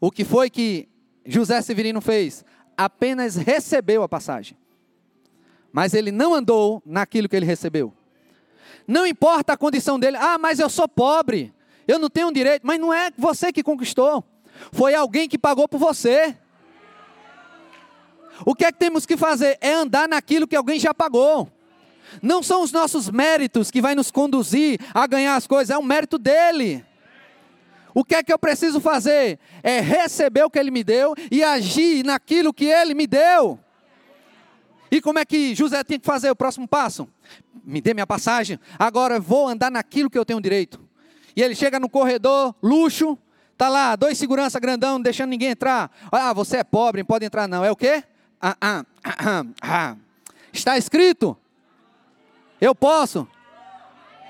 O 0.00 0.10
que 0.10 0.24
foi 0.24 0.48
que 0.48 0.88
José 1.26 1.60
Severino 1.60 2.00
fez? 2.00 2.44
Apenas 2.84 3.36
recebeu 3.36 4.02
a 4.02 4.08
passagem. 4.08 4.56
Mas 5.72 5.94
ele 5.94 6.10
não 6.10 6.34
andou 6.34 6.82
naquilo 6.84 7.28
que 7.28 7.36
ele 7.36 7.46
recebeu. 7.46 7.94
Não 8.86 9.06
importa 9.06 9.52
a 9.52 9.56
condição 9.56 9.98
dele, 9.98 10.16
ah, 10.16 10.38
mas 10.38 10.58
eu 10.58 10.68
sou 10.68 10.88
pobre, 10.88 11.54
eu 11.86 11.98
não 11.98 12.10
tenho 12.10 12.32
direito, 12.32 12.66
mas 12.66 12.80
não 12.80 12.92
é 12.92 13.10
você 13.16 13.52
que 13.52 13.62
conquistou, 13.62 14.24
foi 14.72 14.94
alguém 14.94 15.28
que 15.28 15.38
pagou 15.38 15.68
por 15.68 15.78
você. 15.78 16.36
O 18.44 18.54
que 18.54 18.64
é 18.64 18.72
que 18.72 18.78
temos 18.78 19.06
que 19.06 19.16
fazer? 19.16 19.56
É 19.60 19.72
andar 19.72 20.08
naquilo 20.08 20.48
que 20.48 20.56
alguém 20.56 20.78
já 20.78 20.92
pagou. 20.92 21.48
Não 22.20 22.42
são 22.42 22.62
os 22.62 22.72
nossos 22.72 23.08
méritos 23.08 23.70
que 23.70 23.80
vai 23.80 23.94
nos 23.94 24.10
conduzir 24.10 24.80
a 24.92 25.06
ganhar 25.06 25.36
as 25.36 25.46
coisas, 25.46 25.70
é 25.70 25.78
o 25.78 25.82
mérito 25.82 26.18
dele. 26.18 26.84
O 27.94 28.04
que 28.04 28.14
é 28.14 28.22
que 28.22 28.32
eu 28.32 28.38
preciso 28.38 28.80
fazer? 28.80 29.38
É 29.62 29.80
receber 29.80 30.44
o 30.44 30.50
que 30.50 30.58
ele 30.58 30.70
me 30.70 30.82
deu 30.82 31.14
e 31.30 31.42
agir 31.44 32.04
naquilo 32.04 32.52
que 32.52 32.64
ele 32.64 32.94
me 32.94 33.06
deu. 33.06 33.58
E 34.90 35.00
como 35.00 35.18
é 35.18 35.24
que 35.24 35.54
José 35.54 35.82
tinha 35.82 35.98
que 35.98 36.06
fazer 36.06 36.30
o 36.30 36.36
próximo 36.36 36.68
passo? 36.68 37.08
Me 37.64 37.80
dê 37.80 37.94
minha 37.94 38.06
passagem, 38.06 38.58
agora 38.78 39.18
vou 39.18 39.48
andar 39.48 39.70
naquilo 39.70 40.10
que 40.10 40.18
eu 40.18 40.24
tenho 40.24 40.40
direito. 40.40 40.80
E 41.34 41.42
ele 41.42 41.54
chega 41.54 41.80
no 41.80 41.88
corredor, 41.88 42.54
luxo, 42.62 43.16
tá 43.56 43.68
lá, 43.68 43.96
dois 43.96 44.18
segurança 44.18 44.60
grandão, 44.60 44.92
não 44.94 45.02
deixando 45.02 45.30
ninguém 45.30 45.50
entrar. 45.50 45.90
Ah, 46.10 46.32
você 46.32 46.58
é 46.58 46.64
pobre, 46.64 47.00
não 47.00 47.06
pode 47.06 47.24
entrar 47.24 47.48
não. 47.48 47.64
É 47.64 47.70
o 47.70 47.76
quê? 47.76 48.04
ah, 48.42 48.56
ah, 48.60 48.84
ah, 49.04 49.44
ah. 49.62 49.96
Está 50.52 50.76
escrito. 50.76 51.36
Eu 52.60 52.74
posso. 52.74 53.26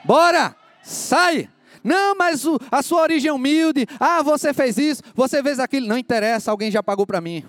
Bora, 0.04 0.54
sai. 0.82 1.48
Não, 1.82 2.14
mas 2.14 2.44
o, 2.44 2.58
a 2.70 2.82
sua 2.82 3.02
origem 3.02 3.28
é 3.28 3.32
humilde. 3.32 3.86
Ah, 3.98 4.22
você 4.22 4.54
fez 4.54 4.78
isso, 4.78 5.02
você 5.14 5.42
fez 5.42 5.58
aquilo. 5.58 5.86
Não 5.86 5.98
interessa, 5.98 6.50
alguém 6.50 6.70
já 6.70 6.82
pagou 6.82 7.06
para 7.06 7.20
mim. 7.20 7.44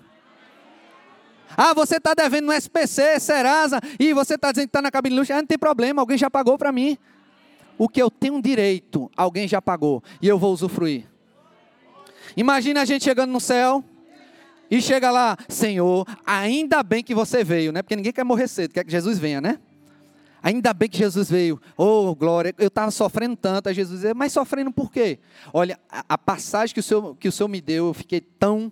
Ah, 1.56 1.74
você 1.74 1.98
está 1.98 2.14
devendo 2.14 2.46
no 2.46 2.54
SPC, 2.54 3.20
Serasa, 3.20 3.80
e 4.00 4.14
você 4.14 4.36
está 4.36 4.52
dizendo 4.52 4.66
que 4.66 4.70
está 4.70 4.82
na 4.82 4.92
cabine 4.92 5.16
luxo. 5.16 5.34
Ah, 5.34 5.38
não 5.38 5.46
tem 5.46 5.58
problema, 5.58 6.02
alguém 6.02 6.18
já 6.18 6.30
pagou 6.30 6.58
para 6.58 6.72
mim. 6.72 6.98
O 7.78 7.88
que 7.88 8.02
eu 8.02 8.10
tenho 8.10 8.42
direito, 8.42 9.10
alguém 9.16 9.48
já 9.48 9.62
pagou, 9.62 10.04
e 10.22 10.28
eu 10.28 10.38
vou 10.38 10.52
usufruir. 10.54 11.06
Imagina 12.36 12.82
a 12.82 12.86
gente 12.86 13.04
chegando 13.04 13.32
no 13.32 13.40
céu, 13.40 13.84
e 14.70 14.82
chega 14.82 15.12
lá, 15.12 15.38
Senhor, 15.48 16.08
ainda 16.26 16.82
bem 16.82 17.04
que 17.04 17.14
você 17.14 17.44
veio, 17.44 17.72
né? 17.72 17.82
Porque 17.82 17.96
ninguém 17.96 18.12
quer 18.12 18.24
morrer 18.24 18.48
cedo, 18.48 18.74
quer 18.74 18.84
que 18.84 18.92
Jesus 18.92 19.20
venha, 19.20 19.40
né? 19.40 19.60
Ainda 20.44 20.74
bem 20.74 20.90
que 20.90 20.98
Jesus 20.98 21.30
veio. 21.30 21.60
Oh, 21.78 22.14
glória, 22.14 22.54
eu 22.58 22.68
estava 22.68 22.92
sofrendo 22.92 23.34
tanto. 23.38 23.70
Aí 23.70 23.74
Jesus 23.74 24.02
disse, 24.02 24.14
mas 24.14 24.34
sofrendo 24.34 24.74
por 24.74 24.92
quê? 24.92 25.18
Olha, 25.54 25.80
a, 25.90 26.18
passagem 26.18 26.74
que 26.74 26.82
o, 26.82 26.84
Senhor, 26.84 27.16
que 27.16 27.30
o 27.30 27.32
Senhor 27.32 27.48
me 27.48 27.62
deu, 27.62 27.88
eu 27.88 27.94
fiquei 27.94 28.20
tão, 28.20 28.70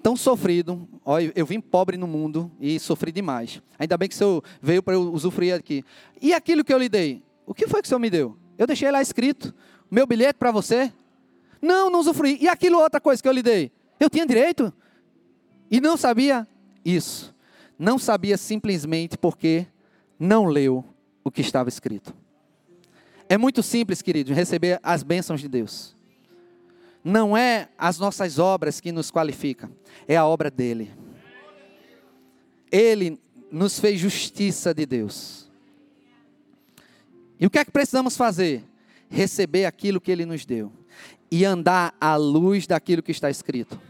tão 0.00 0.14
sofrido. 0.14 0.88
Olha, 1.04 1.32
eu 1.34 1.44
vim 1.44 1.60
pobre 1.60 1.96
no 1.96 2.06
mundo 2.06 2.52
e 2.60 2.78
sofri 2.78 3.10
demais. 3.10 3.60
Ainda 3.80 3.98
bem 3.98 4.08
que 4.08 4.14
o 4.14 4.18
Senhor 4.18 4.44
veio 4.62 4.80
para 4.80 4.94
eu 4.94 5.12
usufruir 5.12 5.56
aqui. 5.56 5.84
E 6.20 6.32
aquilo 6.32 6.62
que 6.62 6.72
eu 6.72 6.78
lhe 6.78 6.88
dei? 6.88 7.20
O 7.44 7.52
que 7.52 7.66
foi 7.66 7.82
que 7.82 7.86
o 7.86 7.88
Senhor 7.88 7.98
me 7.98 8.08
deu? 8.08 8.36
Eu 8.56 8.68
deixei 8.68 8.88
lá 8.88 9.02
escrito. 9.02 9.52
Meu 9.90 10.06
bilhete 10.06 10.38
para 10.38 10.52
você? 10.52 10.92
Não, 11.60 11.90
não 11.90 11.98
usufruí. 11.98 12.38
E 12.40 12.46
aquilo 12.46 12.78
outra 12.78 13.00
coisa 13.00 13.20
que 13.20 13.28
eu 13.28 13.32
lhe 13.32 13.42
dei? 13.42 13.72
Eu 13.98 14.08
tinha 14.08 14.24
direito? 14.24 14.72
E 15.68 15.80
não 15.80 15.96
sabia 15.96 16.46
isso. 16.84 17.34
Não 17.76 17.98
sabia 17.98 18.36
simplesmente 18.36 19.18
porque 19.18 19.66
não 20.16 20.44
leu 20.44 20.84
o 21.24 21.30
que 21.30 21.40
estava 21.40 21.68
escrito. 21.68 22.14
É 23.28 23.38
muito 23.38 23.62
simples, 23.62 24.02
querido, 24.02 24.32
receber 24.32 24.78
as 24.82 25.02
bênçãos 25.02 25.40
de 25.40 25.48
Deus. 25.48 25.96
Não 27.02 27.36
é 27.36 27.68
as 27.76 27.98
nossas 27.98 28.38
obras 28.38 28.80
que 28.80 28.92
nos 28.92 29.10
qualificam, 29.10 29.70
é 30.06 30.16
a 30.16 30.26
obra 30.26 30.50
dele. 30.50 30.92
Ele 32.70 33.18
nos 33.50 33.78
fez 33.78 34.00
justiça 34.00 34.72
de 34.72 34.86
Deus. 34.86 35.50
E 37.38 37.46
o 37.46 37.50
que 37.50 37.58
é 37.58 37.64
que 37.64 37.70
precisamos 37.70 38.16
fazer? 38.16 38.64
Receber 39.08 39.66
aquilo 39.66 40.00
que 40.00 40.10
ele 40.10 40.24
nos 40.24 40.44
deu 40.46 40.72
e 41.30 41.44
andar 41.44 41.94
à 42.00 42.16
luz 42.16 42.66
daquilo 42.66 43.02
que 43.02 43.10
está 43.10 43.28
escrito 43.28 43.80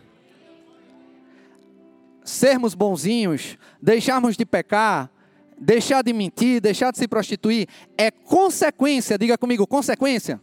sermos 2.25 2.75
bonzinhos, 2.75 3.59
deixarmos 3.81 4.37
de 4.37 4.45
pecar, 4.45 5.11
deixar 5.59 6.03
de 6.03 6.13
mentir, 6.13 6.61
deixar 6.61 6.91
de 6.91 6.99
se 6.99 7.07
prostituir, 7.07 7.69
é 7.97 8.11
consequência, 8.11 9.19
diga 9.19 9.39
comigo, 9.39 9.67
consequência 9.67 10.41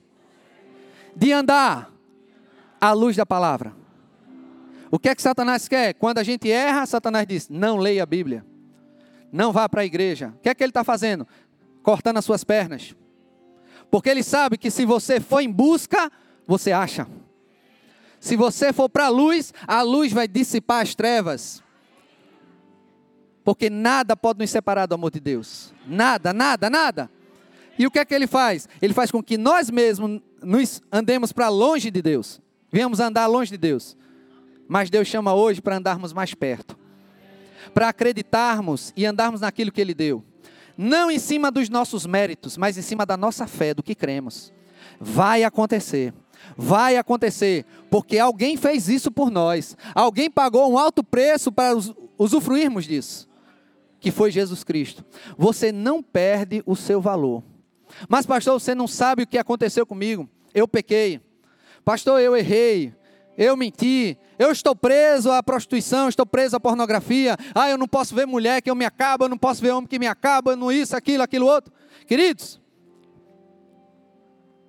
de 1.16 1.32
andar 1.32 1.92
à 2.80 2.94
luz 2.94 3.16
da 3.16 3.26
palavra. 3.26 3.74
O 4.92 4.98
que 4.98 5.10
é 5.10 5.16
que 5.16 5.22
Satanás 5.22 5.68
quer? 5.68 5.94
Quando 5.94 6.18
a 6.18 6.24
gente 6.24 6.50
erra, 6.50 6.86
Satanás 6.86 7.28
diz: 7.28 7.50
não 7.50 7.78
leia 7.78 8.04
a 8.04 8.06
Bíblia, 8.06 8.46
não 9.32 9.52
vá 9.52 9.68
para 9.70 9.82
a 9.82 9.86
igreja. 9.86 10.34
O 10.38 10.40
que 10.42 10.50
é 10.50 10.56
que 10.56 10.64
ele 10.64 10.72
está 10.72 10.84
fazendo? 10.84 11.28
Cortando 11.84 12.18
as 12.18 12.26
suas 12.26 12.44
pernas. 12.44 12.96
Porque 13.92 14.10
ele 14.10 14.24
sabe 14.24 14.58
que 14.58 14.72
se 14.72 14.86
você 14.86 15.20
for 15.20 15.42
em 15.42 15.52
busca, 15.52 16.12
você 16.48 16.72
acha. 16.72 17.08
Se 18.20 18.36
você 18.36 18.74
for 18.74 18.90
para 18.90 19.06
a 19.06 19.10
luz, 19.10 19.54
a 19.68 19.82
luz 19.82 20.12
vai 20.12 20.28
dissipar 20.28 20.82
as 20.82 20.94
trevas. 20.94 21.64
Porque 23.50 23.68
nada 23.68 24.16
pode 24.16 24.38
nos 24.38 24.52
separar 24.52 24.86
do 24.86 24.94
amor 24.94 25.10
de 25.10 25.20
Deus. 25.20 25.74
Nada, 25.88 26.32
nada, 26.32 26.70
nada. 26.70 27.10
E 27.80 27.88
o 27.88 27.90
que 27.90 27.98
é 27.98 28.06
que 28.06 28.14
ele 28.14 28.28
faz? 28.28 28.70
Ele 28.80 28.94
faz 28.94 29.10
com 29.10 29.24
que 29.24 29.40
nós 29.40 29.72
mesmos 29.72 30.22
nos 30.44 30.84
andemos 30.92 31.32
para 31.32 31.50
longe 31.50 31.90
de 31.90 32.00
Deus. 32.00 32.40
Venhamos 32.72 33.00
andar 33.00 33.26
longe 33.26 33.50
de 33.50 33.58
Deus. 33.58 33.98
Mas 34.68 34.92
Deus 34.92 35.08
chama 35.08 35.34
hoje 35.34 35.64
para 35.64 35.78
andarmos 35.78 36.14
mais 36.14 36.36
perto, 36.36 36.78
para 37.74 37.90
acreditarmos 37.90 38.94
e 38.96 39.04
andarmos 39.04 39.42
naquilo 39.42 39.72
que 39.72 39.82
Ele 39.82 39.96
deu, 39.96 40.24
não 40.78 41.10
em 41.10 41.18
cima 41.18 41.50
dos 41.50 41.70
nossos 41.70 42.06
méritos, 42.06 42.56
mas 42.56 42.78
em 42.78 42.84
cima 42.84 43.04
da 43.04 43.18
nossa 43.18 43.48
fé, 43.48 43.74
do 43.74 43.82
que 43.82 43.96
cremos. 43.96 44.54
Vai 45.00 45.44
acontecer. 45.44 46.14
Vai 46.56 46.98
acontecer, 46.98 47.66
porque 47.90 48.20
alguém 48.20 48.56
fez 48.58 48.88
isso 48.90 49.10
por 49.10 49.32
nós. 49.32 49.76
Alguém 49.96 50.30
pagou 50.30 50.72
um 50.72 50.78
alto 50.78 51.04
preço 51.04 51.52
para 51.52 51.76
usufruirmos 52.18 52.86
disso, 52.86 53.29
que 54.00 54.12
foi 54.12 54.32
Jesus 54.32 54.64
Cristo. 54.64 55.04
Você 55.38 55.72
não 55.72 56.02
perde 56.02 56.64
o 56.66 56.76
seu 56.76 57.02
valor. 57.02 57.44
Mas, 58.08 58.26
pastor, 58.26 58.60
você 58.60 58.74
não 58.74 58.88
sabe 58.88 59.24
o 59.24 59.28
que 59.28 59.38
aconteceu 59.38 59.86
comigo. 59.86 60.30
Eu 60.54 60.68
pequei. 60.68 61.20
Pastor, 61.84 62.22
eu 62.22 62.36
errei. 62.36 62.94
Eu 63.38 63.56
menti. 63.56 64.18
Eu 64.38 64.52
estou 64.52 64.76
preso 64.76 65.32
à 65.32 65.42
prostituição, 65.42 66.10
estou 66.10 66.26
preso 66.26 66.56
à 66.56 66.60
pornografia. 66.60 67.38
Ah, 67.56 67.70
eu 67.70 67.78
não 67.78 67.88
posso 67.88 68.14
ver 68.14 68.26
mulher 68.26 68.62
que 68.62 68.70
eu 68.70 68.76
me 68.76 68.86
acaba, 68.86 69.26
eu 69.26 69.30
não 69.30 69.38
posso 69.38 69.62
ver 69.62 69.72
homem 69.72 69.88
que 69.88 70.00
me 70.00 70.08
acaba, 70.08 70.56
não 70.56 70.72
isso, 70.72 70.96
aquilo, 70.96 71.24
aquilo 71.24 71.46
outro. 71.46 71.74
Queridos, 72.06 72.60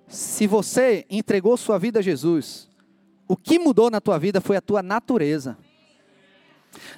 se 0.07 0.45
você 0.45 1.05
entregou 1.09 1.55
sua 1.57 1.77
vida 1.77 1.99
a 1.99 2.01
Jesus, 2.01 2.69
o 3.27 3.37
que 3.37 3.57
mudou 3.57 3.89
na 3.89 4.01
tua 4.01 4.19
vida 4.19 4.41
foi 4.41 4.57
a 4.57 4.61
tua 4.61 4.83
natureza. 4.83 5.57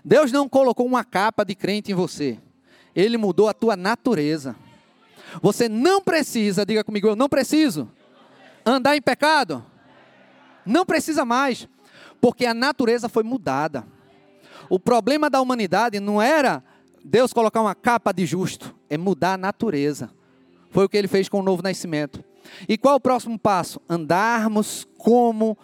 Deus 0.04 0.32
não 0.32 0.48
colocou 0.48 0.86
uma 0.86 1.04
capa 1.04 1.44
de 1.44 1.56
crente 1.56 1.92
em 1.92 1.96
você. 1.96 2.40
Ele 2.96 3.18
mudou 3.18 3.48
a 3.48 3.54
tua 3.54 3.76
natureza. 3.76 4.56
Você 5.42 5.68
não 5.68 6.02
precisa, 6.02 6.66
diga 6.66 6.84
comigo, 6.84 7.08
eu 7.08 7.16
não 7.16 7.28
preciso 7.28 7.90
andar 8.66 8.96
em 8.96 9.02
pecado. 9.02 9.66
Não 10.66 10.86
precisa 10.86 11.26
mais, 11.26 11.68
porque 12.22 12.46
a 12.46 12.54
natureza 12.54 13.10
foi 13.10 13.24
mudada. 13.24 13.86
O 14.70 14.80
problema 14.80 15.30
da 15.30 15.42
humanidade 15.42 16.00
não 16.00 16.22
era 16.22 16.64
Deus 17.04 17.34
colocar 17.34 17.62
uma 17.62 17.76
capa 17.76 18.14
de 18.14 18.26
justo, 18.26 18.74
é 18.90 18.98
mudar 18.98 19.34
a 19.34 19.38
natureza. 19.38 20.10
Foi 20.70 20.86
o 20.86 20.90
que 20.90 20.98
ele 20.98 21.08
fez 21.08 21.28
com 21.28 21.40
o 21.40 21.44
novo 21.44 21.62
nascimento. 21.62 22.24
E 22.68 22.78
qual 22.78 22.96
o 22.96 23.00
próximo 23.00 23.38
passo? 23.38 23.82
Andarmos 23.90 24.88
como 24.98 25.58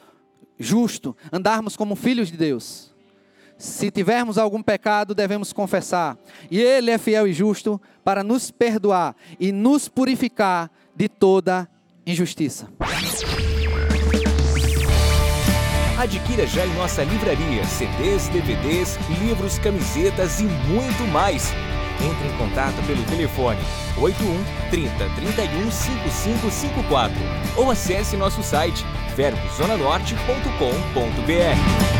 justo, 0.57 1.16
andarmos 1.32 1.78
como 1.78 1.95
filhos 1.95 2.30
de 2.30 2.38
Deus. 2.38 2.88
Se 3.60 3.91
tivermos 3.91 4.38
algum 4.38 4.64
pecado, 4.64 5.14
devemos 5.14 5.51
confessar. 5.51 6.18
E 6.49 6.62
Ele 6.62 6.91
é 6.91 6.97
fiel 6.97 7.28
e 7.28 7.34
justo 7.34 7.82
para 8.05 8.24
nos 8.24 8.49
perdoar 8.49 9.14
e 9.38 9.51
nos 9.51 9.89
purificar 9.89 10.72
de 10.95 11.10
toda 11.10 11.68
injustiça. 12.07 12.70
Adquira 15.97 16.47
já 16.47 16.66
em 16.66 16.74
nossa 16.76 17.03
livraria 17.03 17.66
CDs, 17.66 18.30
DVDs, 18.30 18.97
livros, 19.22 19.60
camisetas 19.60 20.39
e 20.39 20.45
muito 20.45 21.03
mais. 21.12 21.51
Entre 21.99 22.30
em 22.30 22.38
contato 22.38 22.82
pelo 22.88 23.03
telefone 23.03 23.60
81 23.97 24.41
30 24.70 25.10
31 25.16 25.70
5554 25.70 27.14
ou 27.57 27.70
acesse 27.70 28.16
nosso 28.16 28.41
site 28.41 28.86
verbozonanorte.com.br. 29.18 31.98